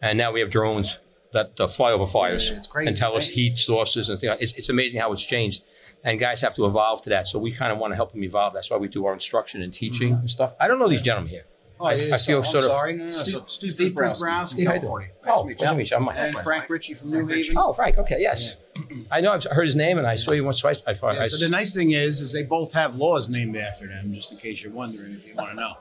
and 0.03 0.19
now 0.19 0.33
we 0.33 0.41
have 0.41 0.51
drones 0.51 0.99
that 1.33 1.53
uh, 1.59 1.67
fly 1.67 1.93
over 1.93 2.07
fires 2.07 2.51
Yeah, 2.51 2.57
it's 2.59 2.67
crazy, 2.67 2.89
and 2.89 2.97
tell 2.97 3.17
us 3.17 3.27
heat 3.29 3.57
sources 3.59 4.09
and 4.11 4.19
things. 4.19 4.37
It's, 4.41 4.53
it's 4.53 4.69
amazing 4.69 5.01
how 5.01 5.13
it's 5.13 5.25
changed. 5.25 5.63
And 6.05 6.19
guys 6.19 6.41
have 6.41 6.55
to 6.57 6.67
evolve 6.67 7.01
to 7.03 7.11
that. 7.11 7.29
So 7.29 7.39
we 7.39 7.53
kind 7.55 7.73
of 7.73 7.79
want 7.79 7.93
to 7.93 7.97
help 7.97 8.13
them 8.13 8.25
evolve. 8.25 8.53
That's 8.55 8.71
why 8.71 8.77
we 8.77 8.89
do 8.89 9.07
our 9.07 9.15
instruction 9.15 9.63
and 9.63 9.73
teaching 9.73 10.15
and 10.15 10.29
stuff. 10.29 10.55
I 10.61 10.67
don't 10.67 10.79
know 10.81 10.89
these 10.89 11.01
gentlemen 11.01 11.31
here. 11.31 11.45
Oh, 11.81 11.87
I- 11.87 11.95
yeah, 11.95 12.15
I 12.17 12.19
feel 12.19 12.43
so- 12.43 12.61
sort 12.61 12.65
I'm 12.65 12.71
of- 12.71 12.75
sorry. 12.77 12.93
No, 12.95 12.99
no, 12.99 13.11
no. 13.11 13.13
Steve- 13.13 13.43
Steve 13.47 13.73
Steve 13.73 13.93
Browski. 13.93 14.21
Browski, 14.23 14.67
California. 14.67 15.09
Nice 15.25 15.35
Oh, 15.37 15.43
to 15.43 15.49
meet 15.49 15.61
nice 15.61 15.71
to 15.71 15.77
meet 15.77 15.91
you. 15.93 15.97
I'm. 15.97 16.09
And 16.09 16.37
Frank 16.41 16.69
Ricci 16.69 16.95
from 16.95 17.13
New 17.13 17.27
Haven. 17.27 17.57
Oh, 17.57 17.73
Frank. 17.73 17.99
Okay, 17.99 18.17
yes. 18.19 18.57
I 19.11 19.21
know. 19.21 19.33
I've 19.33 19.45
heard 19.45 19.67
his 19.67 19.77
name, 19.77 19.99
and 19.99 20.07
I 20.07 20.17
saw 20.17 20.33
you 20.33 20.45
once, 20.45 20.61
twice. 20.61 20.83
I 20.87 20.95
thought. 20.95 21.15
Yeah, 21.15 21.25
I, 21.25 21.29
so 21.29 21.37
the 21.37 21.51
nice 21.51 21.75
thing 21.75 21.93
is, 21.93 22.21
is 22.21 22.33
they 22.33 22.43
both 22.43 22.73
have 22.73 22.97
laws 22.97 23.29
named 23.29 23.57
after 23.57 23.87
them. 23.87 24.15
Just 24.15 24.33
in 24.33 24.39
case 24.39 24.63
you're 24.63 24.73
wondering, 24.73 25.13
if 25.13 25.27
you 25.27 25.35
want 25.35 25.51
to 25.51 25.57
know, 25.57 25.77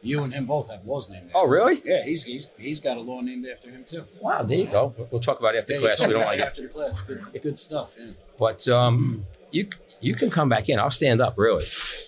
you 0.00 0.22
and 0.22 0.32
him 0.32 0.46
both 0.46 0.70
have 0.70 0.84
laws 0.84 1.10
named. 1.10 1.26
after 1.28 1.38
oh, 1.38 1.46
really? 1.46 1.82
Yeah, 1.84 2.04
he's 2.04 2.22
he's 2.22 2.48
he's 2.56 2.78
got 2.78 2.96
a 2.96 3.00
law 3.00 3.20
named 3.20 3.46
after 3.46 3.70
him 3.70 3.84
too. 3.84 4.04
Wow. 4.20 4.42
There 4.42 4.58
you 4.58 4.66
go. 4.66 4.94
We'll 5.10 5.20
talk 5.20 5.40
about 5.40 5.54
it 5.54 5.58
after 5.58 5.72
Yeah, 5.72 5.80
class. 5.80 6.00
We 6.00 6.06
don't 6.06 6.12
talking 6.20 6.26
want 6.26 6.38
to 6.38 6.44
it 6.44 6.46
after 6.46 6.62
the 6.62 6.68
class. 6.68 7.00
Good, 7.00 7.42
good 7.42 7.58
stuff. 7.58 7.96
Yeah. 7.98 8.12
But 8.38 8.68
um, 8.68 9.26
you 9.50 9.68
you 10.00 10.14
can 10.14 10.30
come 10.30 10.48
back 10.48 10.68
in. 10.68 10.78
I'll 10.78 10.90
stand 10.90 11.20
up. 11.20 11.36
Really. 11.38 11.64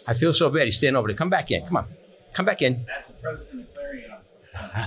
I 0.06 0.14
feel 0.14 0.34
so 0.34 0.50
bad. 0.50 0.66
He's 0.66 0.76
standing 0.76 0.96
over 0.96 1.08
there. 1.08 1.16
Come 1.16 1.30
back 1.30 1.50
in. 1.50 1.66
Come 1.66 1.78
on. 1.78 1.86
Come 2.34 2.44
back 2.44 2.62
in. 2.62 2.84
That's 2.86 3.08
the 3.08 3.14
president 3.14 3.62
of 3.62 3.74
Clarion. 3.74 4.12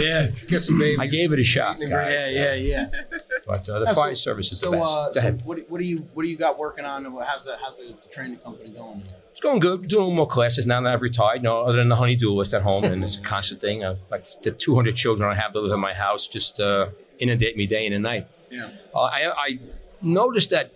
yeah, 0.00 0.26
Kissing 0.48 0.78
babies. 0.78 0.98
I 0.98 1.06
gave 1.06 1.32
it 1.32 1.38
a 1.38 1.44
shot, 1.44 1.78
guys. 1.78 1.90
yeah, 1.90 2.28
yeah, 2.28 2.54
yeah. 2.54 2.90
but 3.46 3.68
uh, 3.68 3.78
the 3.80 3.84
Yeah, 3.86 3.92
so- 3.92 4.02
fire 4.02 4.14
service 4.14 4.52
is 4.52 4.60
the 4.60 4.66
So, 4.66 4.72
best. 4.72 4.84
uh, 4.84 5.12
so 5.14 5.32
what, 5.44 5.58
what 5.70 5.78
do 5.78 5.84
you 5.84 5.98
what 6.14 6.22
do 6.22 6.28
you 6.28 6.36
got 6.36 6.58
working 6.58 6.84
on? 6.84 7.04
How's 7.04 7.44
the 7.44 7.56
how's 7.60 7.76
the 7.78 7.94
training 8.10 8.38
company 8.38 8.70
going? 8.70 9.02
It's 9.32 9.40
going 9.40 9.58
good. 9.58 9.88
Doing 9.88 10.14
more 10.14 10.28
classes 10.28 10.64
now 10.66 10.80
that 10.80 10.92
I've 10.92 11.02
retired. 11.02 11.38
You 11.38 11.42
No, 11.44 11.62
other 11.62 11.78
than 11.78 11.88
the 11.88 11.96
honeydew 11.96 12.30
list 12.30 12.54
at 12.54 12.62
home, 12.62 12.84
and 12.84 13.02
it's 13.02 13.16
a 13.16 13.20
constant 13.34 13.60
thing. 13.60 13.82
Uh, 13.84 13.96
like 14.10 14.24
the 14.42 14.52
200 14.52 14.94
children 14.94 15.28
I 15.30 15.34
have 15.34 15.52
that 15.52 15.60
live 15.60 15.72
in 15.72 15.80
my 15.80 15.92
house 15.92 16.28
just 16.28 16.60
uh, 16.60 16.86
inundate 17.18 17.56
me 17.56 17.66
day 17.66 17.84
in 17.86 17.92
and 17.92 18.02
night. 18.04 18.28
Yeah. 18.50 18.68
Uh, 18.94 19.00
I, 19.00 19.32
I 19.36 19.58
noticed 20.00 20.50
that 20.50 20.70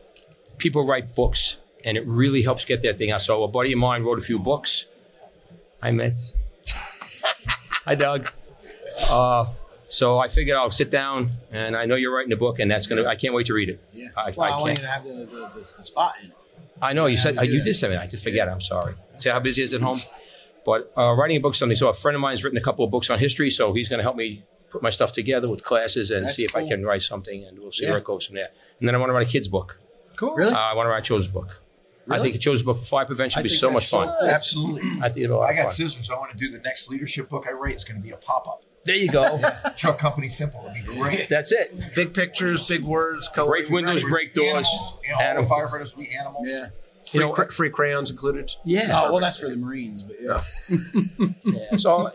people 0.59 0.85
write 0.85 1.15
books, 1.15 1.59
and 1.85 1.97
it 1.97 2.05
really 2.05 2.43
helps 2.43 2.65
get 2.65 2.83
their 2.83 2.95
thing 2.95 3.13
out. 3.13 3.23
So 3.23 3.45
a 3.45 3.49
buddy 3.49 3.73
of 3.73 3.79
mine 3.79 4.03
wrote 4.03 4.19
a 4.19 4.23
few 4.23 4.41
books. 4.41 4.87
I 5.81 5.93
met. 5.93 6.19
Hi, 7.85 7.95
Doug. 7.95 8.29
Uh, 9.09 9.47
so 9.89 10.19
I 10.19 10.29
figured 10.29 10.57
I'll 10.57 10.71
sit 10.71 10.91
down, 10.91 11.33
and 11.51 11.77
I 11.77 11.85
know 11.87 11.95
you're 11.97 12.15
writing 12.15 12.33
a 12.33 12.37
book, 12.37 12.59
and 12.59 12.71
that's 12.71 12.87
gonna. 12.87 13.05
I 13.07 13.17
can't 13.17 13.35
wait 13.35 13.47
to 13.47 13.55
read 13.55 13.69
it. 13.71 13.81
Yeah. 13.93 14.09
I- 14.17 14.31
well, 14.37 14.53
I, 14.53 14.57
I 14.57 14.61
want 14.61 14.67
can't- 14.67 14.79
you 14.79 14.85
to 14.85 14.91
have 14.91 15.05
the, 15.05 15.11
the, 15.27 15.61
the, 15.61 15.71
the 15.79 15.85
spot 15.85 16.15
in 16.23 16.31
it. 16.31 16.37
I 16.81 16.93
know 16.93 17.07
you 17.07 17.17
Yeah, 17.17 17.23
said 17.23 17.35
we 17.35 17.39
uh, 17.41 17.43
you 17.43 17.63
did 17.65 17.75
say 17.75 17.89
that. 17.89 17.99
I 17.99 18.07
did 18.07 18.21
forget. 18.21 18.49
I'm 18.49 18.61
sorry. 18.61 18.95
See 19.19 19.29
how 19.31 19.41
busy 19.41 19.63
is 19.63 19.75
at 19.75 19.81
home. 19.81 19.99
But 20.65 20.93
uh, 20.97 21.13
writing 21.15 21.37
a 21.37 21.41
book 21.41 21.55
is 21.55 21.59
something. 21.59 21.77
So 21.77 21.89
a 21.89 21.95
friend 21.95 22.15
of 22.15 22.21
mine's 22.21 22.45
written 22.45 22.57
a 22.59 22.63
couple 22.63 22.85
of 22.85 22.91
books 22.91 23.11
on 23.11 23.19
history, 23.19 23.51
so 23.51 23.73
he's 23.73 23.89
going 23.89 23.99
to 23.99 24.03
help 24.05 24.15
me 24.17 24.45
put 24.71 24.83
my 24.83 24.91
stuff 24.91 25.11
together 25.13 25.49
with 25.49 25.65
classes 25.65 26.11
and 26.11 26.25
That's 26.27 26.37
see 26.37 26.45
if 26.45 26.55
I 26.55 26.69
can 26.69 26.85
write 26.85 27.03
something, 27.03 27.45
and 27.45 27.59
we'll 27.59 27.73
see 27.73 27.85
Yeah. 27.85 27.91
where 27.91 27.99
it 27.99 28.05
goes 28.05 28.27
from 28.27 28.37
there. 28.37 28.51
And 28.79 28.87
then 28.87 28.95
I 28.95 28.99
want 28.99 29.09
to 29.11 29.15
write 29.15 29.27
a 29.27 29.31
kids 29.31 29.49
book. 29.49 29.81
Cool. 30.17 30.35
Really? 30.35 30.53
Uh, 30.53 30.57
I 30.57 30.75
want 30.75 30.87
to 30.87 30.91
write 30.91 30.99
a 30.99 31.03
children's 31.03 31.33
book. 31.33 31.61
Really? 32.07 32.21
I 32.21 32.23
think 32.23 32.35
a 32.37 32.39
children's 32.39 32.63
book 32.65 32.79
for 32.79 32.85
fire 32.85 33.07
prevention 33.07 33.39
I 33.39 33.43
would 33.43 33.49
be 33.49 33.55
so 33.55 33.71
much 33.71 33.91
fun. 33.91 34.09
Absolutely. 34.29 34.83
I 34.83 34.85
think 34.85 35.03
it'd 35.03 35.15
be 35.17 35.25
a 35.25 35.37
lot 35.37 35.47
I 35.47 35.51
of 35.51 35.57
got 35.57 35.63
fun. 35.65 35.71
scissors. 35.73 36.11
I 36.11 36.15
want 36.17 36.31
to 36.33 36.37
do 36.39 36.49
the 36.51 36.59
next 36.59 36.89
leadership 36.91 37.29
book 37.29 37.47
I 37.49 37.53
write. 37.53 37.73
It's 37.75 37.85
going 37.85 38.01
to 38.01 38.07
be 38.07 38.13
a 38.13 38.17
pop 38.19 38.47
up. 38.47 38.63
There 38.89 38.97
you 38.97 39.09
go. 39.09 39.39
Truck 39.77 39.99
company 39.99 40.29
simple. 40.31 40.65
It'd 40.75 40.87
be 40.87 40.95
great. 40.99 41.29
That's 41.29 41.53
it. 41.53 41.95
Big 41.95 42.15
pictures, 42.15 42.67
big 42.67 42.83
words, 42.83 43.29
color. 43.29 43.51
Break 43.51 43.69
windows, 43.69 44.03
break 44.03 44.33
doors. 44.33 44.49
Animals. 44.49 44.97
You 45.07 45.13
know, 45.13 45.21
Animals. 45.21 45.51
firefighters, 45.53 45.97
we 45.97 46.09
animals. 46.09 46.49
Yeah. 46.51 46.69
Free, 47.07 47.21
You 47.21 47.27
know, 47.27 47.33
cra- 47.33 47.53
free 47.53 47.69
crayons 47.71 48.11
included. 48.11 48.51
Yeah. 48.65 49.03
Oh 49.05 49.13
well, 49.13 49.21
that's 49.21 49.37
for 49.39 49.49
the 49.51 49.57
Marines, 49.57 50.03
but 50.03 50.17
yeah. 50.21 50.43
Yeah, 51.45 51.77
so 51.77 51.95
uh, 52.09 52.11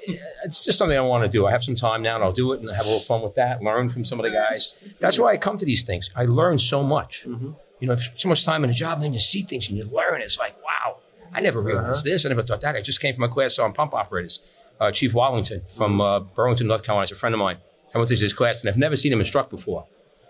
it's 0.46 0.64
just 0.64 0.78
something 0.78 0.98
I 0.98 1.02
want 1.02 1.24
to 1.24 1.30
do. 1.30 1.46
I 1.48 1.52
have 1.52 1.64
some 1.64 1.76
time 1.76 2.02
now, 2.02 2.16
and 2.16 2.24
I'll 2.24 2.32
do 2.32 2.54
it 2.54 2.60
and 2.62 2.70
have 2.70 2.86
a 2.86 2.90
little 2.90 3.00
fun 3.04 3.22
with 3.22 3.36
that. 3.36 3.62
Learn 3.62 3.90
from 3.90 4.04
some 4.06 4.20
of 4.20 4.24
the 4.24 4.30
guys. 4.32 4.74
That's 5.00 5.18
why 5.20 5.32
I 5.34 5.38
come 5.38 5.58
to 5.60 5.66
these 5.66 5.84
things. 5.84 6.10
I 6.16 6.26
learn 6.26 6.58
so 6.60 6.84
much. 6.84 7.24
Mhm. 7.28 7.56
You 7.80 7.88
know, 7.88 7.98
so 8.16 8.30
much 8.30 8.46
time 8.46 8.64
in 8.64 8.70
a 8.70 8.74
job, 8.74 8.94
and 8.98 9.04
then 9.04 9.14
you 9.14 9.20
see 9.20 9.42
things 9.44 9.68
and 9.70 9.78
you 9.78 9.84
learn. 9.86 10.22
It's 10.22 10.38
like, 10.40 10.56
wow, 10.64 10.98
I 11.34 11.40
never 11.42 11.60
realized 11.62 12.04
this. 12.06 12.26
I 12.26 12.30
never 12.30 12.44
thought 12.44 12.62
that. 12.62 12.76
I 12.76 12.82
just 12.82 13.00
came 13.02 13.14
from 13.16 13.24
a 13.26 13.30
class 13.30 13.60
on 13.60 13.74
pump 13.74 13.94
operators. 13.94 14.40
Uh, 14.80 14.92
Chief 14.92 15.14
Wallington 15.14 15.62
from 15.76 16.02
uh, 16.02 16.20
Burlington, 16.20 16.68
North 16.68 16.84
Carolina, 16.84 17.06
is 17.06 17.12
a 17.12 17.16
friend 17.16 17.34
of 17.34 17.40
mine. 17.40 17.58
I 17.94 17.98
went 18.00 18.10
to 18.10 18.16
his 18.16 18.34
class, 18.34 18.62
and 18.62 18.70
I've 18.70 18.78
never 18.78 18.96
seen 18.96 19.14
him 19.14 19.20
instruct 19.20 19.50
before 19.50 19.86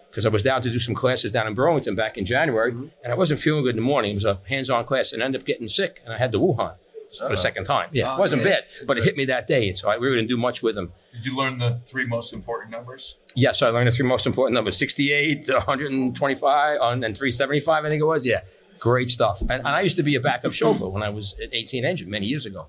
because 0.10 0.26
I 0.26 0.30
was 0.30 0.44
down 0.44 0.62
to 0.62 0.70
do 0.70 0.78
some 0.80 0.94
classes 0.94 1.32
down 1.32 1.48
in 1.48 1.56
Burlington 1.56 1.96
back 1.96 2.18
in 2.18 2.26
January, 2.26 2.72
and 2.72 2.92
I 3.12 3.16
wasn't 3.16 3.40
feeling 3.40 3.64
good 3.64 3.72
in 3.72 3.78
the 3.78 3.82
morning. 3.82 4.12
It 4.12 4.16
was 4.16 4.26
a 4.26 4.40
hands-on 4.48 4.86
class, 4.86 5.12
and 5.14 5.24
I 5.24 5.26
ended 5.26 5.42
up 5.42 5.48
getting 5.48 5.70
sick, 5.70 6.02
and 6.06 6.14
I 6.14 6.18
had 6.18 6.32
the 6.32 6.40
Wuhan 6.40 6.74
for 7.20 7.30
the 7.30 7.38
second 7.38 7.64
time. 7.66 7.90
Yeah, 7.94 8.12
Oh, 8.12 8.18
it 8.18 8.20
wasn't 8.20 8.44
yeah. 8.44 8.50
bad, 8.50 8.64
but 8.86 8.98
it 8.98 9.04
hit 9.06 9.16
me 9.18 9.26
that 9.26 9.48
day, 9.48 9.68
and 9.70 9.78
so 9.78 9.90
I 9.90 9.96
really 9.96 10.18
didn't 10.18 10.30
do 10.30 10.38
much 10.38 10.62
with 10.62 10.78
him. 10.78 10.92
Did 11.14 11.26
you 11.26 11.36
learn 11.38 11.58
the 11.58 11.80
three 11.86 12.06
most 12.06 12.34
important 12.34 12.72
numbers? 12.72 13.18
Yes, 13.34 13.62
I 13.64 13.70
learned 13.70 13.88
the 13.88 13.92
three 13.92 14.06
most 14.06 14.28
important 14.28 14.54
numbers: 14.56 14.78
68, 14.78 15.48
125, 15.48 16.78
and 16.82 17.02
375. 17.18 17.86
I 17.86 17.90
think 17.90 18.02
it 18.02 18.06
was. 18.06 18.26
Yeah, 18.26 18.42
great 18.80 19.10
stuff. 19.10 19.42
And, 19.42 19.52
and 19.52 19.68
I 19.68 19.82
used 19.82 19.96
to 19.98 20.04
be 20.04 20.16
a 20.16 20.20
backup 20.20 20.54
chauffeur 20.54 20.90
when 20.90 21.02
I 21.04 21.10
was 21.10 21.36
at 21.42 21.50
18 21.54 21.86
engine 21.86 22.10
many 22.10 22.26
years 22.28 22.46
ago. 22.46 22.68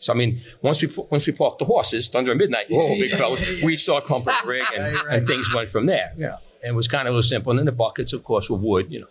So 0.00 0.12
I 0.12 0.16
mean, 0.16 0.40
once 0.62 0.82
we 0.82 0.88
pu- 0.88 1.06
once 1.10 1.24
we 1.26 1.32
parked 1.32 1.58
the 1.60 1.64
horses, 1.66 2.08
thunder 2.08 2.32
at 2.32 2.36
midnight, 2.38 2.66
whoa, 2.70 2.88
big 2.96 3.12
fellas, 3.12 3.62
we 3.62 3.76
start 3.76 4.04
pumping 4.06 4.32
the 4.42 4.48
rig, 4.48 4.64
and, 4.74 4.82
Right, 4.96 5.04
right. 5.06 5.18
and 5.18 5.26
things 5.26 5.52
went 5.54 5.68
from 5.70 5.86
there. 5.86 6.12
Yeah, 6.18 6.38
and 6.62 6.72
it 6.72 6.74
was 6.74 6.88
kind 6.88 7.06
of 7.06 7.14
a 7.14 7.22
simple. 7.22 7.50
And 7.52 7.58
then 7.58 7.66
the 7.66 7.72
buckets, 7.72 8.12
of 8.12 8.24
course, 8.24 8.50
were 8.50 8.56
wood, 8.56 8.90
you 8.90 9.00
know. 9.00 9.06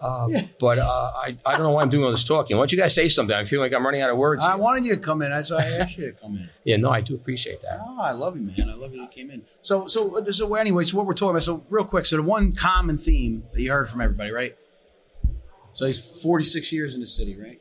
Uh, 0.00 0.28
But 0.58 0.78
uh, 0.78 1.12
I, 1.14 1.36
I 1.44 1.52
don't 1.52 1.62
know 1.62 1.72
why 1.72 1.82
I'm 1.82 1.90
doing 1.90 2.04
all 2.04 2.10
this 2.10 2.24
talking. 2.24 2.56
Why 2.56 2.62
don't 2.62 2.72
you 2.72 2.78
guys 2.78 2.94
say 2.94 3.08
something? 3.10 3.36
I 3.36 3.44
feel 3.44 3.60
like 3.60 3.72
I'm 3.74 3.84
running 3.84 4.00
out 4.00 4.08
of 4.10 4.16
words. 4.16 4.42
I 4.42 4.52
here. 4.54 4.56
wanted 4.56 4.86
you 4.86 4.94
to 4.94 5.00
come 5.00 5.20
in. 5.22 5.30
That's 5.30 5.50
why 5.50 5.58
I 5.58 5.66
asked 5.82 5.98
you 5.98 6.06
to 6.06 6.12
come 6.12 6.36
in. 6.36 6.48
yeah, 6.64 6.76
no, 6.78 6.90
I 6.90 7.02
do 7.02 7.14
appreciate 7.14 7.60
that. 7.62 7.80
Oh, 7.86 8.00
I 8.00 8.12
love 8.12 8.34
you, 8.36 8.42
man. 8.42 8.70
I 8.70 8.74
love 8.74 8.94
you. 8.94 9.02
You 9.02 9.08
came 9.08 9.30
in. 9.30 9.42
So, 9.62 9.86
so, 9.88 10.24
so, 10.32 10.54
anyway, 10.54 10.84
so 10.84 10.96
what 10.96 11.04
we're 11.06 11.12
talking 11.12 11.30
about. 11.32 11.42
So, 11.42 11.62
real 11.68 11.84
quick. 11.84 12.06
So, 12.06 12.16
the 12.16 12.22
one 12.22 12.52
common 12.54 12.96
theme 12.98 13.44
that 13.52 13.60
you 13.60 13.70
heard 13.70 13.88
from 13.90 14.00
everybody, 14.00 14.30
right? 14.30 14.56
So 15.74 15.86
he's 15.86 16.20
46 16.22 16.72
years 16.72 16.94
in 16.94 17.00
the 17.00 17.06
city, 17.06 17.38
right? 17.38 17.60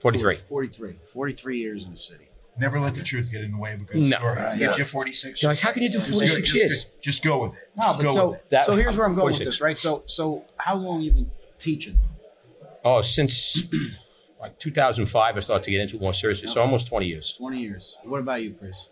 43. 0.00 0.40
43. 0.48 0.96
43 1.06 1.56
years 1.58 1.84
in 1.84 1.92
the 1.92 1.96
city. 1.96 2.24
Never 2.58 2.80
let 2.80 2.94
the 2.94 3.02
truth 3.02 3.30
get 3.30 3.42
in 3.44 3.52
the 3.52 3.56
way 3.58 3.72
of 3.74 3.80
a 3.82 3.84
good 3.84 3.96
No. 3.98 4.16
story. 4.18 4.36
Right. 4.36 4.58
Get 4.58 4.70
Yeah. 4.72 4.76
you 4.78 4.84
46. 4.84 5.42
You're 5.42 5.52
like, 5.52 5.60
how 5.60 5.70
can 5.72 5.82
you 5.82 5.88
do 5.90 5.98
Just 5.98 6.10
go- 6.10 6.18
46 6.18 6.40
just 6.50 6.54
years? 6.56 6.84
Go, 6.84 6.90
just 7.00 7.22
go 7.22 7.42
with 7.42 7.52
it. 7.52 7.68
No, 7.76 7.82
Just 7.86 7.98
but 7.98 8.02
go 8.04 8.10
so, 8.12 8.28
with 8.30 8.38
it. 8.40 8.50
That- 8.50 8.64
so 8.66 8.74
here's 8.74 8.96
where 8.96 9.06
I'm 9.06 9.14
going 9.14 9.26
with 9.26 9.36
46. 9.36 9.46
this, 9.56 9.60
right? 9.60 9.78
So, 9.78 10.02
so 10.06 10.44
how 10.56 10.74
long 10.74 10.96
have 10.96 11.04
you 11.04 11.12
been 11.12 11.30
teaching? 11.60 11.98
Oh, 12.84 13.00
since 13.02 13.66
like 14.40 14.58
2005, 14.58 15.36
I 15.36 15.40
started 15.40 15.62
to 15.64 15.70
get 15.70 15.80
into 15.80 15.96
it 15.96 16.02
more 16.02 16.14
seriously. 16.14 16.48
So 16.48 16.60
almost 16.60 16.88
20 16.88 17.06
years. 17.06 17.34
20 17.38 17.60
years. 17.60 17.96
What 18.02 18.18
about 18.20 18.42
you, 18.42 18.54
Chris? 18.54 18.88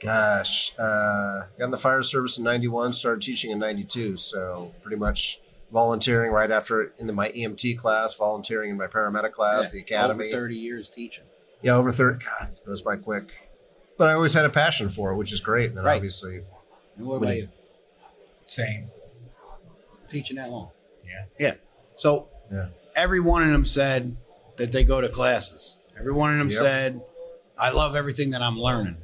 Gosh, 0.00 0.72
uh, 0.78 1.42
got 1.58 1.66
in 1.66 1.70
the 1.70 1.78
fire 1.78 2.02
service 2.02 2.36
in 2.36 2.42
'91, 2.42 2.92
started 2.92 3.22
teaching 3.22 3.52
in 3.52 3.60
'92, 3.60 4.16
so 4.16 4.74
pretty 4.82 4.96
much 4.96 5.38
volunteering 5.72 6.30
right 6.32 6.50
after 6.50 6.92
in 6.98 7.06
the, 7.06 7.12
my 7.12 7.30
EMT 7.32 7.78
class, 7.78 8.14
volunteering 8.14 8.70
in 8.70 8.76
my 8.76 8.86
paramedic 8.86 9.32
class, 9.32 9.64
Yeah, 9.66 9.70
the 9.72 9.78
academy. 9.80 10.26
Over 10.26 10.36
30 10.36 10.56
years 10.56 10.88
teaching. 10.90 11.24
Yeah, 11.62 11.76
over 11.76 11.90
30. 11.92 12.24
God, 12.24 12.50
it 12.56 12.66
goes 12.66 12.82
by 12.82 12.96
quick. 12.96 13.32
But 13.96 14.08
I 14.08 14.12
always 14.12 14.34
had 14.34 14.44
a 14.44 14.50
passion 14.50 14.88
for 14.88 15.12
it, 15.12 15.16
which 15.16 15.32
is 15.32 15.40
great. 15.40 15.68
And 15.70 15.78
then 15.78 15.84
Right. 15.84 15.96
obviously, 15.96 16.42
And 16.98 17.06
what 17.06 17.16
about 17.16 17.36
you? 17.36 17.48
Same. 18.46 18.90
Teaching 20.08 20.36
that 20.36 20.50
long? 20.50 20.70
Yeah. 21.06 21.24
Yeah. 21.38 21.54
So 21.96 22.28
Yeah. 22.52 22.68
every 22.94 23.20
one 23.20 23.42
of 23.42 23.50
them 23.50 23.64
said 23.64 24.14
that 24.58 24.72
they 24.72 24.84
go 24.84 25.00
to 25.00 25.08
classes. 25.08 25.78
Every 25.98 26.12
one 26.12 26.32
of 26.32 26.38
them 26.38 26.50
Yep. 26.50 26.58
said, 26.58 27.00
I 27.56 27.70
love 27.70 27.96
everything 27.96 28.30
that 28.30 28.42
I'm 28.42 28.58
learning. 28.58 28.98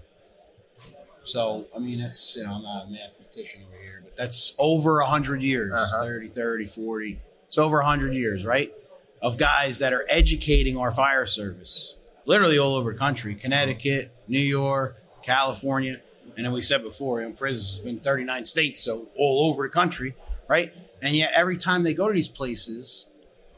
So, 1.24 1.66
I 1.74 1.78
mean, 1.78 2.00
it's, 2.00 2.36
you 2.36 2.44
know, 2.44 2.52
I'm 2.54 2.62
not 2.62 2.86
a 2.86 2.90
mathematician 3.38 3.62
over 3.68 3.82
here, 3.82 4.00
but 4.04 4.16
that's 4.16 4.54
over 4.58 4.94
100 5.00 5.42
years 5.42 5.72
Uh-huh. 5.74 6.04
30, 6.04 6.28
30, 6.28 6.66
40. 6.66 7.20
It's 7.46 7.58
over 7.58 7.78
100 7.78 8.14
years, 8.14 8.44
right? 8.44 8.72
Of 9.22 9.36
guys 9.38 9.78
that 9.80 9.92
are 9.92 10.04
educating 10.08 10.76
our 10.76 10.90
fire 10.92 11.26
service, 11.26 11.94
literally 12.26 12.58
all 12.58 12.76
over 12.76 12.92
the 12.92 12.98
country 12.98 13.34
Connecticut, 13.34 14.10
New 14.28 14.38
York, 14.38 14.96
California. 15.22 16.00
And 16.36 16.44
then 16.44 16.52
we 16.52 16.62
said 16.62 16.82
before, 16.82 17.20
you 17.20 17.28
know, 17.28 17.34
Priz 17.34 17.56
has 17.56 17.78
been 17.78 17.98
39 17.98 18.44
states, 18.44 18.80
so 18.80 19.08
all 19.18 19.50
over 19.50 19.64
the 19.64 19.72
country, 19.72 20.14
right? 20.46 20.72
And 21.02 21.16
yet 21.16 21.32
every 21.34 21.56
time 21.56 21.82
they 21.82 21.94
go 21.94 22.06
to 22.08 22.14
these 22.14 22.28
places, 22.28 23.06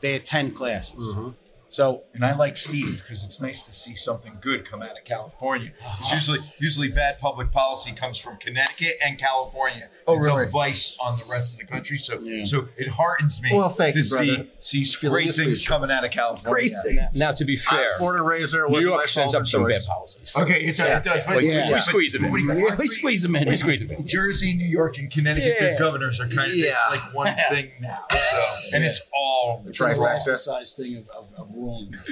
they 0.01 0.15
attend 0.15 0.57
classes. 0.57 1.13
Mhm. 1.15 1.35
So 1.71 2.03
And 2.15 2.25
I 2.25 2.35
like 2.35 2.57
Steve 2.57 3.03
because 3.03 3.23
it's 3.25 3.41
nice 3.41 3.63
to 3.65 3.73
see 3.73 3.95
something 3.95 4.39
good 4.41 4.69
come 4.69 4.83
out 4.83 4.99
of 4.99 5.05
California. 5.05 5.73
It's 5.79 5.87
uh-huh. 5.87 6.15
usually 6.15 6.39
usually 6.59 6.89
bad 6.91 7.19
public 7.21 7.53
policy 7.53 7.93
comes 7.93 8.19
from 8.19 8.37
Connecticut 8.39 8.95
and 9.05 9.19
California. 9.19 9.89
Oh, 10.07 10.17
it's 10.19 10.27
really? 10.27 10.47
a 10.47 10.49
vice 10.49 10.97
on 11.03 11.19
the 11.19 11.25
rest 11.31 11.53
of 11.55 11.61
the 11.61 11.67
country. 11.67 11.97
So 11.97 12.19
Yeah. 12.21 12.45
so 12.45 12.69
it 12.77 12.89
heartens 12.89 13.41
me 13.41 13.51
Well, 13.53 13.69
thank 13.69 13.95
to 13.95 14.03
you, 14.03 14.11
brother. 14.11 14.47
see 14.61 14.85
see 14.85 15.09
great 15.09 15.27
things 15.27 15.37
pleased. 15.37 15.67
coming 15.69 15.91
out 15.93 16.05
of 16.05 16.11
California. 16.11 16.71
great 16.83 16.97
thing. 16.97 17.09
Now, 17.15 17.33
to 17.33 17.45
be 17.45 17.55
I 17.55 17.71
fair, 17.71 17.79
was 17.93 18.01
born 18.01 18.17
and 18.17 18.27
raised 18.27 18.53
there. 18.53 18.69
New 18.69 18.81
York 18.81 19.09
sends 19.09 19.35
up 19.35 19.47
some 19.47 19.67
bad 19.67 19.81
policies. 19.87 20.35
Okay, 20.37 20.65
it, 20.65 20.79
Yeah. 20.79 20.99
it 20.99 21.05
does. 21.05 21.25
But 21.27 21.45
yeah, 21.45 21.69
we 21.69 21.75
but- 21.75 21.83
squeeze 21.83 22.13
them 22.15 22.25
in. 22.25 22.47
but- 22.49 22.57
Yeah, 22.57 22.75
we 22.75 22.87
squeeze 22.89 23.23
them 23.23 23.37
in. 23.37 23.49
We 23.49 23.57
squeeze 23.57 23.81
them 23.81 23.91
in. 23.93 24.07
Jersey, 24.07 24.55
New 24.55 24.67
York, 24.69 24.99
and 24.99 25.09
Connecticut, 25.11 25.55
Yeah. 25.61 25.67
their 25.69 25.79
governors 25.79 26.19
are 26.21 26.27
kind 26.27 26.51
of 26.51 26.57
Yeah. 26.57 26.73
it's 26.73 26.91
like 26.91 27.15
one 27.15 27.37
thing 27.51 27.71
now. 27.81 28.05
So, 28.11 28.47
and 28.75 28.83
it's 28.85 29.01
all 29.15 29.63
It's 29.69 29.81
an 29.81 29.87
Trifecta. 29.95 30.37
size 30.37 30.73
thing 30.73 30.97
of, 30.97 31.09
of, 31.11 31.27
of 31.39 31.51
wrong. 31.61 31.95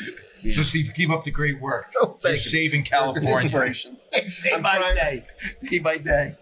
So 0.55 0.63
Steve, 0.63 0.93
keep 0.95 1.11
up 1.11 1.25
the 1.25 1.33
great 1.33 1.61
work. 1.61 1.87
Oh, 2.01 2.17
You're 2.23 2.35
you. 2.35 2.39
saving 2.39 2.85
California 2.85 3.35
Inspiration. 3.41 3.97
Day 4.13 4.53
I'm 4.55 4.63
by 4.63 4.77
trying- 4.79 4.95
day. 4.95 5.27
day 5.69 5.79
by 5.81 5.97
day. 5.97 6.37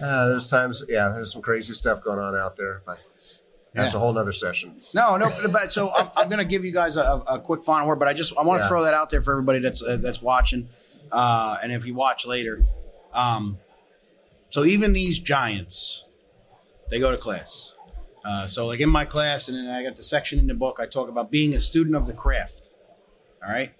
Uh, 0.00 0.28
there's 0.28 0.46
times, 0.46 0.82
yeah, 0.88 1.08
there's 1.10 1.32
some 1.32 1.42
crazy 1.42 1.74
stuff 1.74 2.02
going 2.02 2.18
on 2.18 2.34
out 2.34 2.56
there, 2.56 2.80
but 2.86 2.98
that's 3.74 3.92
Yeah. 3.92 3.98
a 3.98 4.00
whole 4.00 4.14
nother 4.14 4.32
session. 4.32 4.80
No, 4.94 5.18
no, 5.18 5.28
but, 5.42 5.52
but 5.52 5.70
so 5.72 5.92
I'm, 5.94 6.08
I'm 6.16 6.28
going 6.30 6.38
to 6.38 6.46
give 6.46 6.64
you 6.64 6.72
guys 6.72 6.96
a, 6.96 7.02
a 7.28 7.38
quick 7.38 7.62
final 7.62 7.86
word, 7.88 7.98
but 7.98 8.08
I 8.08 8.14
just 8.14 8.32
I 8.38 8.42
want 8.42 8.58
to 8.60 8.64
Yeah. 8.64 8.68
throw 8.68 8.84
that 8.84 8.94
out 8.94 9.10
there 9.10 9.20
for 9.20 9.32
everybody 9.32 9.58
that's 9.58 9.82
uh, 9.82 9.98
that's 10.00 10.22
watching, 10.22 10.70
uh, 11.12 11.58
and 11.62 11.70
if 11.72 11.84
you 11.84 11.92
watch 11.94 12.24
later, 12.26 12.64
um, 13.12 13.58
so 14.48 14.64
even 14.64 14.94
these 14.94 15.18
giants, 15.18 16.06
they 16.90 17.00
go 17.00 17.10
to 17.10 17.18
class. 17.18 17.74
Uh, 18.26 18.46
so 18.46 18.66
like 18.66 18.80
in 18.80 18.88
my 18.88 19.04
class, 19.04 19.48
and 19.48 19.56
then 19.56 19.68
I 19.72 19.82
got 19.82 19.96
the 19.96 20.02
section 20.02 20.38
in 20.38 20.46
the 20.46 20.54
book 20.54 20.78
I 20.80 20.86
talk 20.86 21.08
about 21.08 21.30
being 21.30 21.54
a 21.54 21.60
student 21.60 21.94
of 21.94 22.06
the 22.06 22.12
craft. 22.12 22.70
All 23.44 23.50
right. 23.50 23.72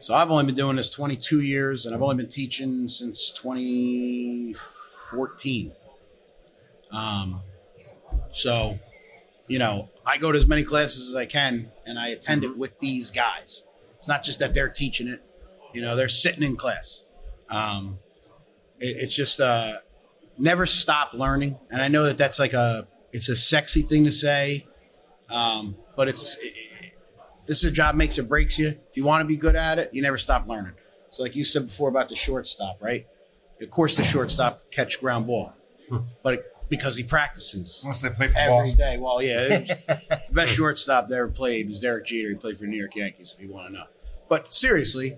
So 0.00 0.14
I've 0.14 0.30
only 0.30 0.44
been 0.44 0.54
doing 0.54 0.76
this 0.76 0.90
22 0.90 1.40
years, 1.40 1.86
and 1.86 1.94
I've 1.94 2.02
only 2.02 2.16
been 2.16 2.28
teaching 2.28 2.88
since 2.88 3.32
2014. 3.32 5.72
Um, 6.92 7.40
so 8.30 8.78
you 9.48 9.58
know, 9.58 9.88
I 10.06 10.18
go 10.18 10.30
to 10.30 10.38
as 10.38 10.46
many 10.46 10.62
classes 10.62 11.10
as 11.10 11.16
I 11.16 11.26
can 11.26 11.72
and 11.86 11.98
I 11.98 12.08
attend 12.08 12.44
it 12.44 12.56
with 12.56 12.78
these 12.78 13.10
guys. 13.10 13.64
It's 13.96 14.06
not 14.06 14.22
just 14.22 14.38
that 14.38 14.54
they're 14.54 14.68
teaching 14.68 15.08
it, 15.08 15.22
you 15.72 15.80
know, 15.80 15.96
they're 15.96 16.08
sitting 16.08 16.42
in 16.42 16.56
class. 16.56 17.04
Um, 17.48 17.98
it, 18.78 18.96
it's 18.98 19.14
just 19.14 19.40
uh, 19.40 19.78
never 20.36 20.66
stop 20.66 21.14
learning, 21.14 21.58
and 21.70 21.82
I 21.82 21.88
know 21.88 22.04
that 22.04 22.18
that's 22.18 22.38
like 22.38 22.52
a 22.52 22.86
it's 23.12 23.28
a 23.28 23.36
sexy 23.36 23.82
thing 23.82 24.04
to 24.04 24.12
say, 24.12 24.66
um, 25.30 25.76
but 25.96 26.08
it's 26.08 26.36
it, 26.40 26.52
this 27.46 27.58
is 27.58 27.64
a 27.64 27.70
job 27.70 27.94
makes 27.94 28.18
or 28.18 28.22
breaks 28.22 28.58
you. 28.58 28.68
If 28.68 28.96
you 28.96 29.04
want 29.04 29.22
to 29.22 29.26
be 29.26 29.36
good 29.36 29.56
at 29.56 29.78
it, 29.78 29.90
you 29.92 30.02
never 30.02 30.18
stop 30.18 30.46
learning. 30.46 30.74
So, 31.10 31.22
like 31.22 31.34
you 31.34 31.44
said 31.44 31.66
before 31.66 31.88
about 31.88 32.08
the 32.08 32.14
shortstop, 32.14 32.78
right? 32.82 33.06
Of 33.60 33.70
course, 33.70 33.96
the 33.96 34.04
shortstop 34.04 34.70
catch 34.70 35.00
ground 35.00 35.26
ball, 35.26 35.52
but 36.22 36.34
it, 36.34 36.54
because 36.68 36.96
he 36.96 37.02
practices 37.02 37.80
Unless 37.82 38.02
they 38.02 38.10
play 38.10 38.28
for 38.28 38.38
every 38.38 38.52
Boston. 38.52 38.78
day. 38.78 38.98
Well, 38.98 39.22
yeah, 39.22 39.48
the 39.88 40.20
best 40.30 40.52
shortstop 40.54 41.08
that 41.08 41.16
ever 41.16 41.28
played 41.28 41.68
was 41.68 41.80
Derek 41.80 42.04
Jeter. 42.06 42.28
He 42.28 42.34
played 42.34 42.56
for 42.56 42.64
the 42.64 42.68
New 42.68 42.76
York 42.76 42.94
Yankees. 42.94 43.34
If 43.36 43.42
you 43.42 43.50
want 43.52 43.68
to 43.68 43.72
know, 43.72 43.84
but 44.28 44.52
seriously, 44.54 45.16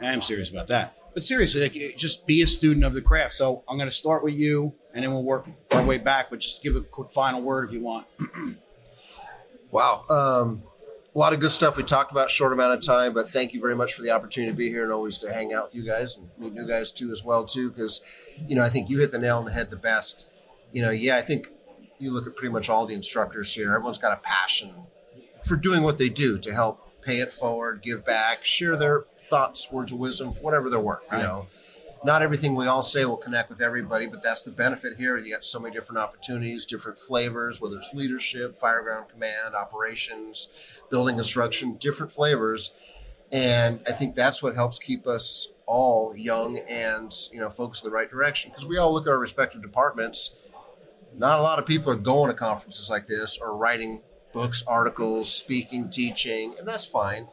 I 0.00 0.12
am 0.12 0.22
serious 0.22 0.50
about 0.50 0.68
that. 0.68 0.96
But 1.14 1.22
seriously, 1.22 1.62
like, 1.62 1.96
just 1.96 2.26
be 2.26 2.42
a 2.42 2.46
student 2.46 2.84
of 2.84 2.92
the 2.92 3.00
craft. 3.00 3.34
So 3.34 3.62
I'm 3.68 3.76
going 3.76 3.88
to 3.88 3.94
start 3.94 4.24
with 4.24 4.34
you, 4.34 4.74
and 4.92 5.04
then 5.04 5.12
we'll 5.12 5.22
work 5.24 5.46
our 5.72 5.84
way 5.84 5.98
back. 5.98 6.28
But 6.28 6.40
just 6.40 6.62
give 6.62 6.76
a 6.76 6.80
quick 6.80 7.12
final 7.12 7.40
word 7.40 7.68
if 7.68 7.72
you 7.72 7.80
want. 7.80 8.06
Wow. 9.74 10.04
Um, 10.08 10.62
a 11.16 11.18
lot 11.18 11.32
of 11.32 11.40
good 11.40 11.50
stuff 11.50 11.76
we 11.76 11.82
talked 11.82 12.12
about, 12.12 12.30
short 12.30 12.52
amount 12.52 12.78
of 12.78 12.84
time, 12.84 13.12
but 13.12 13.28
thank 13.28 13.52
you 13.52 13.60
very 13.60 13.74
much 13.74 13.92
for 13.92 14.02
the 14.02 14.10
opportunity 14.10 14.52
to 14.52 14.56
be 14.56 14.68
here 14.68 14.84
and 14.84 14.92
always 14.92 15.18
to 15.18 15.32
hang 15.32 15.52
out 15.52 15.64
with 15.64 15.74
you 15.74 15.84
guys 15.84 16.16
and 16.16 16.28
meet 16.38 16.52
new 16.52 16.64
guys 16.64 16.92
too 16.92 17.10
as 17.10 17.24
well 17.24 17.44
too. 17.44 17.70
Because, 17.70 18.00
you 18.46 18.54
know, 18.54 18.62
I 18.62 18.68
think 18.68 18.88
you 18.88 19.00
hit 19.00 19.10
the 19.10 19.18
nail 19.18 19.38
on 19.38 19.46
the 19.46 19.50
head 19.50 19.70
the 19.70 19.76
best. 19.76 20.28
You 20.70 20.82
know, 20.82 20.90
yeah, 20.90 21.16
I 21.16 21.22
think 21.22 21.48
you 21.98 22.12
look 22.12 22.28
at 22.28 22.36
pretty 22.36 22.52
much 22.52 22.68
all 22.68 22.86
the 22.86 22.94
instructors 22.94 23.52
here. 23.52 23.74
Everyone's 23.74 23.98
got 23.98 24.16
a 24.16 24.20
passion 24.22 24.72
for 25.42 25.56
doing 25.56 25.82
what 25.82 25.98
they 25.98 26.08
do 26.08 26.38
to 26.38 26.54
help 26.54 27.02
pay 27.02 27.18
it 27.18 27.32
forward, 27.32 27.82
give 27.82 28.04
back, 28.04 28.44
share 28.44 28.76
their 28.76 29.06
thoughts, 29.24 29.70
words 29.70 29.92
of 29.92 29.98
wisdom, 29.98 30.32
whatever 30.34 30.68
they're 30.70 30.80
worth. 30.80 31.10
You 31.10 31.18
Right. 31.18 31.22
know, 31.24 31.46
not 32.04 32.20
everything 32.20 32.54
we 32.54 32.66
all 32.66 32.82
say 32.82 33.04
will 33.06 33.16
connect 33.16 33.48
with 33.48 33.62
everybody, 33.62 34.06
but 34.06 34.22
that's 34.22 34.42
the 34.42 34.50
benefit 34.50 34.98
here. 34.98 35.16
You 35.16 35.32
got 35.32 35.42
so 35.42 35.58
many 35.58 35.74
different 35.74 35.98
opportunities, 35.98 36.66
different 36.66 36.98
flavors, 36.98 37.60
whether 37.60 37.78
it's 37.78 37.94
leadership, 37.94 38.56
fireground 38.56 39.08
command, 39.08 39.54
operations, 39.54 40.48
building 40.90 41.16
construction, 41.16 41.76
different 41.76 42.12
flavors. 42.12 42.72
And 43.32 43.80
I 43.88 43.92
think 43.92 44.14
that's 44.14 44.42
what 44.42 44.54
helps 44.54 44.78
keep 44.78 45.06
us 45.06 45.48
all 45.66 46.14
young 46.14 46.58
and, 46.58 47.10
you 47.32 47.40
know, 47.40 47.48
focused 47.48 47.84
in 47.84 47.90
the 47.90 47.96
right 47.96 48.10
direction. 48.10 48.50
Because 48.50 48.66
we 48.66 48.76
all 48.76 48.92
look 48.92 49.06
at 49.06 49.10
our 49.10 49.18
respective 49.18 49.62
departments. 49.62 50.36
Not 51.16 51.38
a 51.38 51.42
lot 51.42 51.58
of 51.58 51.64
people 51.64 51.90
are 51.90 51.96
going 51.96 52.30
to 52.30 52.36
conferences 52.36 52.90
like 52.90 53.06
this 53.06 53.38
or 53.38 53.56
writing 53.56 54.02
books, 54.32 54.62
articles, 54.66 55.32
speaking, 55.32 55.88
teaching, 55.88 56.54
and 56.58 56.68
that's 56.68 56.84
fine 56.84 57.28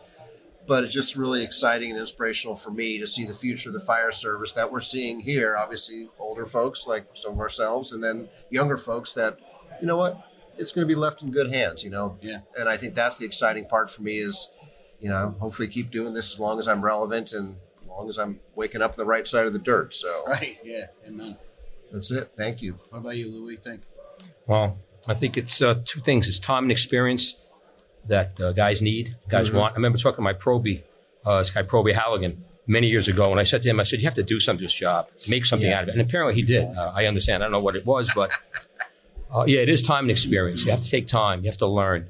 but 0.67 0.83
it's 0.83 0.93
just 0.93 1.15
really 1.15 1.43
exciting 1.43 1.91
and 1.91 1.99
inspirational 1.99 2.55
for 2.55 2.71
me 2.71 2.99
to 2.99 3.07
see 3.07 3.25
the 3.25 3.33
future 3.33 3.69
of 3.69 3.73
the 3.73 3.79
fire 3.79 4.11
service 4.11 4.53
that 4.53 4.71
we're 4.71 4.79
seeing 4.79 5.19
here. 5.19 5.57
Obviously, 5.57 6.09
older 6.19 6.45
folks 6.45 6.87
like 6.87 7.05
some 7.13 7.33
of 7.33 7.39
ourselves, 7.39 7.91
and 7.91 8.03
then 8.03 8.29
younger 8.49 8.77
folks 8.77 9.13
that, 9.13 9.39
you 9.81 9.87
know 9.87 9.97
what, 9.97 10.23
it's 10.57 10.71
going 10.71 10.87
to 10.87 10.93
be 10.93 10.97
left 10.97 11.23
in 11.23 11.31
good 11.31 11.51
hands, 11.51 11.83
you 11.83 11.89
know? 11.89 12.17
Yeah. 12.21 12.39
And 12.57 12.69
I 12.69 12.77
think 12.77 12.93
that's 12.93 13.17
the 13.17 13.25
exciting 13.25 13.65
part 13.65 13.89
for 13.89 14.03
me 14.03 14.17
is, 14.17 14.49
you 14.99 15.09
know, 15.09 15.35
hopefully 15.39 15.67
keep 15.67 15.91
doing 15.91 16.13
this 16.13 16.33
as 16.33 16.39
long 16.39 16.59
as 16.59 16.67
I'm 16.67 16.83
relevant 16.83 17.33
and 17.33 17.55
as 17.81 17.87
long 17.87 18.09
as 18.09 18.17
I'm 18.19 18.39
waking 18.55 18.81
up 18.81 18.91
on 18.91 18.97
the 18.97 19.05
right 19.05 19.27
side 19.27 19.47
of 19.47 19.53
the 19.53 19.59
dirt. 19.59 19.93
So 19.93 20.23
Right? 20.27 20.59
Yeah. 20.63 20.87
Amen. 21.07 21.37
that's 21.91 22.11
it. 22.11 22.31
Thank 22.37 22.61
you. 22.61 22.77
What 22.89 22.99
about 22.99 23.17
you, 23.17 23.31
Lou? 23.31 23.43
What 23.43 23.47
do 23.47 23.53
you 23.53 23.57
think? 23.57 23.81
Well, 24.45 24.77
I 25.07 25.15
think 25.15 25.37
it's 25.37 25.61
uh, 25.61 25.81
two 25.83 26.01
things: 26.01 26.27
it's 26.27 26.39
time 26.39 26.63
and 26.63 26.71
experience 26.71 27.35
that 28.07 28.39
uh, 28.41 28.51
guys 28.51 28.81
need, 28.81 29.15
guys 29.29 29.49
Mhm. 29.49 29.55
want. 29.59 29.73
I 29.73 29.75
remember 29.75 29.97
talking 29.97 30.17
to 30.17 30.21
my 30.21 30.33
Proby, 30.33 30.81
uh, 31.25 31.39
this 31.39 31.49
guy 31.51 31.63
Proby 31.63 31.93
Halligan, 31.93 32.43
many 32.67 32.87
years 32.87 33.07
ago, 33.07 33.31
and 33.31 33.39
I 33.39 33.43
said 33.43 33.61
to 33.63 33.69
him, 33.69 33.79
I 33.79 33.83
said, 33.83 33.99
"You 33.99 34.05
have 34.05 34.13
to 34.15 34.23
do 34.23 34.39
something 34.39 34.59
to 34.61 34.65
this 34.65 34.73
job, 34.73 35.07
make 35.27 35.45
something 35.45 35.69
Yeah. 35.69 35.77
out 35.77 35.83
of 35.83 35.89
it." 35.89 35.91
And 35.93 36.01
apparently, 36.01 36.35
he 36.35 36.41
did. 36.43 36.63
Uh, 36.75 36.91
I 36.95 37.05
understand. 37.05 37.43
I 37.43 37.45
don't 37.45 37.51
know 37.51 37.59
what 37.59 37.75
it 37.75 37.85
was, 37.85 38.09
but 38.15 38.31
uh, 39.33 39.45
yeah, 39.47 39.59
it 39.61 39.69
is 39.69 39.81
time 39.81 40.05
and 40.05 40.11
experience. 40.11 40.63
You 40.65 40.71
have 40.71 40.81
to 40.81 40.89
take 40.89 41.07
time. 41.07 41.41
You 41.43 41.49
have 41.49 41.57
to 41.57 41.67
learn. 41.67 42.07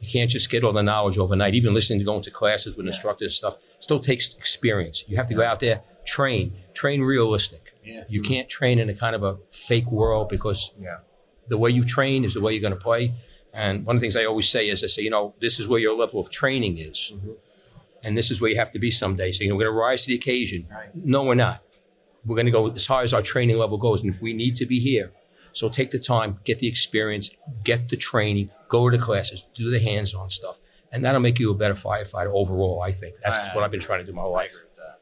You 0.00 0.08
can't 0.08 0.30
just 0.30 0.48
get 0.50 0.62
all 0.64 0.72
the 0.72 0.82
knowledge 0.82 1.18
overnight. 1.18 1.54
Even 1.54 1.74
listening 1.74 1.98
to 1.98 2.04
going 2.04 2.22
to 2.22 2.30
classes 2.30 2.76
with 2.76 2.86
instructors 2.86 3.26
and 3.32 3.34
stuff 3.34 3.58
still 3.80 3.98
takes 4.00 4.34
experience. 4.34 5.04
You 5.08 5.16
have 5.16 5.26
to 5.28 5.34
go 5.34 5.42
out 5.42 5.58
there, 5.60 5.80
train, 6.04 6.52
train 6.74 7.02
realistic. 7.02 7.72
Yeah. 7.84 8.04
You 8.08 8.22
can't 8.22 8.48
train 8.48 8.78
in 8.78 8.88
a 8.88 8.94
kind 8.94 9.16
of 9.16 9.22
a 9.24 9.36
fake 9.50 9.90
world 9.90 10.28
because 10.28 10.70
Yeah. 10.80 10.98
the 11.48 11.58
way 11.58 11.70
you 11.70 11.82
train 11.84 12.24
is 12.24 12.34
the 12.34 12.40
way 12.40 12.52
you're 12.52 12.60
going 12.62 12.74
to 12.74 12.78
play. 12.80 13.12
And 13.58 13.84
one 13.84 13.96
of 13.96 14.00
the 14.00 14.04
things 14.04 14.16
I 14.16 14.24
always 14.24 14.48
say 14.48 14.68
is, 14.68 14.84
I 14.84 14.86
say, 14.86 15.02
you 15.02 15.10
know, 15.10 15.34
this 15.40 15.58
is 15.58 15.66
where 15.66 15.80
your 15.80 15.96
level 15.96 16.20
of 16.20 16.30
training 16.30 16.78
is, 16.78 16.98
Mhm. 17.14 17.36
and 18.04 18.16
this 18.16 18.30
is 18.30 18.40
where 18.40 18.50
you 18.52 18.56
have 18.56 18.70
to 18.72 18.78
be 18.78 18.90
someday. 18.90 19.32
So 19.32 19.42
you 19.42 19.50
know, 19.50 19.56
we're 19.56 19.64
going 19.64 19.74
to 19.74 19.80
rise 19.88 20.02
to 20.04 20.08
the 20.08 20.14
occasion. 20.14 20.68
Right. 20.70 20.94
No, 20.94 21.24
we're 21.24 21.34
not. 21.34 21.58
We're 22.24 22.36
going 22.36 22.46
to 22.46 22.52
go 22.52 22.70
as 22.70 22.86
high 22.86 23.02
as 23.02 23.12
our 23.12 23.22
training 23.22 23.58
level 23.58 23.76
goes, 23.76 24.02
and 24.02 24.14
if 24.14 24.20
we 24.22 24.32
need 24.32 24.54
to 24.56 24.66
be 24.66 24.78
here, 24.78 25.10
so 25.52 25.68
take 25.68 25.90
the 25.90 25.98
time, 25.98 26.38
get 26.44 26.60
the 26.60 26.68
experience, 26.68 27.30
get 27.64 27.88
the 27.88 27.96
training, 27.96 28.50
go 28.68 28.88
to 28.90 28.96
the 28.96 29.02
classes, 29.02 29.44
do 29.56 29.70
the 29.70 29.80
hands-on 29.80 30.30
stuff, 30.30 30.60
and 30.92 31.04
that'll 31.04 31.20
make 31.20 31.38
you 31.40 31.50
a 31.50 31.54
better 31.54 31.74
firefighter 31.74 32.30
overall. 32.32 32.80
I 32.80 32.92
think 32.92 33.16
that's 33.24 33.38
what 33.54 33.64
I've 33.64 33.70
been 33.72 33.80
trying 33.80 34.00
to 34.00 34.06
do 34.06 34.12
my 34.12 34.22
whole 34.22 34.32
life. 34.32 34.54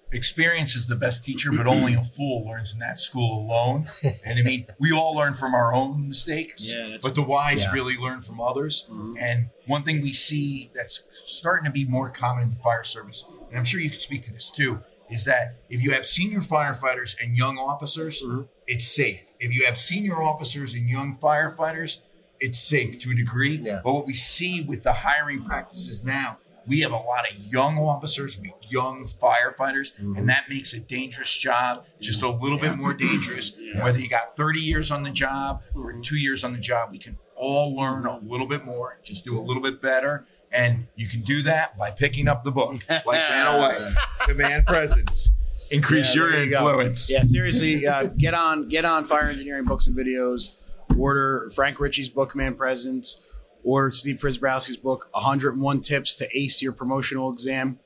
Agree 0.09 0.11
with 0.11 0.13
that. 0.13 0.17
experience 0.19 0.77
is 0.77 0.87
the 0.87 0.97
best 0.97 1.25
teacher, 1.25 1.51
but 1.53 1.67
only 1.67 1.95
a 1.95 2.03
fool 2.03 2.47
learns 2.47 2.73
in 2.73 2.79
that 2.81 3.01
school 3.01 3.41
alone. 3.47 3.89
And 4.25 4.39
I 4.39 4.43
mean, 4.43 4.67
we 4.79 4.93
all 4.93 5.15
learn 5.15 5.35
from 5.35 5.55
our 5.55 5.75
own 5.75 6.09
mistakes, 6.09 6.63
Yeah, 6.71 6.89
that's 6.91 7.03
but 7.03 7.15
the 7.15 7.23
wise 7.23 7.65
Yeah. 7.65 7.73
really 7.73 7.97
learn 7.97 8.23
from 8.23 8.41
others. 8.41 8.87
Mhm. 8.91 9.17
And 9.21 9.49
one 9.67 9.83
thing 9.85 10.01
we 10.03 10.13
see 10.13 10.71
that's 10.75 11.07
starting 11.25 11.65
to 11.65 11.71
be 11.73 11.85
more 11.85 12.09
common 12.11 12.45
in 12.45 12.51
the 12.51 12.57
fire 12.63 12.85
service, 12.85 13.25
and 13.51 13.59
I'm 13.59 13.65
sure 13.65 13.81
you 13.81 13.91
could 13.91 14.01
speak 14.03 14.23
to 14.25 14.33
this 14.33 14.51
too, 14.51 14.81
is 15.11 15.25
that 15.25 15.57
if 15.69 15.83
you 15.83 15.93
have 15.93 16.07
senior 16.07 16.41
firefighters 16.41 17.17
and 17.23 17.37
young 17.37 17.59
officers, 17.59 18.23
Mhm. 18.23 18.49
it's 18.67 18.87
safe. 18.89 19.23
If 19.39 19.53
you 19.53 19.65
have 19.67 19.79
senior 19.79 20.21
officers 20.23 20.75
and 20.75 20.89
young 20.89 21.17
firefighters, 21.19 21.99
it's 22.41 22.59
safe 22.61 22.99
to 23.01 23.11
a 23.13 23.15
degree. 23.15 23.57
Yeah. 23.63 23.81
But 23.85 23.93
what 23.95 24.07
we 24.07 24.15
see 24.15 24.61
with 24.63 24.83
the 24.83 24.93
hiring 24.93 25.45
practices 25.45 26.05
now, 26.05 26.39
we 26.67 26.81
have 26.81 26.93
a 26.93 26.97
lot 26.97 27.31
of 27.31 27.37
young 27.53 27.79
officers, 27.79 28.39
we 28.39 28.53
young 28.69 29.07
firefighters, 29.07 29.93
Mhm. 30.01 30.19
and 30.19 30.29
that 30.29 30.45
makes 30.49 30.73
a 30.73 30.81
dangerous 30.81 31.31
job 31.33 31.85
just 32.01 32.23
a 32.23 32.29
little 32.29 32.59
Yeah. 32.59 32.71
bit 32.71 32.79
more 32.79 32.95
dangerous. 32.95 33.53
Yeah. 33.61 33.85
Whether 33.85 33.99
you 34.01 34.09
got 34.09 34.37
30 34.37 34.61
years 34.61 34.91
on 34.91 35.03
the 35.03 35.11
job 35.11 35.63
or 35.75 35.93
Mhm. 35.93 36.05
two 36.05 36.17
years 36.17 36.43
on 36.45 36.53
the 36.53 36.59
job, 36.59 36.91
we 36.93 36.99
can 36.99 37.19
all 37.37 37.77
learn 37.77 38.07
a 38.07 38.19
little 38.19 38.47
bit 38.47 38.65
more, 38.65 38.99
just 39.05 39.25
do 39.25 39.39
a 39.39 39.43
little 39.43 39.63
bit 39.63 39.81
better. 39.83 40.27
And 40.53 40.87
you 40.97 41.09
can 41.09 41.21
do 41.23 41.43
that 41.43 41.77
by 41.77 41.91
picking 41.91 42.29
up 42.29 42.45
the 42.45 42.53
book, 42.53 42.81
like 42.89 43.05
Man 43.31 43.47
Away, 43.47 43.77
Demand 44.27 44.65
Presence, 44.67 45.31
increase 45.71 46.09
Yeah, 46.15 46.23
your 46.23 46.33
there 46.33 46.45
you 46.45 46.51
go. 46.51 46.69
influence. 46.69 47.11
Yeah, 47.11 47.25
seriously, 47.25 47.87
uh, 47.87 48.05
get 48.17 48.33
on 48.35 48.69
get 48.69 48.85
on 48.85 49.05
fire 49.05 49.29
engineering 49.29 49.65
books 49.65 49.87
and 49.89 49.97
videos. 49.97 50.53
Order 50.97 51.51
Frank 51.55 51.79
Ricci's 51.79 52.09
book, 52.09 52.35
Man 52.37 52.55
Presence. 52.55 53.21
Order 53.67 53.91
Steve 53.91 54.17
Prziborowski's 54.17 54.77
book, 54.77 55.09
101 55.13 55.81
Tips 55.81 56.15
to 56.17 56.39
Ace 56.39 56.63
Your 56.63 56.73
Promotional 56.73 57.33
Exam. 57.33 57.81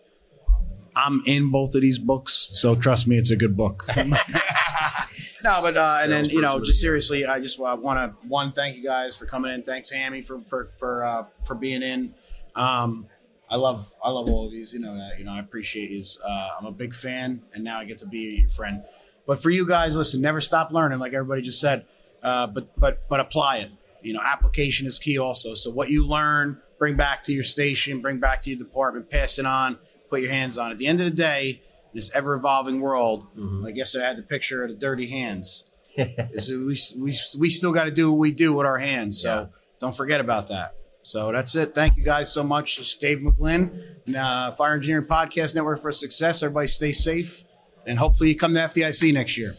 I'm 0.94 1.22
in 1.24 1.50
both 1.50 1.74
of 1.74 1.80
these 1.80 1.98
books, 1.98 2.50
so 2.52 2.74
trust 2.74 3.08
me, 3.08 3.16
it's 3.16 3.30
a 3.30 3.36
good 3.36 3.56
book. 3.56 3.86
no, 3.96 5.60
but 5.62 5.76
uh, 5.76 6.00
and 6.02 6.12
then 6.12 6.26
you 6.26 6.42
know, 6.42 6.60
just 6.60 6.80
seriously, 6.80 7.24
I 7.24 7.40
just 7.40 7.58
uh, 7.58 7.76
want 7.80 7.98
to 7.98 8.28
one 8.28 8.52
thank 8.52 8.76
you 8.76 8.82
guys 8.82 9.16
for 9.16 9.24
coming 9.24 9.52
in. 9.52 9.62
Thanks, 9.62 9.90
Hammy, 9.90 10.20
for 10.20 10.40
for 10.42 10.70
for 10.76 11.04
uh, 11.04 11.24
for 11.44 11.54
being 11.54 11.82
in. 11.82 12.14
Um, 12.56 13.06
I 13.48 13.56
love 13.56 13.94
I 14.04 14.10
love 14.10 14.28
all 14.28 14.46
of 14.46 14.52
these. 14.52 14.74
You 14.74 14.80
know 14.80 14.94
that. 14.96 15.18
You 15.18 15.24
know 15.24 15.32
I 15.32 15.40
appreciate 15.40 15.90
you. 15.90 16.04
Uh, 16.22 16.50
I'm 16.58 16.66
a 16.66 16.72
big 16.72 16.94
fan, 16.94 17.42
and 17.54 17.64
now 17.64 17.78
I 17.78 17.84
get 17.84 17.98
to 17.98 18.06
be 18.06 18.40
your 18.40 18.50
friend. 18.50 18.82
But 19.26 19.40
for 19.40 19.48
you 19.48 19.66
guys, 19.66 19.96
listen, 19.96 20.20
never 20.20 20.40
stop 20.40 20.72
learning, 20.72 20.98
like 20.98 21.14
everybody 21.14 21.40
just 21.40 21.60
said. 21.60 21.86
Uh, 22.22 22.48
but 22.48 22.68
but 22.78 23.08
but 23.08 23.20
apply 23.20 23.58
it. 23.58 23.70
You 24.02 24.12
know, 24.14 24.20
application 24.24 24.86
is 24.86 24.98
key 24.98 25.18
also. 25.18 25.54
So 25.54 25.70
what 25.70 25.90
you 25.90 26.06
learn, 26.06 26.60
bring 26.78 26.96
back 26.96 27.22
to 27.24 27.32
your 27.32 27.44
station, 27.44 28.00
bring 28.00 28.18
back 28.18 28.42
to 28.42 28.50
your 28.50 28.58
department, 28.58 29.10
pass 29.10 29.38
it 29.38 29.46
on, 29.46 29.78
put 30.08 30.20
your 30.22 30.30
hands 30.30 30.58
on. 30.58 30.70
it. 30.70 30.72
At 30.72 30.78
the 30.78 30.86
end 30.86 31.00
of 31.00 31.06
the 31.06 31.16
day, 31.16 31.62
this 31.92 32.10
ever 32.14 32.34
evolving 32.34 32.80
world, 32.80 33.26
Mhm. 33.36 33.66
I 33.66 33.72
guess 33.72 33.94
I 33.96 34.04
had 34.06 34.16
the 34.16 34.22
picture 34.22 34.62
of 34.64 34.70
the 34.70 34.76
dirty 34.76 35.08
hands. 35.08 35.64
we, 35.98 36.78
we, 36.98 37.14
we 37.38 37.50
still 37.50 37.72
got 37.72 37.84
to 37.84 37.90
do 37.90 38.10
what 38.10 38.18
we 38.18 38.30
do 38.32 38.52
with 38.52 38.66
our 38.66 38.78
hands. 38.78 39.20
So 39.20 39.28
Yeah. 39.52 39.58
don't 39.80 39.96
forget 39.96 40.20
about 40.20 40.48
that. 40.48 40.74
So 41.02 41.32
that's 41.32 41.54
it. 41.56 41.74
Thank 41.74 41.96
you 41.96 42.04
guys 42.04 42.32
so 42.32 42.42
much. 42.42 42.76
This 42.76 42.88
is 42.90 42.96
Dave 42.96 43.18
McGlynn, 43.20 43.70
uh, 44.16 44.52
Fire 44.52 44.74
Engineering 44.74 45.06
Podcast 45.06 45.54
Network 45.54 45.80
for 45.80 45.90
Success. 45.92 46.42
Everybody 46.42 46.68
stay 46.68 46.92
safe 46.92 47.44
and 47.86 47.98
hopefully 47.98 48.28
you 48.28 48.36
come 48.36 48.54
to 48.54 48.60
FDIC 48.60 49.12
next 49.12 49.36
year. 49.36 49.52